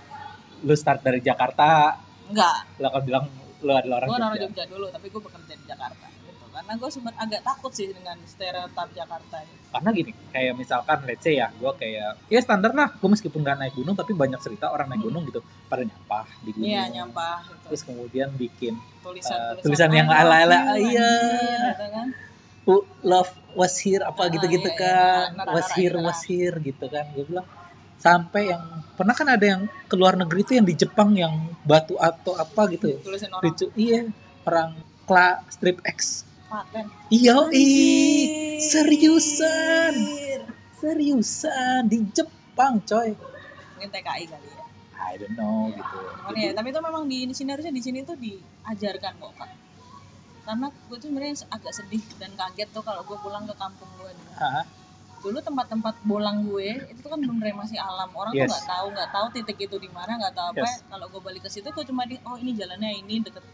lu 0.62 0.74
start 0.76 1.00
dari 1.02 1.20
Jakarta, 1.24 1.68
Enggak. 2.28 2.58
lu 2.78 2.86
akan 2.86 3.02
bilang 3.08 3.24
lu 3.64 3.72
adalah 3.72 3.96
orang 4.04 4.10
Gue 4.12 4.18
orang 4.20 4.32
Jogja. 4.36 4.44
Jogja 4.44 4.64
dulu, 4.68 4.86
tapi 4.92 5.08
gue 5.08 5.22
bekerja 5.24 5.54
di 5.56 5.66
Jakarta. 5.66 6.06
Karena 6.62 6.78
gue 6.78 6.90
sempat 6.94 7.18
agak 7.18 7.42
takut 7.42 7.74
sih 7.74 7.90
dengan 7.90 8.22
stereotip 8.30 8.94
Jakarta. 8.94 9.42
Gitu. 9.42 9.58
Karena 9.74 9.90
gini, 9.90 10.12
kayak 10.30 10.54
misalkan 10.54 10.98
let's 11.10 11.26
say 11.26 11.42
ya, 11.42 11.50
gua 11.58 11.74
kayak 11.74 12.22
ya 12.30 12.40
standar 12.44 12.70
lah, 12.78 12.94
gua 13.02 13.10
meskipun 13.18 13.42
gak 13.42 13.58
naik 13.58 13.74
gunung 13.74 13.98
tapi 13.98 14.14
banyak 14.14 14.38
cerita 14.38 14.70
orang 14.70 14.94
naik 14.94 15.02
Hmm. 15.02 15.08
gunung 15.10 15.24
gitu 15.26 15.42
pada 15.66 15.82
nyampah 15.82 16.28
di 16.46 16.50
gunung. 16.54 16.70
Iya 16.70 16.84
nyampah. 16.94 17.38
Gitu. 17.50 17.66
Terus 17.66 17.82
kemudian 17.88 18.30
bikin 18.38 18.74
tulisan, 19.02 19.58
eh, 19.58 19.64
tulisan 19.66 19.90
yang 19.90 20.06
ala-ala, 20.06 20.78
you, 20.78 20.94
iya. 20.94 21.10
anjir, 21.10 21.60
gitu 21.74 21.86
kan. 21.90 22.08
"Who 22.70 22.76
love 23.02 23.32
was 23.58 23.74
here 23.82 24.06
apa 24.06 24.22
Ah, 24.22 24.30
gitu-gitu 24.30 24.70
iya, 24.70 24.78
iya, 24.78 24.84
kan, 24.86 25.28
nara-nara 25.34 25.56
was 25.58 25.70
here 25.74 25.96
gitu 25.98 26.06
was 26.06 26.22
here 26.30 26.56
gitu 26.62 26.86
kan. 26.86 27.06
Gue 27.18 27.26
bilang 27.26 27.48
sampai 27.98 28.54
yang 28.54 28.64
pernah 28.94 29.16
kan 29.18 29.28
ada 29.34 29.46
yang 29.46 29.62
ke 29.90 29.96
luar 29.98 30.14
negeri 30.14 30.46
tuh 30.46 30.56
yang 30.62 30.68
di 30.68 30.76
Jepang 30.78 31.18
yang 31.18 31.34
batu 31.66 31.98
atau 31.98 32.38
apa 32.38 32.70
gitu. 32.70 33.02
Tulisan 33.02 33.34
orang 33.34 33.56
iya 33.74 34.06
orang 34.46 34.70
Kla 35.08 35.42
Strip 35.50 35.82
X. 35.88 36.28
paten. 36.52 36.86
Iya, 37.08 37.38
ih, 37.48 37.64
Anjir. 37.64 38.60
seriusan. 38.62 39.94
Seriusan 40.76 41.88
di 41.88 42.04
Jepang, 42.12 42.84
coy. 42.84 43.16
Mungkin 43.78 43.90
TKI 43.90 44.24
kali 44.28 44.48
ya. 44.50 44.64
I 45.02 45.18
don't 45.18 45.34
know 45.34 45.72
gitu. 45.72 45.98
Cuman 46.22 46.36
ya, 46.38 46.52
tapi 46.54 46.68
itu 46.70 46.80
memang 46.80 47.04
di, 47.08 47.26
di 47.26 47.34
sini 47.34 47.50
harusnya 47.50 47.74
di 47.74 47.82
sini 47.82 48.04
tuh 48.04 48.14
diajarkan 48.16 49.14
kok 49.18 49.34
kak. 49.34 49.52
Karena 50.42 50.68
gue 50.70 50.98
tuh 50.98 51.08
sebenarnya 51.08 51.46
agak 51.50 51.74
sedih 51.74 52.04
dan 52.18 52.34
kaget 52.34 52.70
tuh 52.70 52.84
kalau 52.84 53.02
gue 53.02 53.18
pulang 53.18 53.46
ke 53.46 53.56
kampung 53.56 53.90
gue. 53.98 54.12
Ah, 54.38 54.66
Dulu 55.22 55.38
tempat-tempat 55.38 56.02
bolang 56.02 56.50
gue 56.50 56.82
itu 56.90 57.06
kan 57.06 57.18
bener 57.18 57.54
masih 57.54 57.78
alam. 57.78 58.10
Orang 58.14 58.34
Yes. 58.34 58.50
tuh 58.50 58.58
nggak 58.58 58.66
tahu 58.68 58.86
nggak 58.90 59.10
tahu 59.14 59.26
titik 59.38 59.58
itu 59.62 59.78
di 59.78 59.90
mana 59.94 60.18
nggak 60.18 60.34
tahu 60.34 60.48
apa. 60.54 60.66
Yes. 60.66 60.82
Kalau 60.90 61.06
gue 61.14 61.22
balik 61.22 61.42
ke 61.46 61.50
situ 61.50 61.70
gue 61.70 61.86
cuma 61.86 62.10
di 62.10 62.18
oh 62.26 62.38
ini 62.42 62.58
jalannya 62.58 62.90
ini 63.06 63.22
deket 63.22 63.46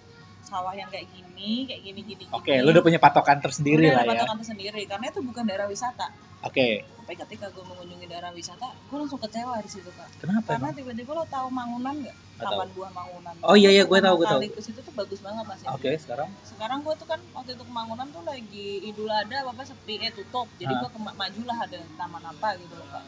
sawah 0.47 0.71
yang 0.71 0.87
kayak 0.87 1.11
gini 1.11 1.67
kayak 1.67 1.81
gini 1.83 1.99
gini. 2.07 2.23
Oke, 2.31 2.55
gini. 2.55 2.63
lu 2.63 2.71
udah 2.71 2.83
punya 2.87 2.99
patokan 3.03 3.43
tersendiri 3.43 3.91
Udah 3.91 3.99
lah 3.99 4.03
ya. 4.07 4.11
patokan 4.15 4.37
tersendiri 4.39 4.81
karena 4.87 5.05
itu 5.11 5.19
bukan 5.19 5.43
daerah 5.43 5.67
wisata. 5.67 6.07
Oke, 6.47 6.67
Tapi 6.97 7.13
ketika 7.17 7.47
gue 7.51 7.63
mengunjungi 7.63 8.05
daerah 8.05 8.31
wisata, 8.31 8.67
gue 8.67 8.97
langsung 8.97 9.19
kecewa 9.19 9.59
di 9.59 9.69
situ 9.69 9.87
kak. 9.89 10.09
kenapa 10.19 10.55
Karena 10.55 10.69
tiba-tiba 10.71 11.11
lo 11.13 11.23
tahu 11.25 11.47
Mangunan 11.49 11.95
nggak? 11.97 12.17
Taman 12.37 12.69
Buah 12.75 12.91
Mangunan. 12.93 13.33
Oh, 13.41 13.55
iya, 13.55 13.69
iya, 13.71 13.83
gue 13.83 13.97
tahu, 13.97 14.15
gue 14.15 14.27
tahu. 14.27 14.39
kali 14.39 14.47
ke 14.51 14.61
situ 14.61 14.79
tuh 14.79 14.93
bagus 14.93 15.19
banget 15.19 15.43
mas. 15.43 15.61
ya. 15.61 15.71
Oke, 15.73 15.91
sekarang 15.97 16.29
Sekarang 16.43 16.79
gue 16.83 16.93
tuh 16.95 17.07
kan 17.07 17.19
waktu 17.33 17.55
itu 17.55 17.63
ke 17.63 17.73
Mangunan 17.73 18.07
tuh 18.11 18.23
lagi 18.23 18.67
Idul 18.83 19.09
Adha 19.09 19.39
apa 19.43 19.63
sepi 19.63 19.99
eh 19.99 20.11
tutup. 20.11 20.47
Jadi 20.55 20.69
Ah. 20.69 20.79
gue 20.83 20.89
ke 20.91 20.99
majulah 20.99 21.57
ada 21.57 21.77
taman 21.95 22.23
apa 22.23 22.49
gitu 22.59 22.75
loh 22.75 22.87
kak. 22.87 23.03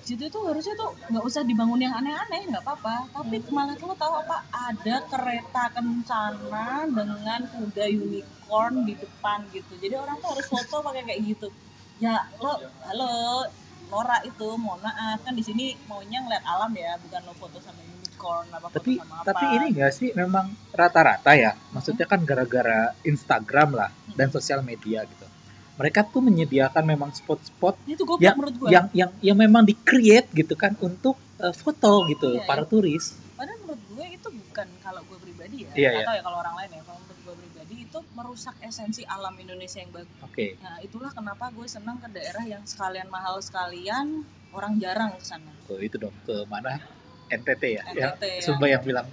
Di 0.00 0.04
situ 0.08 0.24
tuh 0.32 0.42
harusnya 0.48 0.72
tuh 0.72 0.90
nggak 1.10 1.24
usah 1.26 1.42
dibangun 1.44 1.76
yang 1.76 1.92
aneh-aneh 1.92 2.48
nggak 2.48 2.64
apa-apa. 2.64 3.12
Tapi 3.12 3.36
Hmm. 3.36 3.52
malah 3.52 3.76
lo 3.76 3.94
tahu 3.94 4.14
apa? 4.16 4.36
Ada 4.48 4.96
kereta 5.04 5.64
kencana 5.74 6.66
dengan 6.88 7.40
kuda 7.46 7.84
unicorn 7.90 8.74
di 8.82 8.94
depan 8.96 9.44
gitu. 9.50 9.76
Jadi 9.76 9.94
orang 9.94 10.16
tuh 10.18 10.32
harus 10.32 10.46
foto 10.46 10.80
pakai 10.80 11.04
kayak 11.04 11.20
gitu. 11.26 11.48
Ya 12.00 12.16
lo, 12.40 12.56
halo, 12.88 13.44
Nora 13.92 14.24
itu 14.24 14.48
mohon 14.56 14.80
maaf 14.80 15.20
kan 15.20 15.36
di 15.36 15.44
sini 15.44 15.76
maunya 15.84 16.24
ngeliat 16.24 16.40
alam 16.48 16.72
ya 16.72 16.96
bukan 16.96 17.20
lo 17.28 17.36
foto 17.36 17.60
sama 17.60 17.84
unicorn 17.84 18.48
apa 18.56 18.66
tapi 18.72 18.96
sama 18.96 19.20
apa. 19.20 19.26
tapi 19.28 19.44
ini 19.60 19.66
enggak 19.76 19.92
sih 19.92 20.08
memang 20.16 20.48
rata-rata 20.72 21.36
ya 21.36 21.52
maksudnya 21.76 22.08
kan 22.08 22.24
gara-gara 22.24 22.96
Instagram 23.04 23.76
lah 23.76 23.90
dan 24.16 24.32
sosial 24.32 24.64
media 24.64 25.04
gitu. 25.04 25.26
Mereka 25.76 26.08
tuh 26.08 26.24
menyediakan 26.24 26.84
memang 26.88 27.12
spot-spot 27.12 27.76
yang 28.16 28.36
yang 28.64 28.86
yang 28.96 29.10
yang 29.20 29.36
memang 29.36 29.68
di 29.68 29.76
create 29.76 30.32
gitu 30.32 30.56
kan 30.56 30.80
untuk 30.80 31.20
eh, 31.36 31.52
foto 31.52 32.08
gitu 32.08 32.40
Iya, 32.40 32.48
para 32.48 32.64
turis. 32.64 33.12
Padahal 33.36 33.60
menurut 33.60 33.82
gue 33.92 34.06
itu 34.08 34.28
bukan 34.32 34.66
kalau 34.80 35.04
gue 35.04 35.18
pribadi 35.20 35.68
ya. 35.68 35.72
Iya, 35.76 35.88
nggak 36.00 36.04
iya. 36.08 36.16
ya 36.16 36.22
kalau 36.24 36.38
orang 36.40 36.54
lain 36.64 36.70
ya 36.80 36.82
kalau 36.88 37.00
itu 37.90 38.00
merusak 38.14 38.54
esensi 38.62 39.02
alam 39.02 39.34
Indonesia 39.34 39.82
yang 39.82 39.90
bagus. 39.90 40.14
Oke. 40.22 40.54
Nah 40.62 40.78
itulah 40.78 41.10
kenapa 41.10 41.50
gue 41.50 41.66
senang 41.66 41.98
ke 41.98 42.06
daerah 42.14 42.46
yang 42.46 42.62
sekalian 42.62 43.10
mahal 43.10 43.42
sekalian 43.42 44.22
orang 44.54 44.78
jarang 44.78 45.18
ke 45.18 45.26
sana. 45.26 45.50
Tuh, 45.66 45.82
itu 45.82 45.98
dong 45.98 46.14
ke 46.22 46.46
mana? 46.46 46.78
NTT 47.26 47.62
ya? 47.66 47.82
Yang 47.90 48.14
NTT, 48.14 48.24
ya. 48.30 48.42
Sumba 48.46 48.66
yang 48.70 48.82
bilang 48.86 49.10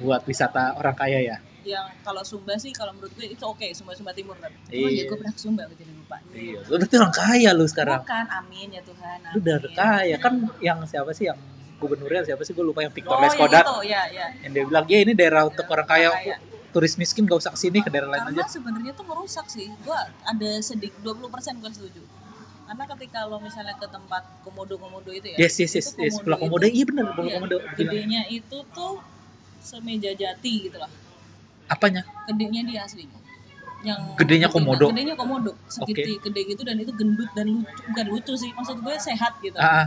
buat 0.00 0.24
wisata 0.24 0.80
orang 0.80 0.96
kaya 0.96 1.20
ya. 1.20 1.36
Yang 1.64 1.92
kalau 2.00 2.24
Sumba 2.24 2.56
sih 2.56 2.72
kalau 2.72 2.96
menurut 2.96 3.12
gue 3.20 3.28
itu 3.28 3.44
oke 3.44 3.68
Sumba 3.76 3.92
Sumba 3.92 4.16
Timur 4.16 4.40
kan 4.40 4.52
Iya. 4.72 4.84
oh 4.84 4.88
ya 4.88 5.02
gue 5.04 5.16
pernah 5.20 5.34
ke 5.36 5.40
Sumba 5.44 5.62
gue 5.68 5.76
jadi 5.76 5.92
lupa. 5.92 6.16
Iya 6.32 6.60
lu 6.64 6.74
berarti 6.80 6.94
orang 6.96 7.12
kaya 7.12 7.50
lu 7.52 7.64
sekarang. 7.68 8.00
Bukan 8.00 8.26
amin 8.32 8.68
ya 8.72 8.82
Tuhan 8.84 9.18
lu 9.28 9.38
udah 9.44 9.56
amin. 9.60 9.72
kaya. 9.76 10.16
Kan 10.24 10.34
yang 10.64 10.80
siapa 10.88 11.12
sih 11.12 11.28
yang 11.28 11.36
gubernurnya 11.76 12.24
siapa 12.32 12.40
sih? 12.48 12.56
Gue 12.56 12.64
lupa 12.64 12.80
yang 12.80 12.96
Victor 12.96 13.12
oh 13.12 13.20
ya 13.20 13.28
Leskodat. 13.28 13.64
itu 13.68 13.76
ya 13.92 14.02
ya 14.08 14.26
yang 14.40 14.52
dia 14.56 14.64
bilang 14.64 14.84
ya 14.88 14.98
ini 15.04 15.12
daerah 15.12 15.44
untuk 15.44 15.68
orang 15.68 15.84
kaya. 15.84 16.08
kaya. 16.16 16.36
Turis 16.74 16.98
miskin 16.98 17.22
gak 17.30 17.38
usah 17.38 17.54
ke 17.54 17.58
sini 17.62 17.78
ke 17.86 17.88
daerah 17.88 18.10
lain 18.10 18.34
karena 18.34 18.42
aja. 18.42 18.50
sebenarnya 18.50 18.92
tuh 18.98 19.06
merusak 19.06 19.46
sih. 19.46 19.70
Gua 19.86 20.10
ada 20.26 20.50
sedikit 20.58 20.98
20% 21.06 21.62
gue 21.62 21.70
setuju. 21.70 22.02
Karena 22.66 22.84
ketika 22.90 23.18
lo 23.30 23.38
misalnya 23.38 23.78
ke 23.78 23.86
tempat 23.86 24.26
komodo-komodo 24.42 25.14
itu 25.14 25.30
ya 25.30 25.46
yes 25.46 25.62
yes 25.62 25.72
yes, 25.78 25.88
yes. 25.94 26.18
pulau 26.18 26.34
komodo. 26.42 26.66
Iya 26.66 26.84
bener 26.90 27.14
pulau 27.14 27.30
iya, 27.30 27.38
komodo. 27.38 27.56
Gedenya 27.78 28.26
itu 28.26 28.58
tuh 28.74 28.98
semeja 29.62 30.10
jati 30.18 30.66
gitu 30.66 30.76
lah. 30.82 30.90
Apanya? 31.70 32.02
Gedenya 32.26 32.66
dia 32.66 32.80
aslinya. 32.82 33.22
Yang 33.86 34.00
Gedenya 34.18 34.48
komodo? 34.50 34.90
gedenya 34.90 35.14
komodo. 35.14 35.52
Segede 35.70 36.18
gede 36.18 36.40
gitu 36.50 36.62
dan 36.66 36.76
itu 36.82 36.90
gendut 36.90 37.30
dan 37.38 37.46
lucu 37.54 37.80
bukan 37.86 38.06
lucu 38.10 38.32
sih. 38.34 38.50
Maksud 38.50 38.82
gue 38.82 38.96
sehat 38.98 39.38
gitu. 39.44 39.60
Ah, 39.60 39.86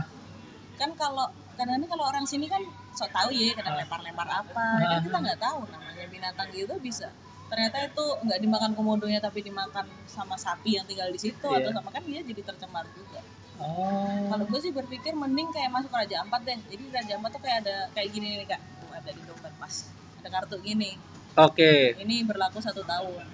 kan 0.80 0.96
kalau 0.96 1.28
kadang 1.58 1.82
kalau 1.90 2.04
orang 2.06 2.22
sini 2.22 2.46
kan 2.46 2.62
sok 2.94 3.10
tahu 3.10 3.34
ya 3.34 3.50
kadang 3.58 3.74
lempar-lempar 3.74 4.28
apa. 4.30 4.66
Kan 4.78 5.02
kita 5.02 5.18
nggak 5.18 5.40
tahu 5.42 5.66
namanya 5.66 6.06
binatang 6.06 6.48
gitu 6.54 6.78
bisa. 6.78 7.10
Ternyata 7.50 7.90
itu 7.90 8.04
nggak 8.28 8.38
dimakan 8.44 8.70
komodonya 8.78 9.18
tapi 9.18 9.42
dimakan 9.42 9.88
sama 10.06 10.38
sapi 10.38 10.78
yang 10.78 10.86
tinggal 10.86 11.10
di 11.10 11.18
situ 11.18 11.48
Iya. 11.50 11.66
atau 11.66 11.82
sama 11.82 11.90
kan 11.90 12.04
dia 12.06 12.20
jadi 12.22 12.40
tercemar 12.46 12.86
juga. 12.94 13.20
Oh. 13.58 14.30
Kalau 14.30 14.44
gue 14.46 14.60
sih 14.62 14.70
berpikir 14.70 15.18
mending 15.18 15.50
kayak 15.50 15.74
masuk 15.74 15.90
Raja 15.90 16.22
Ampat 16.22 16.46
deh. 16.46 16.58
Jadi 16.70 16.84
Raja 16.94 17.12
Ampat 17.18 17.30
tuh 17.34 17.42
kayak 17.42 17.66
ada 17.66 17.76
kayak 17.90 18.08
gini 18.14 18.38
nih 18.38 18.46
kak. 18.46 18.60
Tuh 18.62 18.90
ada 18.94 19.10
di 19.10 19.22
dompet 19.26 19.52
pas 19.58 19.74
ada 20.22 20.28
kartu 20.30 20.56
gini. 20.62 20.94
Oke. 21.34 21.98
Ini 21.98 22.22
berlaku 22.22 22.62
satu 22.62 22.86
tahun. 22.86 23.26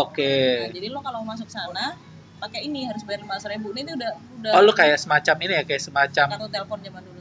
Oke. 0.00 0.66
Nah, 0.66 0.72
jadi 0.74 0.88
lo 0.90 1.04
kalau 1.04 1.20
masuk 1.22 1.46
sana 1.52 1.94
pakai 2.40 2.64
ini 2.64 2.88
harus 2.88 3.04
bayar 3.04 3.20
lima 3.22 3.36
ribu. 3.36 3.68
Ini 3.76 3.92
udah 3.94 4.10
udah 4.40 4.52
Oh 4.56 4.62
lu 4.64 4.72
kayak 4.72 4.96
semacam 4.96 5.36
ini 5.44 5.52
ya 5.60 5.62
kayak 5.68 5.82
semacam 5.84 6.26
kartu 6.32 6.48
telepon 6.48 6.78
zaman 6.80 7.02
dulu 7.04 7.19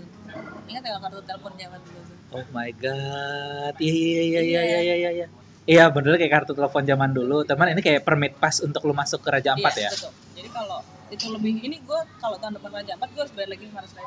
ingat 0.70 0.84
ya 0.86 0.98
kartu 1.02 1.22
telepon 1.26 1.52
zaman 1.58 1.80
dulu 1.82 2.02
Oh 2.30 2.46
my 2.54 2.70
god. 2.78 3.74
Iya 3.82 3.90
iya 3.90 4.22
iya 4.22 4.62
iya 4.62 4.62
iya 4.62 4.96
iya 4.96 5.10
iya. 5.18 5.28
Iya 5.66 5.84
bener 5.90 6.14
kayak 6.16 6.30
kartu 6.32 6.54
telepon 6.54 6.86
zaman 6.86 7.10
dulu. 7.10 7.42
Teman 7.42 7.74
ini 7.74 7.82
kayak 7.82 8.06
permit 8.06 8.38
pass 8.38 8.62
untuk 8.62 8.86
lu 8.86 8.94
masuk 8.94 9.22
ke 9.22 9.30
Raja 9.34 9.58
Ampat 9.58 9.74
Iya, 9.76 9.86
ya. 9.86 9.92
betul. 9.92 10.12
jadi 10.38 10.50
kalau 10.54 10.80
itu 11.10 11.26
lebih 11.26 11.54
ini 11.60 11.82
gue 11.82 12.00
kalau 12.22 12.38
tahun 12.38 12.62
depan 12.62 12.70
raja 12.70 12.94
empat 12.94 13.10
gue 13.12 13.22
harus 13.26 13.34
bayar 13.34 13.50
lagi 13.50 13.66
lima 13.66 13.82
ribu 13.82 13.98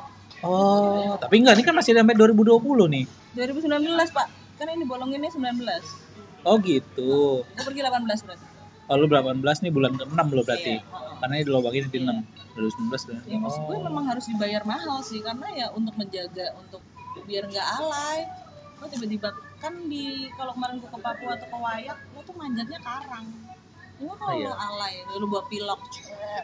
Oh, 0.43 1.15
tapi 1.19 1.35
enggak 1.39 1.55
ini 1.59 1.63
kan 1.63 1.75
masih 1.75 1.91
sampai 1.95 2.15
2020 2.15 2.63
nih. 2.95 3.05
2019 3.35 4.15
pak 4.15 4.27
kan 4.55 4.67
ini 4.71 4.83
bolonginnya 4.87 5.27
19 5.27 6.47
Oh 6.47 6.55
gitu. 6.59 7.43
gue 7.43 7.63
pergi 7.63 7.81
18 7.83 8.07
berarti 8.23 8.45
Oh 8.93 8.97
lu 9.01 9.09
18 9.09 9.41
nih 9.41 9.71
bulan 9.73 9.97
ke-6 9.97 10.21
lo 10.29 10.41
berarti. 10.45 10.77
Iya, 10.77 10.85
heeh. 10.85 11.17
Karena 11.17 11.33
ini 11.33 11.43
dilobangin 11.43 11.85
di 11.89 11.99
6. 11.99 12.13
2019 12.53 13.09
berarti. 13.09 13.27
ya 13.27 13.37
maksud 13.41 13.61
gue 13.65 13.73
Oh. 13.73 13.81
memang 13.81 14.05
harus 14.05 14.25
dibayar 14.29 14.61
mahal 14.63 15.01
sih 15.01 15.17
karena 15.17 15.47
ya 15.51 15.67
untuk 15.73 15.97
menjaga 15.97 16.53
untuk 16.53 16.85
biar 17.25 17.49
nggak 17.49 17.67
alay 17.79 18.29
lo 18.77 18.85
tiba-tiba 18.85 19.29
kan 19.57 19.73
di 19.87 20.29
kalau 20.35 20.53
kemarin 20.53 20.77
gue 20.77 20.85
ke 20.85 20.99
Papua 20.99 21.33
atau 21.33 21.47
ke 21.47 21.57
Wayak 21.57 21.97
lo 22.13 22.21
tuh 22.21 22.35
manjatnya 22.37 22.77
karang 22.77 23.25
Cuma 24.03 24.19
kalau 24.19 24.35
iya. 24.35 24.51
alay, 24.51 24.93
lo 25.15 25.25
bawa 25.31 25.47
pilok, 25.47 25.79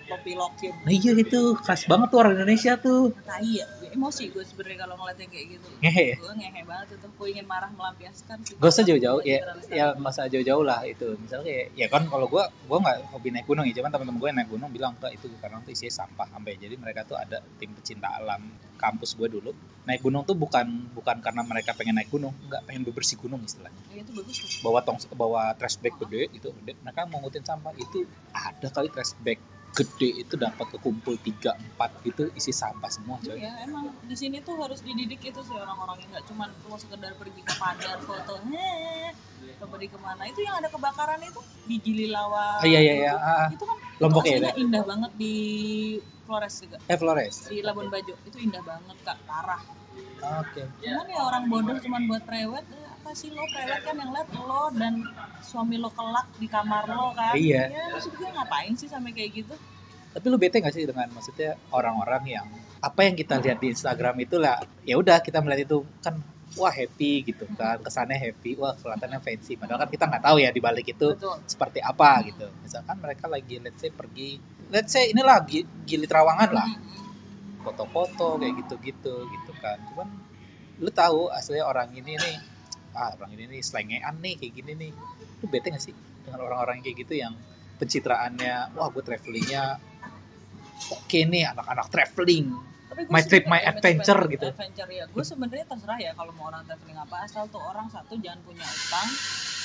lo 0.07 0.17
pilokin. 0.23 0.71
Nah 0.87 0.93
iya 0.95 1.11
gitu, 1.11 1.59
keras 1.59 1.83
banget 1.91 2.07
tuh 2.07 2.17
orang 2.23 2.39
Indonesia 2.39 2.79
tuh. 2.79 3.11
Tai 3.27 3.43
ya, 3.43 3.67
gue 3.83 3.91
emosi 3.91 4.31
gue 4.31 4.43
sebenarnya 4.47 4.87
kalau 4.87 4.95
ngeliatnya 4.95 5.27
kayak 5.27 5.45
gitu. 5.59 5.67
Ngehe. 5.83 6.07
Gue 6.23 6.31
ngehe 6.39 6.61
banget 6.63 6.87
itu, 6.95 7.07
gue 7.11 7.27
ingin 7.35 7.45
marah 7.51 7.67
melampiaskan. 7.75 8.37
Gak 8.47 8.71
usah 8.71 8.87
jauh-jauh 8.87 9.21
ya, 9.27 9.43
ya 9.67 9.91
masa 9.99 10.31
jauh-jauh 10.31 10.63
lah 10.63 10.87
itu. 10.87 11.19
Misalnya 11.19 11.51
kayak, 11.51 11.67
ya 11.75 11.87
kan 11.91 12.07
kalau 12.07 12.31
gua 12.31 12.47
gua 12.63 12.79
nggak 12.79 13.11
hobi 13.11 13.35
naik 13.35 13.43
gunung 13.43 13.67
ya, 13.67 13.75
cuman 13.75 13.91
teman-teman 13.91 14.19
gue 14.23 14.29
naik 14.39 14.49
gunung 14.55 14.71
bilang 14.71 14.95
enggak 14.95 15.19
itu 15.19 15.27
karena 15.43 15.59
tuh 15.59 15.75
isinya 15.75 15.91
sampah 15.99 16.31
sampai 16.31 16.55
jadi 16.55 16.79
mereka 16.79 17.03
tuh 17.03 17.19
ada 17.19 17.43
tim 17.59 17.75
pecinta 17.75 18.07
alam 18.07 18.39
kampus 18.79 19.19
gue 19.19 19.27
dulu 19.27 19.51
naik 19.89 20.05
gunung 20.05 20.21
tuh 20.21 20.37
bukan 20.37 20.93
bukan 20.93 21.17
karena 21.17 21.41
mereka 21.41 21.73
pengen 21.73 21.97
naik 21.97 22.13
gunung, 22.13 22.37
enggak 22.45 22.61
pengen 22.69 22.85
bebersih 22.85 23.17
gunung 23.17 23.41
istilahnya. 23.41 23.81
Ya, 23.89 24.05
itu 24.05 24.13
bagus. 24.13 24.37
Bawa 24.61 24.85
tong 24.85 25.01
bawa 25.17 25.57
trash 25.57 25.81
bag 25.81 25.97
gede 25.97 26.29
gitu, 26.29 26.53
gede. 26.61 26.77
mereka 26.85 27.09
mau 27.09 27.17
ngutin 27.25 27.41
sampah 27.49 27.73
itu 27.81 28.05
ada 28.29 28.67
kali 28.69 28.93
trash 28.93 29.17
bag 29.25 29.41
gede 29.73 30.25
itu 30.25 30.33
dapat 30.33 30.65
kekumpul 30.77 31.17
3 31.17 31.77
4 31.77 32.05
gitu 32.05 32.23
isi 32.33 32.49
sampah 32.53 32.89
semua 32.89 33.21
coy. 33.21 33.37
Iya, 33.37 33.69
emang 33.69 33.93
di 34.01 34.15
sini 34.17 34.41
tuh 34.41 34.57
harus 34.57 34.81
dididik 34.81 35.21
itu 35.21 35.39
sih 35.45 35.53
orang-orang 35.53 36.01
yang 36.05 36.09
nggak 36.17 36.25
cuma 36.25 36.49
cuma 36.65 36.75
sekedar 36.81 37.13
pergi 37.17 37.41
ke 37.45 37.53
Padar 37.53 37.97
foto, 38.01 38.41
heh, 38.49 39.13
pergi 39.61 39.87
ke 39.93 39.99
mana. 40.01 40.25
Itu 40.25 40.41
yang 40.41 40.57
ada 40.57 40.69
kebakaran 40.73 41.21
itu 41.21 41.41
di 41.69 41.75
Gililawa. 41.77 42.65
Ah, 42.65 42.65
iya 42.65 42.79
iya 42.81 42.93
iya. 42.97 43.13
Ah, 43.13 43.29
ah. 43.45 43.47
Itu 43.53 43.65
kan 43.65 43.77
Lombok 44.01 44.25
itu 44.25 44.41
ya, 44.41 44.51
indah 44.57 44.83
banget 44.87 45.11
di 45.19 45.35
Flores 46.25 46.55
juga. 46.65 46.77
Eh 46.89 46.97
Flores. 46.97 47.35
Di 47.51 47.61
Labuan 47.61 47.93
Bajo 47.93 48.13
itu 48.25 48.37
indah 48.41 48.63
banget 48.65 48.97
kak, 49.05 49.17
parah. 49.29 49.61
Oke. 50.43 50.63
Cuman 50.81 51.05
ya 51.07 51.21
orang 51.23 51.43
bodoh 51.45 51.77
cuman 51.77 52.01
buat 52.09 52.23
prewed, 52.25 52.65
eh, 52.73 52.88
apa 53.09 53.17
sih 53.17 53.33
lo 53.33 53.41
prewed 53.41 53.81
kan 53.81 53.97
yang 53.97 54.13
lihat 54.13 54.29
lo 54.37 54.69
dan 54.77 55.01
suami 55.41 55.81
lo 55.81 55.89
kelak 55.89 56.29
di 56.37 56.45
kamar 56.45 56.85
lo 56.93 57.09
kan? 57.17 57.33
Iya. 57.33 57.65
Ya 57.73 57.89
maksud 57.89 58.13
gue 58.13 58.29
ngapain 58.29 58.69
sih 58.77 58.85
sampai 58.85 59.17
kayak 59.17 59.33
gitu? 59.33 59.57
Tapi 60.13 60.25
lu 60.29 60.37
bete 60.37 60.61
gak 60.61 60.69
sih 60.69 60.85
dengan 60.85 61.09
maksudnya 61.09 61.57
orang-orang 61.73 62.21
yang 62.29 62.45
apa 62.77 63.09
yang 63.09 63.17
kita 63.17 63.41
lihat 63.41 63.57
di 63.57 63.73
Instagram 63.73 64.13
itu 64.21 64.37
lah 64.37 64.61
ya 64.85 65.01
udah 65.01 65.25
kita 65.25 65.41
melihat 65.41 65.65
itu 65.65 65.81
kan 66.05 66.21
wah 66.53 66.69
happy 66.69 67.33
gitu 67.33 67.49
kan 67.57 67.81
kesannya 67.81 68.13
happy 68.13 68.53
wah 68.61 68.77
kelihatannya 68.77 69.17
fancy 69.25 69.57
padahal 69.57 69.81
kan 69.81 69.89
kita 69.89 70.05
nggak 70.05 70.23
tahu 70.29 70.37
ya 70.45 70.53
di 70.53 70.61
balik 70.61 70.93
itu 70.93 71.17
Betul. 71.17 71.41
seperti 71.49 71.81
apa 71.81 72.29
gitu 72.29 72.45
misalkan 72.61 72.93
mereka 73.01 73.25
lagi 73.25 73.57
let's 73.57 73.81
say 73.81 73.89
pergi 73.89 74.37
let's 74.69 74.93
say 74.93 75.09
ini 75.09 75.25
lagi 75.25 75.65
gili 75.65 76.05
terawangan 76.05 76.49
lah 76.53 76.69
Mm-mm. 76.69 77.65
foto-foto 77.65 78.37
kayak 78.37 78.53
gitu-gitu 78.63 79.27
gitu 79.33 79.51
kan 79.57 79.81
cuman 79.91 80.07
lu 80.77 80.93
tahu 80.93 81.27
aslinya 81.33 81.65
orang 81.65 81.89
ini 81.97 82.15
nih 82.15 82.58
ah 82.95 83.13
orang 83.15 83.31
ini 83.37 83.43
nih 83.57 83.61
selengean 83.61 84.15
nih 84.21 84.33
kayak 84.39 84.53
gini 84.57 84.71
nih 84.75 84.91
lu 85.39 85.45
bete 85.47 85.69
gak 85.71 85.83
sih 85.83 85.95
dengan 86.25 86.39
orang-orang 86.45 86.81
kayak 86.83 86.97
gitu 87.05 87.13
yang 87.19 87.33
pencitraannya 87.79 88.75
wah 88.75 88.87
gue 88.91 89.03
travelingnya 89.05 89.79
oke 90.91 91.19
nih 91.29 91.43
anak-anak 91.53 91.87
traveling 91.93 92.47
My 93.07 93.21
trip, 93.21 93.45
my 93.45 93.61
adventure 93.61 94.17
gitu. 94.27 94.49
Adventure 94.49 94.89
ya. 94.89 95.05
Gue 95.13 95.21
sebenarnya 95.21 95.65
terserah 95.69 96.01
ya 96.01 96.11
kalau 96.17 96.33
mau 96.33 96.49
orang 96.49 96.65
traveling 96.65 96.97
apa 96.97 97.21
asal 97.23 97.45
tuh 97.47 97.61
orang 97.61 97.85
satu 97.87 98.17
jangan 98.17 98.41
punya 98.41 98.65
utang 98.65 99.13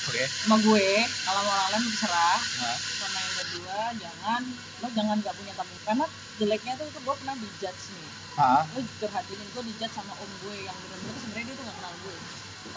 oke 0.05 0.23
sama 0.39 0.55
gue. 0.61 0.87
Kalau 1.25 1.41
mau 1.41 1.53
orang 1.57 1.69
lain 1.73 1.83
terserah. 1.89 2.39
Nah, 2.55 2.77
Sama 2.95 3.17
yang 3.19 3.35
kedua 3.35 3.77
jangan 3.97 4.41
lo 4.79 4.87
jangan 4.93 5.15
gak 5.25 5.35
punya 5.35 5.53
tabung 5.57 5.81
karena 5.83 6.05
jeleknya 6.37 6.73
tuh 6.77 6.85
itu 6.87 6.99
gue 7.01 7.15
pernah 7.17 7.35
dijudge 7.35 7.83
nih. 7.97 8.09
ah, 8.37 8.63
Lo 8.71 8.79
perhatiin 9.01 9.47
gue 9.51 9.63
dijudge 9.73 9.93
sama 9.97 10.13
om 10.21 10.31
gue 10.45 10.55
yang 10.61 10.77
bener-bener 10.85 11.11
tuh 11.11 11.21
sebenarnya 11.25 11.45
dia 11.49 11.55
tuh 11.59 11.65
gak 11.65 11.77
kenal 11.81 11.93
gue. 12.05 12.15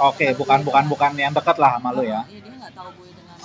Oke 0.01 0.27
bukan 0.35 0.59
bukan 0.63 0.85
bukan 0.87 1.13
yang 1.15 1.33
dekat 1.33 1.57
lah 1.57 1.77
sama 1.77 1.91
lu 1.91 2.03
ya 2.03 2.23
Iya 2.25 2.41
dia 2.41 2.55
nggak 2.55 2.73
tahu 2.73 2.89
gue 2.95 3.09
dengan 3.11 3.39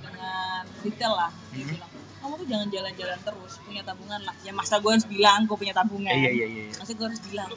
dengan 0.00 0.62
detail 0.78 1.12
lah. 1.14 1.30
Dia 1.50 1.62
Mhm. 1.64 1.70
bilang 1.72 1.90
kamu 2.18 2.34
tuh 2.34 2.46
jangan 2.46 2.68
jalan-jalan 2.68 3.18
terus 3.22 3.52
punya 3.62 3.82
tabungan 3.82 4.20
lah. 4.20 4.34
Ya 4.42 4.52
masa 4.52 4.74
gue 4.76 4.90
harus 4.90 5.06
bilang 5.06 5.40
gue 5.44 5.56
punya 5.56 5.72
tabungan. 5.72 6.10
iya 6.10 6.30
iya 6.30 6.46
iya 6.46 6.62
iya. 6.66 6.74
Masa 6.74 6.92
gue 6.92 7.06
harus 7.06 7.22
bilang 7.22 7.48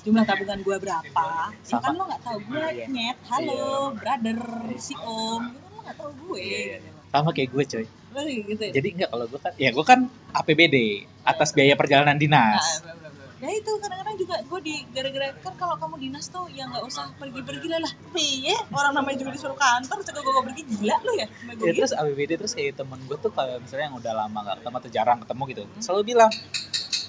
jumlah 0.00 0.24
tabungan 0.24 0.58
gue 0.60 0.76
berapa? 0.78 1.24
Ya 1.50 1.76
kan 1.78 1.92
lo 1.94 2.04
nggak 2.04 2.22
tahu 2.22 2.38
gue 2.42 2.64
Iya. 2.70 2.86
nyet, 2.86 3.18
halo 3.26 3.62
brother 3.92 4.38
si 4.76 4.94
om, 4.96 5.42
lo 5.50 5.78
nggak 5.80 5.96
tahu 5.96 6.10
gue. 6.28 6.40
Iya, 6.42 6.58
iya, 6.60 6.78
gitu. 6.78 6.98
sama 7.10 7.30
kayak 7.32 7.50
gue 7.50 7.64
coy 7.66 7.84
gitu 8.20 8.62
ya? 8.62 8.70
jadi 8.70 8.88
enggak 8.90 9.10
kalau 9.10 9.26
gue 9.26 9.40
kan 9.40 9.52
ya 9.56 9.70
gue 9.70 9.82
kan 9.82 10.00
APBD 10.30 10.76
atas 11.22 11.50
biaya 11.50 11.74
perjalanan 11.74 12.14
dinas 12.14 12.82
bener, 12.82 13.09
Ya 13.40 13.48
itu 13.50 13.72
kadang-kadang 13.74 14.16
juga 14.16 14.36
gue 14.38 14.60
di 14.60 14.74
gara-gara 14.92 15.32
kan 15.34 15.56
kalau 15.56 15.72
kamu 15.74 15.96
dinas 15.98 16.28
tuh 16.28 16.44
ya 16.48 16.68
nggak 16.68 16.84
usah 16.84 17.08
pergi-pergi 17.16 17.66
lah 17.66 17.80
lah. 17.80 17.92
Piye 18.12 18.52
orang 18.70 18.92
namanya 18.92 19.16
juga 19.16 19.32
disuruh 19.32 19.56
kantor, 19.56 19.96
cek 20.00 20.12
gue 20.14 20.44
pergi 20.44 20.62
gila 20.68 20.96
lo 21.00 21.12
ya. 21.14 21.24
Ya 21.24 21.52
gitu. 21.56 21.72
terus 21.74 21.92
APBD 21.92 22.30
terus 22.36 22.52
kayak 22.52 22.76
temen 22.76 23.00
gue 23.00 23.16
tuh 23.16 23.32
kayak 23.32 23.64
misalnya 23.64 23.88
yang 23.88 23.96
udah 23.96 24.12
lama 24.14 24.38
gak 24.44 24.56
ketemu 24.60 24.76
atau 24.76 24.90
jarang 24.90 25.18
ketemu 25.18 25.42
gitu 25.48 25.62
selalu 25.80 26.02
bilang 26.06 26.30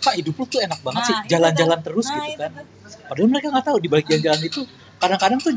kak 0.01 0.15
hidup 0.17 0.34
lu 0.34 0.45
tuh 0.45 0.59
enak 0.59 0.79
banget 0.82 1.01
sih 1.03 1.13
Nah, 1.13 1.21
itu 1.21 1.29
jalan-jalan 1.29 1.77
kan. 1.77 1.86
terus 1.86 2.05
Nah, 2.07 2.15
gitu 2.15 2.25
itu 2.25 2.41
kan 2.41 2.51
tuh. 2.55 2.65
padahal 3.05 3.27
mereka 3.29 3.47
nggak 3.51 3.65
tahu 3.67 3.77
di 3.77 3.88
balik 3.88 4.05
jalan-jalan 4.07 4.41
itu 4.41 4.61
kadang-kadang 4.97 5.39
tuh 5.39 5.51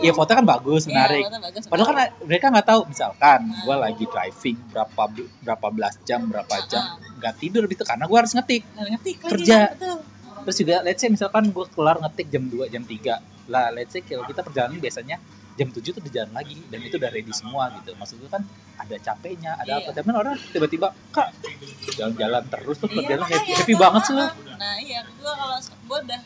ya 0.00 0.12
foto 0.12 0.30
kan 0.30 0.44
bagus 0.46 0.82
Iya, 0.82 0.90
menarik 0.90 1.22
foto 1.22 1.38
bagus, 1.42 1.62
padahal 1.66 1.86
kan 1.90 1.96
mereka 2.22 2.46
nggak 2.48 2.66
tahu 2.66 2.80
misalkan 2.86 3.38
Nah. 3.44 3.60
gue 3.60 3.76
lagi 3.76 4.04
driving 4.06 4.56
berapa 4.70 5.02
berapa 5.42 5.66
belas 5.68 5.94
jam 6.02 6.20
berapa 6.24 6.48
Ah, 6.50 6.64
jam 6.64 6.80
ah. 6.80 6.96
nggak 7.18 7.34
tidur 7.36 7.62
gitu 7.66 7.82
karena 7.82 8.04
gue 8.06 8.16
harus 8.16 8.32
ngetik 8.32 8.62
ngetik 8.72 9.16
lagi, 9.18 9.32
Kerja. 9.36 9.58
betul. 9.74 9.98
Terus 10.44 10.56
juga 10.60 10.76
let's 10.86 11.00
say 11.00 11.10
misalkan 11.12 11.50
gue 11.50 11.66
kelar 11.74 11.96
ngetik 12.00 12.26
jam 12.32 12.44
2 12.48 12.72
jam 12.72 12.82
3 12.84 13.50
lah 13.52 13.68
let's 13.74 13.92
say 13.92 14.00
kalau 14.04 14.24
kita 14.24 14.40
perjalanan 14.46 14.78
biasanya 14.78 15.16
jam 15.58 15.68
7 15.68 15.82
tuh 15.82 16.00
di 16.00 16.10
jalan 16.14 16.32
lagi 16.32 16.56
dan 16.72 16.80
itu 16.80 16.96
udah 16.96 17.10
ready 17.12 17.34
semua 17.36 17.68
gitu. 17.76 17.92
Maksud 17.98 18.16
gue 18.22 18.30
kan 18.32 18.40
ada 18.80 18.96
capeknya 18.96 19.60
ada 19.60 19.82
apa. 19.82 19.92
Iya. 19.92 20.00
tapi 20.00 20.08
orang 20.16 20.36
tiba-tiba 20.56 20.88
kak 21.12 21.28
jalan-jalan 22.00 22.42
terus 22.48 22.76
tuh 22.80 22.88
Iya, 22.88 22.96
perjalanan 22.96 23.28
happy, 23.28 23.36
makanya, 23.36 23.58
happy 23.60 23.74
tuh, 23.74 23.80
banget 23.82 24.02
sih 24.08 24.14
ah, 24.16 24.32
Nah 24.56 24.74
iya, 24.80 25.00
gue 25.04 25.32
kalau 25.36 25.58
gue 25.60 25.98
udah 26.08 26.20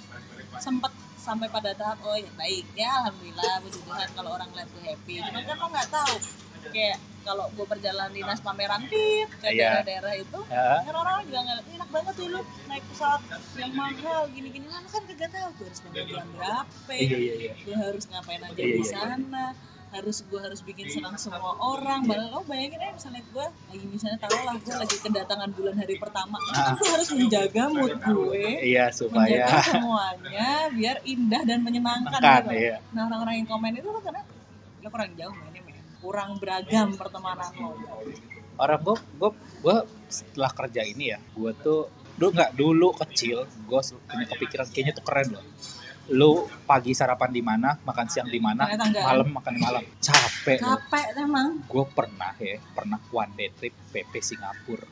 sempet 0.62 0.92
sampai 1.18 1.48
pada 1.48 1.72
tahap 1.74 1.98
oh 2.04 2.14
ya 2.14 2.30
baik. 2.36 2.64
Ya 2.78 2.90
alhamdulillah 3.02 3.54
puji 3.64 3.80
Tuhan 3.82 4.08
kalau 4.14 4.30
orang 4.36 4.48
lihat 4.54 4.68
gue 4.70 4.82
happy. 4.86 5.14
Cuman 5.24 5.42
kan 5.42 5.56
lo 5.58 5.66
nggak 5.72 5.88
tahu 5.90 6.14
kayak 6.70 6.98
kalau 7.24 7.48
gue 7.50 7.64
perjalanan 7.64 8.12
dinas 8.12 8.38
pameran 8.38 8.84
tit 8.86 9.28
ke 9.34 9.48
Iya. 9.48 9.80
daerah-daerah 9.80 10.14
itu 10.14 10.38
ya 10.46 10.84
kan 10.84 10.94
orang 10.94 11.24
juga 11.24 11.40
nggak 11.40 11.58
enak 11.72 11.88
banget 11.90 12.14
tuh 12.14 12.26
lu 12.28 12.40
naik 12.66 12.84
pesawat 12.86 13.20
yang 13.54 13.72
mahal 13.72 14.22
gini-gini 14.28 14.66
kan 14.66 14.84
kan 14.84 15.02
kagak 15.04 15.30
tahu 15.30 15.48
gue 15.54 15.66
harus 15.66 15.80
bangun 15.82 16.04
jam 16.06 16.26
berapa 16.30 16.92
iya 16.92 17.16
iya 17.16 17.34
iya 17.40 17.52
gue 17.58 17.76
harus 17.76 18.04
ngapain 18.06 18.40
aja 18.40 18.52
Iya, 18.54 18.60
di 18.60 18.70
iya, 18.70 18.76
iya. 18.78 18.92
sana 18.92 19.46
harus 19.90 20.26
gue 20.26 20.40
harus 20.42 20.58
bikin 20.60 20.90
senang 20.90 21.14
semua 21.14 21.54
orang 21.54 22.02
Padahal 22.02 22.34
lo 22.34 22.42
bayangin 22.42 22.82
aja 22.82 22.92
misalnya 22.92 23.22
gue 23.24 23.46
lagi 23.46 23.86
misalnya 23.86 24.18
taruh 24.18 24.42
lah 24.42 24.56
gue 24.58 24.74
lagi 24.74 24.96
kedatangan 24.98 25.50
bulan 25.50 25.74
hari 25.76 25.94
pertama 25.96 26.34
Ah. 26.50 26.74
gue 26.74 26.88
harus 26.88 27.08
menjaga 27.08 27.62
mood 27.70 27.94
gue 27.94 28.46
iya 28.60 28.90
supaya 28.90 29.46
menjaga 29.46 29.62
semuanya 29.64 30.50
biar 30.68 30.96
indah 31.04 31.42
dan 31.42 31.62
menyenangkan 31.62 32.10
Makan, 32.12 32.42
gitu. 32.42 32.54
iya. 32.58 32.76
nah 32.90 33.06
orang-orang 33.06 33.34
yang 33.38 33.48
komen 33.48 33.70
itu 33.72 33.86
lo 33.86 34.02
karena 34.02 34.22
lo 34.82 34.88
kurang 34.90 35.14
jauh 35.14 35.30
men 35.32 35.53
kurang 36.04 36.36
beragam 36.36 36.92
pertemanan 36.92 37.48
lo. 37.56 37.72
Orang 38.60 38.80
gue 38.84 38.96
gue 39.16 39.30
gue 39.64 39.76
setelah 40.12 40.52
kerja 40.52 40.84
ini 40.84 41.16
ya 41.16 41.18
gue 41.32 41.52
tuh 41.56 41.88
dulu 42.20 42.30
nggak 42.36 42.52
dulu 42.54 42.88
kecil 43.00 43.48
gue 43.48 43.80
punya 44.04 44.26
kepikiran 44.28 44.68
kayaknya 44.68 44.92
tuh 44.92 45.04
keren 45.08 45.40
loh. 45.40 45.44
Lu 46.12 46.44
pagi 46.68 46.92
sarapan 46.92 47.32
di 47.32 47.40
mana 47.40 47.80
makan 47.80 48.06
siang 48.12 48.28
di 48.28 48.36
mana 48.36 48.68
malam 49.00 49.32
makan 49.32 49.52
di 49.56 49.60
malam. 49.64 49.82
Capek 50.04 50.60
loh 50.60 50.76
capek 50.76 51.06
emang. 51.16 51.64
Gue 51.64 51.84
pernah 51.88 52.36
ya 52.36 52.60
pernah 52.76 53.00
one 53.08 53.32
day 53.32 53.48
trip 53.56 53.72
PP 53.88 54.12
Singapura. 54.20 54.84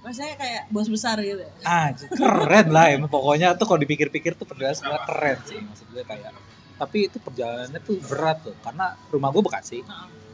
Maksudnya 0.00 0.34
kayak 0.34 0.62
bos 0.74 0.88
besar 0.90 1.22
gitu. 1.22 1.46
Ah 1.62 1.94
keren 1.94 2.66
lah 2.74 2.90
emang. 2.90 3.06
Pokoknya 3.06 3.54
tuh 3.54 3.70
kalau 3.70 3.78
dipikir-pikir 3.78 4.34
tuh 4.34 4.44
perjalanan 4.50 4.74
sebenarnya 4.74 5.06
keren 5.06 5.38
sih 5.46 5.58
maksud 5.62 5.86
gue 5.94 6.02
kayak 6.02 6.34
tapi 6.80 7.12
itu 7.12 7.20
perjalanannya 7.20 7.80
tuh 7.84 8.00
berat 8.08 8.40
tuh 8.40 8.56
karena 8.64 8.96
rumah 9.12 9.28
gue 9.28 9.44
Bekasi. 9.44 9.84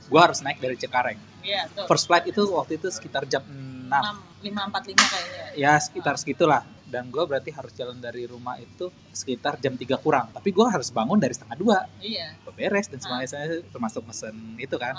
Gue 0.06 0.20
harus 0.22 0.38
naik 0.46 0.62
dari 0.62 0.78
Cengkareng. 0.78 1.18
Iya, 1.42 1.66
tuh. 1.74 1.90
first 1.90 2.06
flight 2.06 2.30
itu 2.30 2.46
waktu 2.54 2.78
itu 2.78 2.86
sekitar 2.94 3.26
jam 3.26 3.42
6 3.42 3.90
6 3.90 4.46
545 4.46 4.94
kayaknya. 4.94 5.44
ya 5.58 5.72
sekitar 5.82 6.14
segitulah. 6.22 6.62
Dan 6.86 7.10
gue 7.10 7.18
berarti 7.26 7.50
harus 7.50 7.74
jalan 7.74 7.98
dari 7.98 8.30
rumah 8.30 8.54
itu 8.62 8.94
sekitar 9.10 9.58
jam 9.58 9.74
3 9.74 9.98
kurang. 9.98 10.30
Tapi 10.30 10.54
gue 10.54 10.66
harus 10.70 10.94
bangun 10.94 11.18
dari 11.18 11.34
setengah 11.34 11.58
dua. 11.58 11.78
Iya. 11.98 12.38
beres 12.54 12.86
dan 12.86 13.02
semuanya 13.02 13.26
saya 13.26 13.58
termasuk 13.66 14.06
mesen 14.06 14.54
itu 14.62 14.78
kan. 14.78 14.94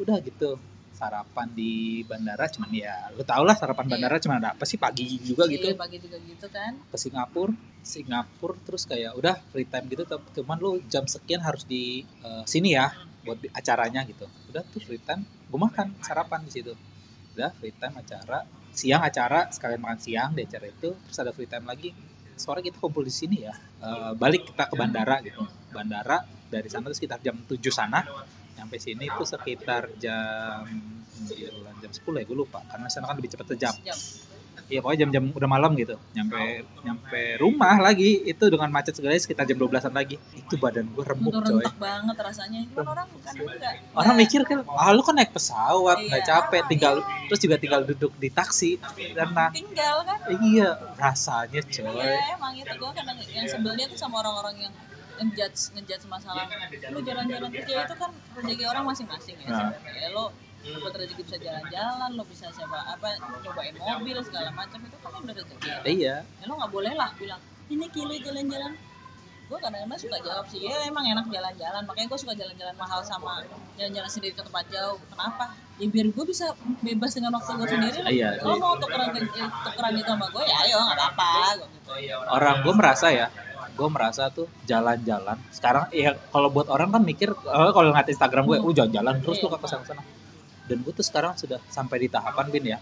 Udah 0.00 0.16
gitu 0.24 0.56
sarapan 0.96 1.46
di 1.52 2.00
bandara 2.08 2.48
cuman 2.48 2.72
ya 2.72 3.12
lu 3.12 3.20
tau 3.22 3.44
lah 3.44 3.52
sarapan 3.52 3.84
Iya. 3.84 3.92
bandara 3.92 4.16
cuman 4.16 4.36
ada 4.40 4.50
apa 4.56 4.64
sih 4.64 4.80
pagi 4.80 5.20
juga 5.20 5.44
gitu. 5.44 5.68
Iya, 5.68 5.76
pagi 5.76 6.00
juga 6.00 6.16
gitu 6.24 6.46
kan. 6.48 6.72
ke 6.88 6.96
Singapura 6.96 7.52
Singapura 7.84 8.56
terus 8.64 8.88
kayak 8.88 9.12
udah 9.14 9.36
free 9.52 9.68
time 9.68 9.86
gitu 9.92 10.08
cuman 10.40 10.56
lu 10.56 10.80
jam 10.88 11.04
sekian 11.04 11.44
harus 11.44 11.68
di 11.68 12.00
eh, 12.24 12.44
sini 12.48 12.72
ya 12.72 12.88
buat 13.28 13.36
acaranya 13.52 14.08
gitu. 14.08 14.24
Udah 14.48 14.64
tuh 14.64 14.80
free 14.80 15.02
time 15.04 15.22
gue 15.22 15.60
makan 15.60 15.92
sarapan 16.00 16.40
di 16.48 16.50
situ. 16.50 16.72
Udah 17.36 17.52
free 17.60 17.76
time 17.76 18.00
acara 18.00 18.48
siang 18.72 19.04
acara 19.04 19.52
sekalian 19.52 19.80
makan 19.84 20.00
siang 20.00 20.30
di 20.32 20.48
acara 20.48 20.66
itu 20.68 20.96
terus 20.96 21.18
ada 21.20 21.32
free 21.36 21.48
time 21.48 21.68
lagi 21.68 21.92
sore 22.36 22.60
kita 22.60 22.80
kumpul 22.80 23.04
di 23.04 23.12
sini 23.12 23.44
ya. 23.44 23.52
Eh, 23.84 24.12
balik 24.16 24.48
kita 24.48 24.72
ke 24.72 24.74
bandara 24.80 25.20
gitu. 25.20 25.44
Bandara 25.76 26.24
dari 26.46 26.68
sana 26.70 26.88
tuh 26.88 26.96
sekitar 26.96 27.18
jam 27.20 27.34
7 27.42 27.58
sana 27.74 28.00
nyampe 28.56 28.76
sini 28.76 29.04
itu 29.04 29.22
sekitar 29.22 29.92
jam 29.96 30.64
9 31.22 31.30
jam 31.78 31.90
10 31.90 32.20
ya 32.20 32.24
gue 32.24 32.36
lupa 32.36 32.60
karena 32.66 32.88
sana 32.88 33.04
kan 33.04 33.16
lebih 33.16 33.30
cepet 33.30 33.46
sejam 33.48 33.74
Jam. 33.82 33.98
Iya 34.66 34.82
pokoknya 34.82 35.06
jam-jam 35.06 35.30
udah 35.30 35.46
malam 35.46 35.78
gitu 35.78 35.94
nyampe 36.10 36.42
nyampe 36.82 37.38
rumah 37.38 37.78
lagi 37.78 38.18
itu 38.26 38.44
dengan 38.50 38.66
macet 38.66 38.98
segala 38.98 39.14
sekitar 39.14 39.46
jam 39.46 39.54
12-an 39.54 39.94
lagi 39.94 40.18
itu 40.34 40.54
badan 40.58 40.90
gue 40.90 41.04
remuk 41.06 41.38
coy 41.38 41.62
banget 41.78 42.16
rasanya. 42.18 42.66
Cuman 42.74 42.86
orang 42.90 43.06
bukan 43.06 43.32
enggak. 43.46 43.74
orang 43.94 44.14
mikir 44.18 44.40
kan 44.42 44.66
ah 44.66 44.90
lu 44.90 45.06
kan 45.06 45.14
naik 45.14 45.30
pesawat 45.30 46.02
nggak 46.02 46.18
Iya. 46.18 46.26
capek 46.26 46.62
tinggal 46.66 46.94
terus 47.30 47.38
juga 47.38 47.56
tinggal 47.56 47.86
duduk 47.86 48.10
di 48.18 48.26
taksi 48.26 48.82
karena 49.14 49.54
tinggal 49.54 49.96
kan. 50.02 50.18
iya 50.42 50.68
rasanya 50.98 51.62
coy 51.62 52.02
Iya, 52.02 52.34
emang 52.34 52.52
itu 52.58 52.72
gue 52.74 52.90
kadang 52.90 53.16
yang 53.22 53.46
sebelnya 53.46 53.86
tuh 53.86 53.98
sama 54.00 54.18
orang-orang 54.18 54.66
yang 54.66 54.72
ngejudge 55.20 55.60
ngejudge 55.76 56.04
masalah. 56.08 56.46
Lu 56.92 57.00
jalan-jalan 57.02 57.50
kerja 57.52 57.74
itu 57.88 57.94
kan 57.96 58.10
rezeki 58.36 58.64
orang 58.68 58.84
masing-masing 58.88 59.36
ya. 59.40 59.48
Nah. 59.48 59.72
sebenarnya 59.76 60.10
lo 60.12 60.24
dapat 60.66 60.92
rezeki 61.06 61.22
bisa 61.22 61.38
jalan-jalan 61.38 62.10
lo 62.18 62.24
bisa 62.26 62.50
siapa 62.50 62.78
apa 62.90 63.22
cobain 63.46 63.74
mobil 63.78 64.18
segala 64.26 64.50
macam 64.50 64.82
itu 64.82 64.96
kan 64.98 65.10
udah 65.22 65.34
rezeki 65.34 65.56
iya. 65.86 66.26
Ya 66.26 66.44
lo 66.44 66.54
nggak 66.58 66.72
boleh 66.72 66.92
lah 66.94 67.10
bilang 67.16 67.40
ini 67.70 67.86
kilo 67.90 68.14
jalan-jalan. 68.14 68.74
Gue 69.46 69.62
kadang-kadang 69.62 69.94
suka 70.02 70.18
jawab 70.26 70.42
sih 70.50 70.58
ya 70.58 70.90
emang 70.90 71.06
enak 71.06 71.30
jalan-jalan 71.30 71.86
makanya 71.86 72.10
gue 72.10 72.18
suka 72.18 72.34
jalan-jalan 72.34 72.74
mahal 72.74 72.98
sama 73.06 73.46
jalan-jalan 73.78 74.10
sendiri 74.10 74.34
ke 74.34 74.42
tempat 74.42 74.66
jauh. 74.74 74.98
Kenapa? 75.06 75.54
Ya 75.78 75.86
biar 75.86 76.06
gue 76.10 76.24
bisa 76.26 76.50
bebas 76.82 77.14
dengan 77.14 77.38
waktu 77.38 77.54
gue 77.54 77.68
sendiri 77.70 77.98
lah. 78.02 78.10
Iya, 78.10 78.28
lo 78.42 78.58
iya. 78.58 78.58
mau 78.58 78.74
tukeran 78.74 79.14
eh, 79.14 79.22
tukeran 79.70 79.94
itu 79.94 80.10
sama 80.10 80.26
gue 80.34 80.42
ya 80.50 80.56
ayo 80.66 80.76
nggak 80.82 80.98
apa-apa 80.98 81.30
gitu. 81.62 81.92
orang 82.26 82.56
gue 82.66 82.74
merasa 82.74 83.06
ya 83.14 83.30
gue 83.76 83.88
merasa 83.92 84.32
tuh 84.32 84.48
jalan-jalan. 84.64 85.36
Sekarang 85.52 85.92
ya 85.92 86.16
kalau 86.32 86.48
buat 86.48 86.66
orang 86.66 86.88
kan 86.90 87.02
mikir 87.04 87.30
eh, 87.30 87.70
kalau 87.70 87.92
ngeliat 87.92 88.08
Instagram 88.08 88.48
gue 88.48 88.58
Hmm. 88.58 88.66
uh 88.66 88.72
jalan-jalan 88.74 89.14
terus 89.20 89.36
tuh 89.38 89.52
Iya. 89.52 89.60
ke 89.60 89.66
sana 89.68 89.84
sana. 89.84 90.02
Dan 90.66 90.82
gue 90.82 90.90
tuh 90.90 91.04
sekarang 91.04 91.36
sudah 91.36 91.60
sampai 91.68 91.96
di 92.02 92.08
tahapan 92.08 92.46
bin 92.48 92.64
ya. 92.66 92.78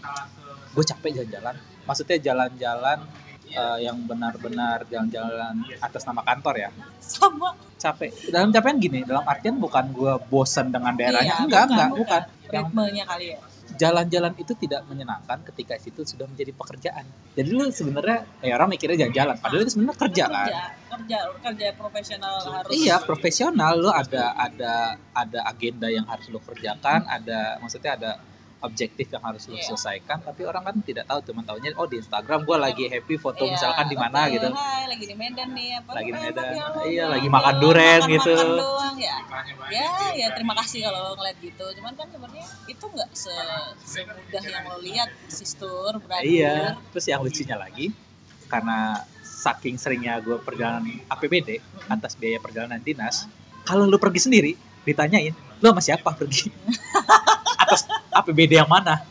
Gue 0.71 0.81
capek 0.81 1.21
jalan-jalan. 1.21 1.55
Maksudnya 1.83 2.17
jalan-jalan 2.17 2.99
eh, 3.45 3.77
yang 3.83 3.97
benar-benar 4.03 4.87
jalan-jalan 4.87 5.53
atas 5.77 6.03
nama 6.03 6.23
kantor 6.23 6.55
ya. 6.57 6.69
Sama. 6.97 7.53
Capek. 7.75 8.31
Dalam 8.33 8.49
capaian 8.49 8.79
gini 8.79 9.03
dalam 9.05 9.21
artian 9.27 9.59
bukan 9.59 9.91
gue 9.91 10.13
bosan 10.31 10.71
dengan 10.71 10.95
daerahnya. 10.95 11.43
Iya, 11.43 11.45
enggak 11.45 11.63
bukan, 11.67 11.75
enggak 11.75 11.89
bukan. 11.99 12.21
ritmenya 12.49 13.03
kali 13.05 13.25
ya 13.35 13.39
jalan-jalan 13.75 14.33
itu 14.39 14.53
tidak 14.55 14.83
menyenangkan 14.87 15.43
ketika 15.51 15.75
itu 15.79 16.01
sudah 16.03 16.25
menjadi 16.25 16.51
pekerjaan. 16.55 17.05
Jadi 17.35 17.49
lu 17.51 17.67
sebenarnya 17.69 18.23
ya 18.41 18.55
orang 18.55 18.71
mikirnya 18.73 19.07
jalan-jalan. 19.07 19.35
Padahal 19.39 19.61
itu 19.63 19.71
sebenarnya 19.75 19.99
kerja 19.99 20.25
kan? 20.27 20.47
kerja 20.47 20.69
kerja 20.95 21.17
kerja 21.43 21.67
profesional 21.75 22.35
harus. 22.39 22.71
Iya 22.71 22.95
profesional. 23.03 23.73
Lo 23.79 23.91
ada 23.91 24.31
ada 24.35 24.73
ada 25.11 25.39
agenda 25.47 25.87
yang 25.91 26.07
harus 26.07 26.27
lo 26.31 26.39
kerjakan, 26.39 27.05
ada 27.05 27.59
maksudnya 27.59 27.99
ada 27.99 28.11
objektif 28.57 29.07
yang 29.07 29.21
harus 29.21 29.45
lo 29.45 29.53
Iya. 29.53 29.67
selesaikan. 29.67 30.21
Tapi 30.21 30.41
orang 30.41 30.63
kan 30.63 30.75
tidak 30.79 31.05
tahu, 31.05 31.19
cuma 31.23 31.41
tahunya 31.41 31.75
oh 31.75 31.85
di 31.85 31.97
Instagram 31.97 32.39
gue 32.41 32.57
lagi 32.57 32.85
happy 32.85 33.15
foto 33.15 33.41
Iya, 33.41 33.51
misalkan 33.51 33.85
di 33.85 33.95
mana 33.95 34.19
gitu. 34.27 34.47
hai 34.47 34.85
lagi 34.85 35.05
di 35.05 35.13
Medan 35.13 35.49
nih 35.51 35.69
apa 35.75 35.89
Lagi 35.93 36.05
di 36.05 36.11
enak 36.11 36.23
Medan. 36.25 36.45
ya 36.51 36.65
lo, 36.65 36.79
Iya, 36.83 37.05
lagi 37.09 37.27
makan 37.27 37.45
jalan, 37.45 37.61
durian 37.61 37.85
makan- 37.97 38.11
gitu. 38.11 38.33
makan 38.33 38.49
doang 38.55 38.97
ya 38.97 39.15
ya 39.67 39.89
ya 40.15 40.27
terima 40.31 40.53
kasih 40.55 40.79
kalau 40.83 40.99
lo 41.03 41.11
ngeliat 41.15 41.37
gitu 41.39 41.65
cuman 41.73 41.93
kan 41.93 42.07
sebenarnya 42.07 42.45
itu 42.65 42.85
nggak 42.85 43.09
se 43.11 43.33
semudah 43.83 44.43
yang 44.43 44.65
lo 44.65 44.77
lihat 44.79 45.09
sistur 45.27 45.91
brother 45.97 46.23
Iya. 46.23 46.79
Terus 46.89 47.05
yang 47.05 47.21
lucunya 47.21 47.55
lagi 47.55 47.91
karena 48.45 49.03
saking 49.21 49.75
seringnya 49.75 50.17
gue 50.19 50.37
perjalanan 50.39 50.81
APBD 51.07 51.59
atas 51.85 52.15
biaya 52.15 52.39
perjalanan 52.39 52.79
dinas, 52.79 53.29
kalau 53.61 53.83
lu 53.83 53.97
pergi 53.97 54.17
sendiri 54.19 54.51
ditanyain 54.81 55.33
lu 55.65 55.73
sama 55.73 55.81
siapa 55.81 56.13
pergi 56.13 56.53
atas 57.61 57.89
APBD 58.13 58.55
yang 58.55 58.69
mana 58.69 59.01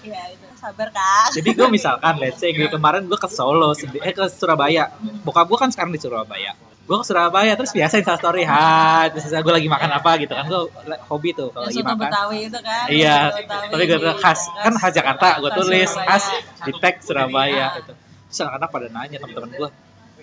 Iya, 0.00 0.20
itu 0.30 0.46
sabar 0.54 0.88
kak 0.88 1.32
Jadi 1.32 1.48
gue 1.50 1.66
misalkan, 1.66 2.14
let's 2.16 2.38
say 2.38 2.52
gue 2.52 2.68
kemarin 2.68 3.02
gue 3.02 3.16
ke 3.16 3.26
Solo, 3.26 3.72
sendi- 3.72 3.98
eh 3.98 4.12
ke 4.12 4.28
Surabaya. 4.28 4.92
Bokap 5.22 5.44
gue 5.44 5.58
kan 5.58 5.68
sekarang 5.68 5.90
di 5.90 5.98
Surabaya. 5.98 6.52
Gue 6.84 6.96
ke 6.96 7.04
Surabaya 7.04 7.52
terus 7.54 7.72
biasa 7.72 7.98
Insta 7.98 8.14
story, 8.14 8.44
hai, 8.44 9.08
terus 9.08 9.26
gue 9.26 9.48
lagi 9.50 9.64
makan 9.66 9.90
apa 9.90 10.10
gitu 10.18 10.30
kan. 10.30 10.44
Gue 10.44 10.68
hobi 11.08 11.32
tuh 11.32 11.48
kalau 11.50 11.66
lagi 11.66 11.80
makan. 11.80 12.04
Betawi 12.04 12.38
itu 12.44 12.58
kan 12.60 12.84
Iya, 12.86 13.16
tapi 13.66 13.82
gue 13.82 13.98
khas, 14.14 14.40
kan 14.54 14.72
khas 14.76 14.92
Jakarta, 14.92 15.26
gue 15.40 15.50
tulis 15.54 15.88
Surabaya. 15.88 16.06
khas 16.06 16.24
di 16.62 16.72
tag 16.76 16.94
Surabaya 17.00 17.48
Iya. 17.48 17.66
gitu. 17.80 17.92
Terus 18.28 18.38
anak-anak 18.40 18.68
pada 18.70 18.86
nanya 18.90 19.16
teman-teman 19.18 19.50
gue, 19.56 19.68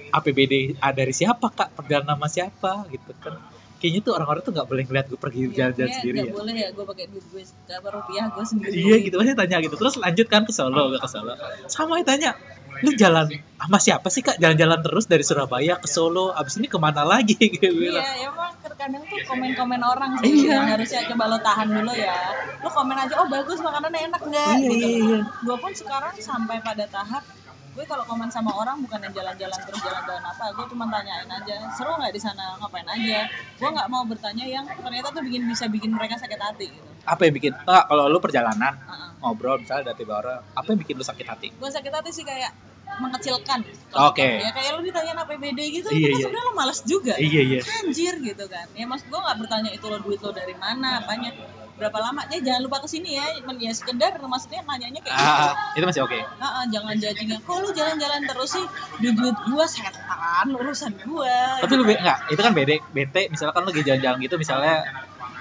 APBD 0.10 0.54
ah, 0.78 0.94
dari 0.94 1.12
siapa 1.12 1.50
kak? 1.50 1.74
Perjalanan 1.74 2.16
nama 2.16 2.28
siapa 2.28 2.86
gitu 2.88 3.12
kan? 3.20 3.34
Kayaknya 3.82 4.02
tuh 4.06 4.14
orang-orang 4.14 4.42
tuh 4.46 4.52
nggak 4.54 4.68
boleh 4.70 4.84
ngeliat 4.86 5.06
gue 5.10 5.18
pergi 5.18 5.40
jalan-jalan 5.52 5.90
Iya, 5.90 5.96
sendiri 5.98 6.16
nggak 6.16 6.30
ya. 6.30 6.36
boleh 6.38 6.54
ya 6.54 6.68
gue 6.70 6.86
pakai 6.86 7.06
duit 7.10 7.26
gue 7.26 7.42
berapa 7.66 7.88
rupiah 7.90 8.26
gue 8.30 8.46
sendiri 8.46 8.74
Iya 8.78 8.96
gitu 9.02 9.16
pasti 9.18 9.34
tanya 9.34 9.58
gitu. 9.60 9.76
Terus 9.76 9.94
lanjut 9.98 10.28
kan 10.30 10.42
ke 10.46 10.54
Solo, 10.54 10.82
gue 10.88 11.00
ke 11.02 11.10
Solo. 11.10 11.34
Sama 11.66 11.98
yang 11.98 12.06
tanya, 12.06 12.32
lu 12.80 12.94
jalan 12.94 13.26
sama 13.58 13.78
siapa 13.78 14.08
sih 14.08 14.22
kak? 14.22 14.38
Jalan-jalan 14.38 14.80
terus 14.82 15.06
dari 15.06 15.26
Surabaya 15.26 15.76
ke 15.76 15.90
Solo, 15.90 16.30
abis 16.32 16.62
ini 16.62 16.70
ke 16.70 16.78
mana 16.78 17.02
lagi? 17.02 17.34
Bilang. 17.62 18.06
Iya, 18.06 18.14
ya 18.22 18.30
emang 18.30 18.54
terkadang 18.62 19.02
tuh 19.04 19.18
komen-komen 19.26 19.82
orang 19.82 20.12
sih 20.22 20.46
Iya. 20.46 20.62
yang 20.62 20.68
harusnya 20.70 21.02
coba 21.10 21.24
lo 21.26 21.38
tahan 21.42 21.68
dulu 21.70 21.94
ya. 21.94 22.16
Lo 22.62 22.70
komen 22.70 22.98
aja, 22.98 23.14
oh 23.18 23.28
bagus 23.28 23.58
makanannya 23.60 24.14
enak 24.14 24.22
nggak? 24.22 24.54
Iya, 24.56 24.70
gitu. 24.70 24.76
iya, 24.78 24.98
iya. 25.02 25.20
Gue 25.42 25.58
pun 25.58 25.72
sekarang 25.74 26.14
sampai 26.18 26.62
pada 26.62 26.86
tahap 26.86 27.26
gue 27.72 27.86
kalau 27.88 28.04
komen 28.04 28.28
sama 28.28 28.52
orang 28.52 28.84
bukan 28.84 29.00
yang 29.00 29.14
jalan-jalan 29.16 29.60
terus 29.64 29.80
jalan-jalan 29.80 30.24
apa, 30.28 30.52
gue 30.52 30.66
cuma 30.76 30.86
tanyain 30.92 31.28
aja, 31.28 31.56
seru 31.80 31.96
nggak 31.96 32.12
di 32.12 32.22
sana 32.22 32.60
ngapain 32.60 32.88
aja. 32.88 33.32
Gue 33.56 33.70
nggak 33.72 33.88
mau 33.88 34.04
bertanya 34.04 34.44
yang 34.44 34.66
ternyata 34.68 35.16
tuh 35.16 35.24
bikin 35.24 35.48
bisa 35.48 35.72
bikin 35.72 35.96
mereka 35.96 36.20
sakit 36.20 36.40
hati 36.40 36.68
gitu. 36.68 36.90
Apa 37.08 37.32
yang 37.32 37.34
bikin? 37.40 37.56
Enggak, 37.56 37.88
kalau 37.88 38.12
lu 38.12 38.20
perjalanan 38.20 38.76
Heeh. 38.76 39.10
ngobrol 39.24 39.64
misalnya 39.64 39.96
dari 39.96 40.04
orang, 40.04 40.44
apa 40.52 40.68
yang 40.68 40.80
bikin 40.84 40.96
lu 41.00 41.06
sakit 41.08 41.28
hati? 41.28 41.48
Gue 41.56 41.70
sakit 41.72 41.92
hati 41.96 42.12
sih 42.12 42.28
kayak 42.28 42.52
mengecilkan. 43.00 43.64
Oke. 44.12 44.44
Ya 44.44 44.52
kayak 44.52 44.76
lo 44.76 44.84
ditanyain 44.84 45.16
APBD 45.16 45.60
gitu, 45.72 45.88
Iya, 45.96 46.12
itu 46.12 46.18
iya. 46.20 46.24
sebenarnya 46.28 46.44
lo 46.44 46.54
males 46.60 46.80
juga. 46.84 47.16
Iya 47.16 47.42
iya. 47.42 47.60
anjir 47.82 48.14
gitu 48.24 48.46
kan 48.48 48.68
ya 48.72 48.86
mas 48.88 49.04
gue 49.04 49.20
nggak 49.20 49.38
bertanya 49.42 49.70
itu 49.74 49.86
lo 49.90 49.98
duit 50.00 50.22
lo 50.24 50.32
dari 50.32 50.56
mana 50.56 51.04
apanya 51.04 51.36
berapa 51.82 51.98
lama? 51.98 52.22
Ya 52.30 52.38
jangan 52.46 52.62
lupa 52.70 52.78
ke 52.86 52.88
sini 52.88 53.18
ya 53.18 53.26
ya 53.42 53.72
sekedar 53.74 54.14
maksudnya 54.22 54.62
nanyanya 54.62 55.02
kayak 55.02 55.18
gitu. 55.18 55.26
Ah, 55.26 55.54
itu 55.74 55.86
masih 55.90 56.02
oke. 56.06 56.20
Nah, 56.38 56.64
jangan 56.70 56.94
judging. 57.02 57.30
Kok 57.42 57.58
lu 57.58 57.70
jalan-jalan 57.74 58.22
terus 58.30 58.50
sih? 58.54 58.66
Duit 59.02 59.16
duit 59.18 59.38
gua 59.50 59.66
setan 59.66 60.48
urusan 60.54 60.92
gua. 61.10 61.58
Tapi 61.66 61.74
lu 61.74 61.84
enggak, 61.90 62.18
itu 62.30 62.42
kan 62.42 62.54
bede, 62.54 62.76
bete. 62.94 63.22
Misalkan 63.34 63.66
lu 63.66 63.74
lagi 63.74 63.82
jalan-jalan 63.82 64.18
gitu 64.22 64.36
misalnya 64.38 64.76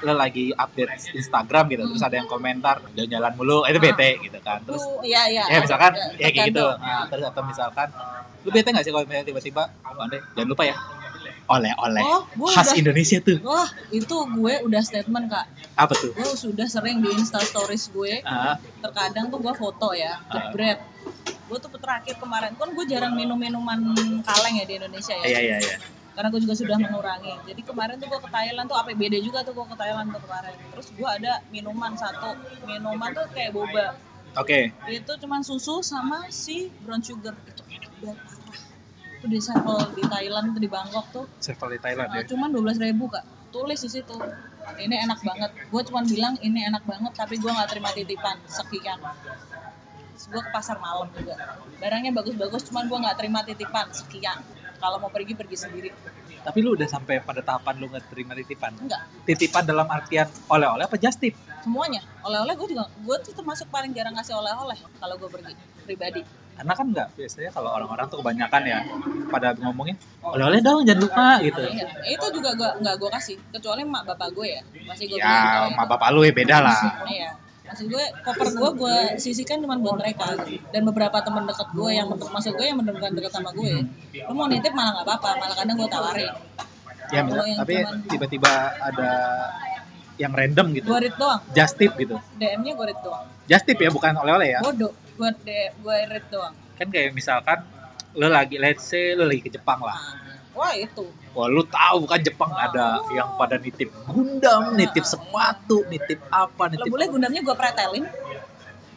lu 0.00 0.16
lagi 0.16 0.48
update 0.56 1.12
Instagram 1.12 1.64
gitu, 1.68 1.82
terus 1.92 2.00
ada 2.00 2.16
yang 2.16 2.24
komentar 2.24 2.80
jalan-jalan 2.96 3.32
mulu, 3.36 3.68
itu 3.68 3.76
bete 3.76 4.16
gitu 4.24 4.38
kan. 4.40 4.64
Terus 4.64 4.80
Tuh, 4.80 5.04
ya 5.04 5.28
ya 5.28 5.44
ya 5.44 5.60
misalkan 5.60 5.92
ada- 5.92 6.16
ya 6.16 6.28
kayak 6.32 6.56
gitu. 6.56 6.64
Nah, 6.80 7.04
terus 7.12 7.24
atau 7.28 7.42
misalkan 7.44 7.88
lu 8.40 8.48
bete 8.48 8.72
nggak 8.72 8.80
sih 8.80 8.92
kalau 8.96 9.04
misalnya 9.04 9.28
tiba-tiba 9.28 9.68
"Bang 9.84 10.00
Andre, 10.00 10.24
jangan 10.32 10.48
lupa 10.48 10.64
ya 10.64 10.76
oleh-oleh 11.50 12.04
Oh, 12.06 12.22
khas 12.48 12.70
udah- 12.70 12.78
Indonesia 12.78 13.18
tuh. 13.18 13.42
Wah 13.42 13.66
itu 13.90 14.14
gue 14.14 14.54
udah 14.62 14.80
statement 14.80 15.26
kak. 15.26 15.46
Apa 15.74 15.92
tuh? 15.92 16.14
Gue 16.14 16.30
sudah 16.32 16.64
sering 16.64 17.02
di 17.02 17.10
insta 17.10 17.42
stories 17.42 17.90
gue. 17.90 18.22
Ah. 18.22 18.54
Terkadang 18.78 19.28
tuh 19.28 19.42
gue 19.42 19.50
foto 19.52 19.90
ya 19.92 20.22
jebret 20.24 20.78
gue 21.20 21.58
tuh 21.58 21.70
terakhir 21.74 22.14
kemarin 22.14 22.54
kan 22.54 22.70
gue 22.70 22.84
jarang 22.86 23.18
minum 23.18 23.34
minuman 23.34 23.82
kaleng 24.22 24.54
ya 24.54 24.64
di 24.64 24.78
Indonesia 24.78 25.18
ya. 25.18 25.26
Iya 25.26 25.40
iya 25.40 25.56
iya. 25.58 25.76
Karena 26.10 26.30
gue 26.30 26.40
juga 26.40 26.54
sudah 26.54 26.76
mengurangi. 26.76 27.34
Jadi 27.44 27.60
kemarin 27.60 27.98
tuh 27.98 28.06
gue 28.06 28.20
ke 28.20 28.30
Thailand 28.30 28.66
tuh 28.66 28.76
APBD 28.76 29.18
juga 29.18 29.42
tuh 29.42 29.50
gue 29.52 29.66
ke 29.66 29.74
Thailand 29.74 30.14
tuh 30.14 30.20
kemarin. 30.20 30.54
Terus 30.70 30.86
gue 30.92 31.08
ada 31.08 31.42
minuman 31.50 31.92
satu. 31.94 32.38
Minuman 32.62 33.10
tuh 33.10 33.26
kayak 33.30 33.50
boba. 33.50 33.98
Oke. 34.36 34.70
Itu 34.86 35.18
cuman 35.18 35.42
susu 35.42 35.82
sama 35.82 36.30
si 36.30 36.70
brown 36.78 37.02
sugar. 37.02 37.34
Itu 37.42 37.66
enak 37.66 37.90
banget 37.98 38.39
Itu 39.20 39.28
di 39.28 39.36
sevel 39.36 39.78
di 39.92 40.00
Thailand, 40.00 40.56
di 40.56 40.64
Bangkok 40.64 41.06
tuh. 41.12 41.28
Sevel 41.44 41.76
di 41.76 41.80
Thailand 41.84 42.08
ya. 42.08 42.24
Nah, 42.24 42.26
cuman 42.26 42.48
12.000 42.56 42.88
ribu 42.88 43.04
kak. 43.12 43.24
Tulis 43.52 43.76
di 43.84 43.90
situ. 43.92 44.16
Ini 44.80 44.96
enak 45.04 45.20
banget. 45.20 45.50
Gue 45.68 45.82
cuman 45.84 46.08
bilang 46.08 46.40
ini 46.40 46.64
enak 46.64 46.88
banget 46.88 47.12
tapi 47.12 47.36
gue 47.36 47.52
nggak 47.52 47.68
terima 47.68 47.92
titipan 47.92 48.40
sekian. 48.48 48.96
Gue 50.32 50.40
ke 50.40 50.50
pasar 50.56 50.80
malam 50.80 51.12
juga. 51.12 51.36
Barangnya 51.76 52.16
bagus-bagus 52.16 52.64
cuman 52.72 52.88
gue 52.88 52.96
nggak 52.96 53.16
terima 53.20 53.44
titipan 53.44 53.92
sekian. 53.92 54.40
Kalau 54.80 54.96
mau 54.96 55.12
pergi 55.12 55.36
pergi 55.36 55.56
sendiri 55.60 55.92
Tapi 56.40 56.58
lu 56.64 56.72
udah 56.72 56.88
sampai 56.88 57.20
pada 57.20 57.44
tahapan 57.44 57.74
lu 57.76 57.86
nggak 57.92 58.08
terima 58.08 58.32
titipan. 58.32 58.72
enggak 58.80 59.00
Titipan 59.28 59.62
dalam 59.68 59.86
artian 59.88 60.26
oleh-oleh 60.48 60.84
apa 60.88 60.96
just 60.96 61.20
tip? 61.20 61.36
semuanya 61.60 62.00
oleh-oleh 62.24 62.56
gue 62.56 62.72
juga 62.72 62.88
gue 62.88 63.16
tuh 63.20 63.36
termasuk 63.36 63.68
paling 63.68 63.92
jarang 63.92 64.16
ngasih 64.16 64.32
oleh-oleh 64.32 64.72
kalau 64.96 65.14
gue 65.20 65.28
pergi 65.28 65.52
pribadi 65.84 66.24
Karena 66.56 66.72
kan 66.76 66.86
nggak 66.92 67.08
biasanya 67.16 67.50
kalau 67.52 67.72
orang-orang 67.72 68.04
tuh 68.08 68.20
kebanyakan 68.20 68.62
ya 68.64 68.78
pada 69.28 69.52
ngomongin 69.60 69.96
oleh-oleh 70.24 70.60
dong 70.60 70.84
jangan 70.88 71.04
lupa 71.04 71.28
gitu. 71.44 71.60
iya 71.68 71.84
itu 72.08 72.26
juga 72.36 72.50
gue 72.56 72.70
nggak 72.80 72.96
gue 72.96 73.10
kasih 73.12 73.36
kecuali 73.52 73.84
mak 73.84 74.08
bapak 74.08 74.28
gue 74.32 74.48
ya 74.56 74.62
masih 74.88 75.04
gue 75.08 75.18
bilang 75.20 75.36
Ya, 75.36 75.68
itu. 75.68 75.84
bapak 75.84 76.08
lu 76.16 76.20
ya 76.24 76.32
beda 76.32 76.56
lah. 76.64 76.80
Iya. 77.04 77.30
Maksud 77.70 77.86
gue 77.86 78.04
koper 78.26 78.48
gue 78.50 78.70
gue 78.82 78.96
sisihkan 79.22 79.62
cuma 79.62 79.78
buat 79.78 80.02
mereka 80.02 80.34
dan 80.74 80.82
beberapa 80.82 81.22
teman 81.22 81.46
dekat 81.46 81.70
gue 81.70 81.90
yang 81.94 82.10
maksud 82.10 82.58
gue 82.58 82.66
yang 82.66 82.82
benar-benar 82.82 83.14
dekat 83.14 83.30
sama 83.30 83.54
gue. 83.54 83.86
Lu 84.26 84.34
mau 84.34 84.50
nitip 84.50 84.74
malah 84.74 84.98
nggak 84.98 85.06
apa-apa, 85.06 85.30
malah 85.38 85.54
kadang 85.54 85.76
gue 85.78 85.88
tawarin. 85.88 86.30
Ya, 87.10 87.22
yang 87.26 87.58
tapi 87.62 87.74
tiba-tiba 88.10 88.52
ada 88.82 89.10
yang 90.18 90.34
random 90.34 90.66
gitu. 90.74 90.90
Gue 90.90 91.00
read 91.06 91.16
doang. 91.16 91.40
Just 91.54 91.78
tip 91.78 91.94
gitu. 91.94 92.18
DM-nya 92.36 92.74
gue 92.74 92.86
read 92.90 93.00
doang. 93.06 93.24
Just 93.46 93.64
tip 93.70 93.78
ya, 93.78 93.90
bukan 93.94 94.18
oleh-oleh 94.18 94.58
ya. 94.58 94.60
Bodoh. 94.66 94.90
Gue 95.14 95.30
gue 95.70 95.96
read 96.10 96.26
doang. 96.28 96.54
Kan 96.74 96.90
kayak 96.90 97.14
misalkan 97.14 97.62
lu 98.18 98.26
lagi 98.26 98.58
let's 98.58 98.82
say 98.82 99.14
lu 99.14 99.30
lagi 99.30 99.46
ke 99.46 99.50
Jepang 99.54 99.78
lah. 99.78 99.98
Wah 100.54 100.74
itu. 100.74 101.06
Wah 101.30 101.46
lu 101.46 101.62
tahu 101.62 102.10
kan 102.10 102.18
Jepang 102.18 102.50
ada 102.54 103.06
yang 103.14 103.38
pada 103.38 103.56
nitip 103.56 103.90
Gundam, 104.10 104.74
nitip 104.74 105.06
sepatu, 105.06 105.86
nitip 105.86 106.18
apa, 106.30 106.74
nitip 106.74 106.90
boleh 106.90 107.06
gundamnya 107.06 107.40
gue 107.42 107.54
pretelin. 107.54 108.04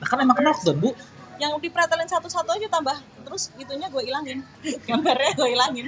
Nah, 0.01 0.07
kan 0.09 0.17
emang 0.19 0.37
knockdown 0.41 0.77
bu. 0.81 0.91
Yang 1.37 1.65
dipretelin 1.65 2.09
satu-satu 2.09 2.49
aja 2.57 2.67
tambah. 2.69 2.97
Terus 3.25 3.53
itunya 3.57 3.87
gue 3.89 4.03
ilangin. 4.05 4.41
Gambarnya 4.89 5.31
gue 5.37 5.49
ilangin. 5.53 5.85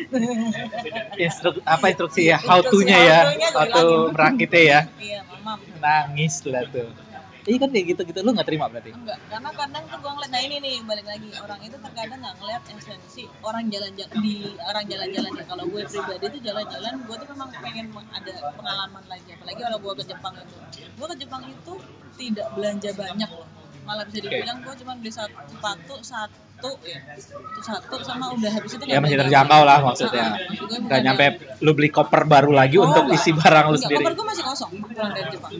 Instruk 1.18 1.62
apa 1.66 1.86
instruksi 1.90 2.30
ya, 2.30 2.38
how 2.38 2.62
to-nya 2.62 2.98
ya, 2.98 3.20
how 3.54 3.66
to 3.66 4.14
merakitnya 4.14 4.62
ya. 4.62 4.80
iya, 5.02 5.20
mamam. 5.26 5.58
Nangis 5.82 6.46
lah 6.46 6.66
tuh. 6.70 7.05
Iya 7.46 7.58
kan 7.62 7.70
kayak 7.70 7.86
gitu-gitu 7.94 8.20
lu 8.26 8.34
nggak 8.34 8.48
terima 8.50 8.66
berarti? 8.66 8.90
Enggak, 8.90 9.22
karena 9.30 9.50
kadang 9.54 9.84
tuh 9.86 9.98
gue 10.02 10.12
ngeliat, 10.18 10.32
nah 10.34 10.42
ini 10.42 10.56
nih 10.66 10.76
balik 10.82 11.06
lagi 11.06 11.30
orang 11.38 11.62
itu 11.62 11.78
terkadang 11.78 12.20
nggak 12.26 12.36
ngeliat 12.42 12.64
esensi 12.74 13.24
orang 13.46 13.70
jalan-jalan 13.70 14.18
di 14.26 14.36
orang 14.66 14.86
jalan-jalan 14.90 15.32
ya. 15.38 15.44
Kalau 15.46 15.64
gue 15.70 15.82
pribadi 15.86 16.26
tuh 16.26 16.42
jalan-jalan, 16.42 16.94
gue 17.06 17.16
tuh 17.22 17.28
memang 17.38 17.50
pengen 17.62 17.86
ada 17.94 18.32
pengalaman 18.58 19.04
lagi. 19.06 19.30
Apalagi 19.38 19.62
kalau 19.62 19.78
gue 19.78 19.94
ke 19.94 20.04
Jepang 20.10 20.34
itu, 20.42 20.58
gue 20.90 21.06
ke 21.06 21.16
Jepang 21.22 21.44
itu 21.46 21.74
tidak 22.18 22.48
belanja 22.58 22.90
banyak 22.98 23.30
loh. 23.30 23.48
Malah 23.86 24.04
bisa 24.10 24.20
dibilang 24.26 24.58
gue 24.66 24.74
cuma 24.82 24.94
beli 24.98 25.12
satu 25.14 25.38
sepatu 25.46 25.96
satu 26.02 26.45
ya, 26.82 27.00
itu 27.14 27.62
satu 27.62 27.96
sama 28.00 28.32
udah 28.32 28.48
habis 28.50 28.72
itu 28.72 28.84
Ya 28.84 28.96
nggak 28.96 29.04
masih 29.04 29.18
terjangkau 29.20 29.62
lah 29.62 29.76
Ah, 29.76 29.84
maksudnya. 29.84 30.26
maksud 30.34 30.66
gue 30.66 30.72
Gak 30.72 30.82
bukan 30.82 31.00
nyampe 31.02 31.26
lu 31.60 31.72
beli 31.72 31.90
koper 31.90 32.22
baru 32.26 32.52
lagi 32.52 32.76
Oh, 32.76 32.86
untuk 32.86 33.06
enggak. 33.06 33.18
isi 33.18 33.32
barang 33.32 33.66
lu 33.66 33.70
Enggak, 33.72 33.84
sendiri. 33.84 33.98
koper 34.00 34.14
gue 34.14 34.26
masih 34.26 34.44
kosong 34.44 34.72
pulang 34.78 35.12
dari 35.12 35.30
Jepang. 35.30 35.52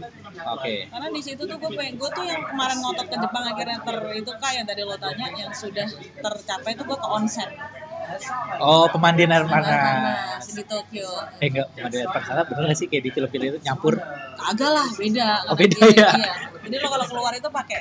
Oke. 0.48 0.76
Karena 0.88 1.08
di 1.10 1.22
situ 1.22 1.42
tuh 1.42 1.58
gue 1.58 1.72
pengen, 1.72 1.94
gue 1.96 2.10
tuh 2.10 2.24
yang 2.24 2.42
kemarin 2.44 2.78
ngotot 2.80 3.06
ke 3.06 3.18
Jepang 3.18 3.44
akhirnya 3.46 3.78
ter 3.82 3.98
itu 4.14 4.32
kak 4.34 4.52
yang 4.54 4.66
tadi 4.66 4.82
lo 4.82 4.96
tanya 4.96 5.28
yang 5.32 5.52
sudah 5.52 5.88
tercapai 6.16 6.72
itu 6.72 6.84
gue 6.84 6.98
ke 6.98 7.08
onsen. 7.10 7.50
Oh 8.58 8.86
pemandian 8.88 9.30
air 9.30 9.44
panas. 9.44 9.66
Panas 9.68 10.46
di 10.48 10.64
Tokyo. 10.64 11.10
Eh 11.38 11.50
enggak, 11.50 11.68
pemandian 11.72 12.02
air 12.04 12.12
panas 12.12 12.46
bener 12.46 12.64
gak 12.66 12.78
sih 12.78 12.88
kayak 12.88 13.04
di 13.04 13.12
film-film 13.12 13.46
itu 13.48 13.60
nyampur? 13.62 13.94
Kagak 14.36 14.70
lah, 14.70 14.88
beda. 14.92 15.28
Oh, 15.50 15.56
beda 15.56 15.78
ya? 15.92 16.10
Iya. 16.14 16.32
Jadi 16.62 16.76
lo 16.78 16.88
kalau 16.88 17.06
keluar 17.06 17.34
itu 17.34 17.46
pakai 17.48 17.80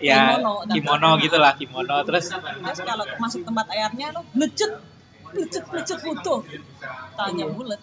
Ya 0.00 0.32
Kimono, 0.34 0.64
tapi- 0.64 0.74
kimono 0.80 1.10
gitu 1.20 1.36
lah 1.36 1.52
kimono 1.54 1.96
terus 2.02 2.24
terus 2.32 2.78
kalau 2.80 3.04
masuk 3.20 3.44
tempat 3.44 3.66
airnya 3.68 4.06
lo 4.10 4.24
lecet, 4.32 4.72
lecet, 5.36 5.64
lecet 5.68 5.98
foto. 6.00 6.34
Tanya 7.14 7.46
bulat. 7.46 7.80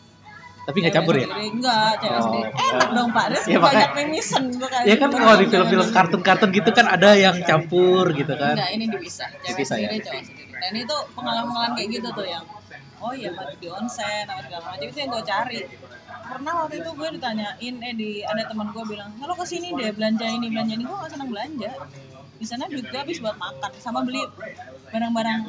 tapi 0.68 0.84
nggak 0.84 0.96
campur 1.00 1.16
ya? 1.16 1.32
Enggak, 1.32 2.04
cewek 2.04 2.20
Oh. 2.20 2.24
sendiri. 2.28 2.50
Enak 2.52 2.90
dong 2.92 3.10
Pak, 3.16 3.26
dia 3.32 3.40
Iya, 3.48 3.60
banyak 3.64 3.90
mimisan 3.96 4.44
bukan. 4.52 4.82
Ya 4.84 4.96
kan 5.00 5.10
kalau 5.16 5.36
di 5.40 5.46
film-film 5.48 5.88
kartun-kartun 5.96 6.50
gitu 6.52 6.70
kan 6.76 6.86
ada 6.92 7.16
yang 7.16 7.40
campur 7.40 8.12
gitu 8.12 8.36
kan. 8.36 8.52
Enggak, 8.52 8.76
ini 8.76 8.86
dipisah. 8.92 9.32
Cewek 9.48 9.64
ya? 9.64 9.64
sendiri, 9.64 9.96
cowok 10.04 10.24
sendiri. 10.28 10.52
Dan 10.52 10.74
itu 10.76 10.96
pengalaman-pengalaman 11.16 11.72
kayak 11.72 11.90
gitu 11.96 12.08
tuh 12.12 12.28
yang 12.28 12.44
oh 13.00 13.14
iya 13.14 13.30
mati 13.32 13.56
di 13.62 13.68
onsen 13.72 14.26
apa 14.28 14.42
segala 14.44 14.64
macam 14.68 14.84
itu 14.84 14.98
yang 15.00 15.10
gue 15.14 15.24
cari. 15.24 15.60
Pernah 16.28 16.54
waktu 16.64 16.76
itu 16.84 16.90
gue 16.92 17.10
ditanyain 17.16 17.76
eh 17.84 17.94
di 17.96 18.12
ada 18.22 18.44
teman 18.48 18.68
gue 18.76 18.84
bilang, 18.84 19.10
"Kalau 19.16 19.34
ke 19.36 19.46
sini 19.48 19.72
deh 19.74 19.90
belanja 19.96 20.26
ini, 20.28 20.48
belanja 20.52 20.74
ini." 20.76 20.84
Gue 20.84 20.98
gak 21.00 21.12
senang 21.16 21.30
belanja. 21.32 21.72
Di 22.38 22.46
sana 22.46 22.70
duit 22.70 22.86
gue 22.86 23.00
habis 23.00 23.18
buat 23.18 23.34
makan 23.34 23.72
sama 23.82 24.06
beli 24.06 24.22
barang-barang 24.88 25.40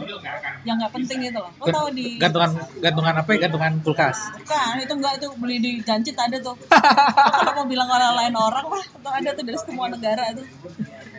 yang 0.66 0.80
nggak 0.80 0.92
penting 0.96 1.30
gitu 1.30 1.38
loh. 1.38 1.52
Lo 1.60 1.66
tau 1.68 1.88
di 1.92 2.18
Gantungan 2.18 2.58
gantungan 2.80 3.14
apa 3.20 3.30
ya? 3.36 3.38
Gantungan 3.46 3.72
kulkas. 3.84 4.18
Bukan, 4.34 4.74
itu 4.82 4.94
enggak 4.96 5.12
itu 5.20 5.28
beli 5.36 5.56
di 5.60 5.72
Gancit 5.84 6.16
ada 6.18 6.36
tuh. 6.40 6.56
Kalau 7.38 7.52
mau 7.62 7.66
bilang 7.68 7.86
orang 7.92 8.16
lain 8.24 8.34
orang 8.34 8.66
lah, 8.66 8.84
atau 8.98 9.10
ada 9.14 9.28
tuh 9.36 9.44
dari 9.46 9.58
semua 9.60 9.86
negara 9.92 10.32
tuh. 10.34 10.46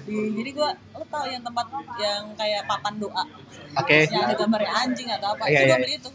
Di, 0.09 0.17
jadi 0.41 0.49
gua 0.57 0.69
lo 0.97 1.05
tau 1.05 1.25
yang 1.29 1.43
tempat 1.45 1.65
yang 2.01 2.23
kayak 2.33 2.61
papan 2.65 2.93
doa, 2.97 3.23
Oke. 3.77 4.09
yang 4.09 4.25
ada 4.25 4.33
gambarnya 4.33 4.71
anjing 4.73 5.09
atau 5.13 5.37
apa, 5.37 5.45
Iya, 5.45 5.59
itu 5.61 5.65
iya. 5.69 5.77
beli 5.77 5.93
itu. 6.01 6.09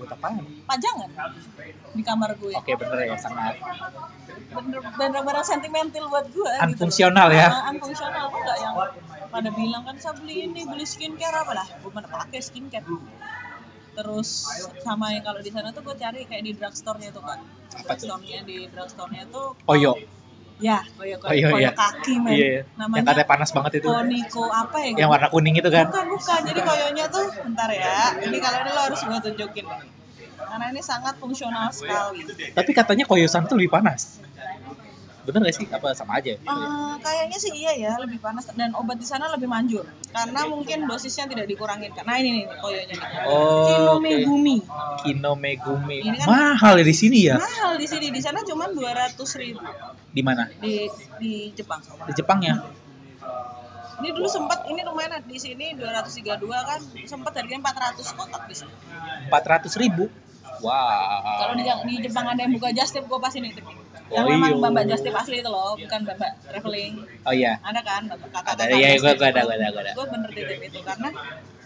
Buat 0.00 0.10
apaan? 0.16 0.42
Pajangan 0.64 1.10
di 1.94 2.02
kamar 2.02 2.30
gue. 2.40 2.52
Oke 2.56 2.72
bener 2.74 2.98
ya 3.06 3.16
sangat 3.20 3.54
Bener 4.54 4.80
bener 5.22 5.44
sentimental 5.46 6.10
buat 6.10 6.26
gua 6.32 6.52
gitu. 6.66 6.88
Unfungsional 6.88 7.28
ya? 7.30 7.48
Ah, 7.50 7.70
unfungsional 7.70 8.32
kok 8.32 8.38
enggak 8.40 8.58
yang 8.64 8.74
pada 9.30 9.50
bilang 9.50 9.82
kan 9.82 9.96
saya 9.98 10.14
beli 10.18 10.46
ini 10.46 10.62
beli 10.62 10.86
skincare 10.86 11.34
apa 11.34 11.52
lah, 11.58 11.66
gue 11.66 11.90
mana 11.90 12.06
pakai 12.06 12.38
skincare. 12.38 12.86
Terus 13.94 14.46
sama 14.82 15.14
yang 15.14 15.22
kalau 15.22 15.38
di 15.42 15.50
sana 15.54 15.70
tuh 15.70 15.82
gue 15.86 15.94
cari 15.98 16.26
kayak 16.26 16.42
di 16.42 16.52
drugstore-nya 16.54 17.10
tuh 17.14 17.22
kan. 17.22 17.42
Apa? 17.42 17.94
Drugstore-nya 17.94 18.40
di 18.46 18.66
drugstore-nya 18.70 19.26
tuh 19.30 19.58
Oyo. 19.70 19.98
Ya, 20.62 20.78
koyo 20.94 21.18
koyo, 21.18 21.34
Oyo 21.34 21.46
koyo 21.50 21.66
ya. 21.66 21.72
kaki 21.74 22.14
men. 22.22 22.30
Iya. 22.30 22.46
Yang 22.46 22.78
Namanya 22.78 23.02
katanya 23.10 23.26
panas 23.26 23.50
banget 23.50 23.72
itu. 23.82 23.88
Koniko 23.90 24.42
apa 24.46 24.76
ya? 24.86 24.90
Yang 25.02 25.10
warna 25.10 25.28
kuning 25.34 25.54
itu 25.58 25.68
kan. 25.68 25.86
Bukan, 25.90 26.06
bukan. 26.14 26.40
Jadi 26.46 26.60
koyonya 26.62 27.04
tuh 27.10 27.26
bentar 27.42 27.68
ya. 27.74 27.98
Ini 28.22 28.36
kalau 28.38 28.58
ini 28.62 28.70
lo 28.70 28.80
harus 28.86 29.00
gue 29.02 29.18
tunjukin. 29.30 29.66
Karena 30.34 30.66
ini 30.70 30.80
sangat 30.80 31.18
fungsional 31.18 31.74
sekali. 31.74 32.22
Tapi 32.54 32.70
katanya 32.70 33.04
koyosan 33.10 33.50
tuh 33.50 33.58
lebih 33.58 33.74
panas. 33.74 34.22
Bener 35.24 35.40
gak 35.40 35.56
sih? 35.56 35.66
Apa 35.66 35.96
sama 35.96 36.20
aja? 36.20 36.36
Eh, 36.36 36.94
kayaknya 37.00 37.38
sih 37.40 37.52
iya 37.56 37.72
ya, 37.74 37.92
lebih 37.96 38.20
panas 38.20 38.44
dan 38.52 38.76
obat 38.76 39.00
di 39.00 39.08
sana 39.08 39.32
lebih 39.32 39.48
manjur. 39.48 39.88
Karena 40.12 40.44
mungkin 40.44 40.84
dosisnya 40.84 41.24
tidak 41.24 41.48
dikurangin. 41.48 41.96
Nah 41.96 42.16
ini 42.20 42.30
nih 42.38 42.44
koyonya 42.60 42.92
nih. 42.92 43.08
Oh, 43.24 43.64
Kinomegumi. 43.96 44.56
Kino 45.00 45.32
Megumi. 45.32 45.98
Ini 46.04 46.16
kan- 46.20 46.28
Mahal 46.28 46.80
ya 46.80 46.84
di 46.84 46.92
sini 46.92 47.18
ya? 47.24 47.36
Mahal 47.36 47.76
di 47.76 47.88
sini, 47.88 48.12
di 48.12 48.20
sana 48.20 48.44
cuma 48.44 48.68
200 48.68 49.16
ribu 49.34 49.64
Di 50.12 50.20
mana? 50.20 50.44
di 50.60 50.86
di 51.16 51.32
Jepang. 51.50 51.80
Di 52.04 52.12
Jepang 52.12 52.38
ya? 52.38 52.60
Ini 53.94 54.10
dulu 54.10 54.26
sempat 54.26 54.66
ini 54.66 54.82
lumayan 54.82 55.22
di 55.22 55.38
sini 55.38 55.72
232 55.72 56.36
kan, 56.60 56.80
sempat 57.06 57.32
harganya 57.32 57.62
400 57.64 58.12
kotak 58.12 58.42
di 58.44 58.54
sini. 58.54 58.72
400 59.30 59.72
ribu. 59.78 60.04
Wow. 60.60 61.38
Kalau 61.40 61.54
di, 61.54 61.62
di 61.64 61.94
Jepang 62.00 62.26
ada 62.26 62.40
yang 62.40 62.52
buka 62.52 62.70
just 62.70 62.90
tip, 62.90 63.04
gue 63.04 63.18
pasti 63.18 63.38
nitip. 63.38 63.64
Yang 64.06 64.20
Oh, 64.20 64.28
memang 64.28 64.50
iya. 64.52 64.62
bapak 64.62 64.82
just 64.84 65.02
tip 65.02 65.12
asli 65.12 65.36
itu 65.36 65.48
loh, 65.48 65.74
bukan 65.74 66.00
bapak 66.04 66.30
traveling. 66.42 66.92
Oh 67.22 67.32
iya. 67.32 67.56
Ada 67.60 67.80
kan 67.80 68.02
bapak 68.06 68.28
kata 68.44 68.60
Ada, 68.62 68.74
iya, 68.74 68.88
gua 68.96 69.10
ada, 69.10 69.18
gua 69.18 69.54
ada, 69.54 69.66
gua 69.66 69.80
ada. 69.80 69.92
Gue 69.92 70.06
bener 70.06 70.30
titip 70.30 70.58
itu 70.62 70.78
karena 70.80 71.08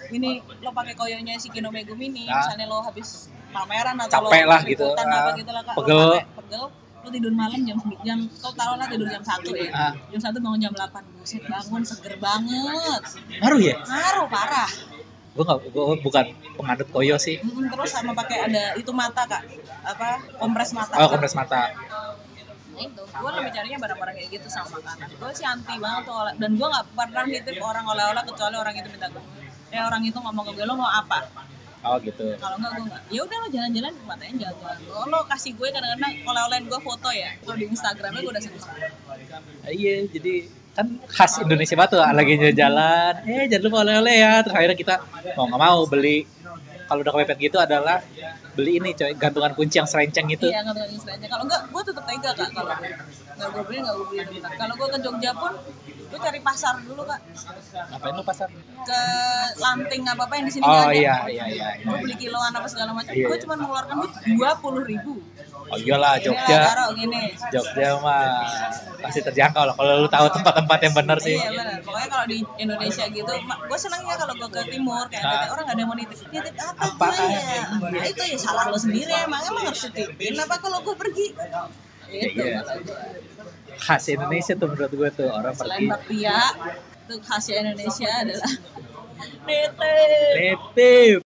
ini 0.09 0.31
lo 0.59 0.71
pakai 0.71 0.95
koyonya 0.95 1.35
si 1.37 1.49
Kino 1.49 1.69
Megumi 1.69 2.09
nih, 2.09 2.27
Ah. 2.27 2.47
misalnya 2.47 2.67
lo 2.67 2.79
habis 2.81 3.09
pameran 3.49 3.97
atau 3.99 4.25
Capek 4.25 4.43
lo 4.43 4.49
lah 4.49 4.61
gitu. 4.63 4.87
liputan 4.87 5.07
Ah, 5.07 5.19
apa 5.19 5.31
gitu 5.37 5.51
lah 5.51 5.63
kak, 5.63 5.75
lo 5.75 5.79
pegel. 5.79 6.01
pakai 6.09 6.25
pegel, 6.39 6.65
lo 6.99 7.09
tidur 7.11 7.33
malam 7.35 7.61
jam 7.61 7.77
jam 8.01 8.19
kau 8.35 8.53
taruh 8.53 8.77
lah 8.77 8.87
tidur 8.87 9.07
jam 9.07 9.21
satu 9.21 9.51
ya, 9.53 9.69
Ah. 9.71 9.93
jam 10.09 10.21
satu 10.23 10.39
bangun 10.39 10.61
jam 10.61 10.73
8 10.73 11.05
buset 11.13 11.43
bangun 11.45 11.83
seger 11.83 12.15
banget, 12.19 13.03
Ngaruh 13.37 13.61
ya? 13.61 13.75
ngaruh 13.83 14.27
parah. 14.29 14.71
Gue 15.39 15.47
nggak, 15.47 15.71
gue 15.71 15.85
bukan 16.03 16.27
penganut 16.59 16.89
koyo 16.91 17.15
sih. 17.15 17.39
Terus 17.47 17.91
sama 17.95 18.11
pakai 18.11 18.51
ada 18.51 18.75
itu 18.75 18.91
mata 18.91 19.23
kak, 19.23 19.47
apa 19.87 20.19
kompres 20.43 20.75
mata. 20.75 20.99
Oh, 20.99 21.07
kompres 21.07 21.39
mata. 21.39 21.71
Itu. 22.75 23.03
Gue 23.07 23.31
lebih 23.39 23.55
carinya 23.55 23.79
barang-barang 23.87 24.15
kayak 24.19 24.31
gitu 24.35 24.51
sama 24.51 24.83
makanan. 24.83 25.15
Gue 25.15 25.31
sih 25.39 25.47
anti 25.47 25.79
banget 25.79 26.11
tuh 26.11 26.15
oleh 26.19 26.35
dan 26.43 26.51
gue 26.59 26.67
nggak 26.67 26.87
pernah 26.91 27.25
nitip 27.31 27.55
orang 27.63 27.87
oleh-oleh 27.87 28.23
kecuali 28.27 28.57
orang 28.59 28.75
itu 28.83 28.91
minta 28.91 29.07
gue 29.15 29.23
ya 29.69 29.85
orang 29.85 30.03
itu 30.03 30.19
ngomong 30.19 30.45
ke 30.51 30.53
gue 30.59 30.67
lo 30.67 30.75
mau 30.75 30.91
apa? 30.91 31.23
Oh 31.87 31.95
gitu. 32.03 32.35
kalau 32.43 32.59
nggak 32.59 32.73
gue 32.75 32.85
nggak. 32.91 33.03
Ya 33.15 33.21
udah 33.23 33.37
lo 33.39 33.49
jalan-jalan 33.55 33.95
matanya 34.11 34.35
jalan-jalan. 34.43 34.79
Lo, 34.91 35.07
lo 35.07 35.19
kasih 35.31 35.55
gue 35.55 35.69
kadang-kadang 35.71 36.15
oleh-olehin 36.27 36.65
gue 36.67 36.81
foto 36.83 37.09
ya. 37.15 37.31
Kalau 37.47 37.55
di 37.55 37.67
Instagramnya 37.71 38.21
gue 38.27 38.33
udah 38.35 38.43
seneng 38.43 38.67
Ah, 39.63 39.71
iya, 39.71 40.03
jadi 40.11 40.51
kan 40.79 40.87
khas 41.11 41.43
Indonesia 41.43 41.75
banget 41.75 41.91
tuh 41.99 42.01
lagi 42.07 42.39
jalan, 42.55 43.13
eh 43.27 43.51
jangan 43.51 43.65
lupa 43.67 43.77
oleh-oleh 43.83 44.15
ya. 44.23 44.33
Terus 44.47 44.55
akhirnya 44.55 44.79
kita 44.79 44.95
mau 45.35 45.51
nggak 45.51 45.59
mau 45.59 45.81
beli 45.91 46.23
kalau 46.89 47.05
udah 47.05 47.13
kepepet 47.13 47.39
gitu 47.53 47.59
adalah 47.61 48.01
beli 48.57 48.81
ini 48.81 48.97
coy 48.97 49.13
gantungan 49.19 49.53
kunci 49.53 49.77
yang 49.77 49.85
serenceng 49.91 50.25
itu 50.33 50.49
Iya, 50.49 50.65
nggak 50.65 50.89
istilahnya. 50.89 51.29
Kalau 51.29 51.45
enggak, 51.45 51.63
gue 51.69 51.83
tetap 51.85 52.05
tega 52.09 52.31
kak. 52.33 52.49
Kalau 52.57 52.75
nggak 53.37 53.49
gue 53.53 53.63
beli, 53.69 53.79
nggak 53.85 53.95
gue 53.95 54.07
beli 54.09 54.23
bentar. 54.25 54.51
Kalau 54.57 54.75
gue 54.75 54.89
ke 54.89 54.99
Jogja 55.05 55.31
pun, 55.37 55.53
gue 56.09 56.19
cari 56.19 56.41
pasar 56.41 56.75
dulu 56.81 57.03
kak. 57.05 57.21
ngapain 57.93 58.15
lu 58.17 58.25
pasar 58.25 58.49
Ke 58.89 59.03
lanting 59.61 60.03
apa 60.09 60.23
apa 60.25 60.35
yang 60.41 60.47
di 60.49 60.53
sini 60.57 60.65
oh 60.65 60.73
ada. 60.73 60.97
iya 60.97 61.17
iya 61.29 61.45
iya, 61.53 61.67
iya. 61.77 61.85
Gue 61.85 61.97
beli 62.01 62.17
kiloan 62.17 62.53
apa 62.57 62.67
segala 62.73 62.91
macam. 62.97 63.13
Iya, 63.13 63.27
gue 63.29 63.37
iya. 63.37 63.43
cuma 63.45 63.55
mengeluarkan 63.61 63.95
duit 64.01 64.13
dua 64.33 64.51
puluh 64.57 64.83
ribu. 64.89 65.15
Oh 65.69 65.77
iyalah 65.77 66.17
Inilah 66.17 66.25
Jogja. 66.25 66.61
Jogja 67.51 67.89
mah 68.01 68.25
pasti 68.99 69.21
terjangkau 69.21 69.63
lah 69.63 69.75
kalau 69.75 70.03
lu 70.03 70.09
tahu 70.09 70.27
tempat-tempat 70.33 70.79
yang 70.81 70.95
benar 70.95 71.19
sih 71.19 71.35
Iya 71.35 71.51
benar. 71.53 71.79
Pokoknya 71.83 72.09
kalau 72.09 72.27
di 72.27 72.39
Indonesia 72.57 73.05
gitu, 73.07 73.33
gue 73.39 73.79
senangnya 73.79 74.15
kalau 74.17 74.35
gue 74.35 74.49
ke 74.49 74.63
timur 74.69 75.05
kayak 75.07 75.23
Ah. 75.23 75.33
ada 75.39 75.47
orang 75.51 75.65
nggak 75.65 75.77
ada 75.77 75.81
yang 75.81 75.89
mau 75.89 75.97
nitip. 75.97 76.19
Nitip 76.27 76.55
apa 76.59 77.07
cuy 77.09 77.29
ya? 77.29 77.63
Nah 77.95 78.05
itu 78.05 78.23
ya 78.25 78.37
salah 78.37 78.65
lo 78.67 78.77
sendiri 78.77 79.13
emang 79.15 79.41
emang 79.45 79.65
harus 79.67 79.83
dititipin 79.85 80.35
apa 80.37 80.57
kalau 80.59 80.79
gue 80.81 80.95
pergi? 80.95 81.27
Itu 82.09 82.41
Iya. 82.41 82.61
kata 82.61 82.75
gue. 82.81 83.01
khas 83.79 84.05
Indonesia 84.09 84.53
tuh 84.53 84.67
menurut 84.67 84.91
gue 84.91 85.09
tuh 85.15 85.29
orang 85.29 85.55
Selain 85.55 85.79
pergi 85.79 85.87
bakpia, 85.87 86.41
itu 87.05 87.15
khasnya 87.23 87.57
Indonesia 87.63 88.11
adalah 88.11 88.53
nitip. 89.47 90.35
Netip 90.35 91.17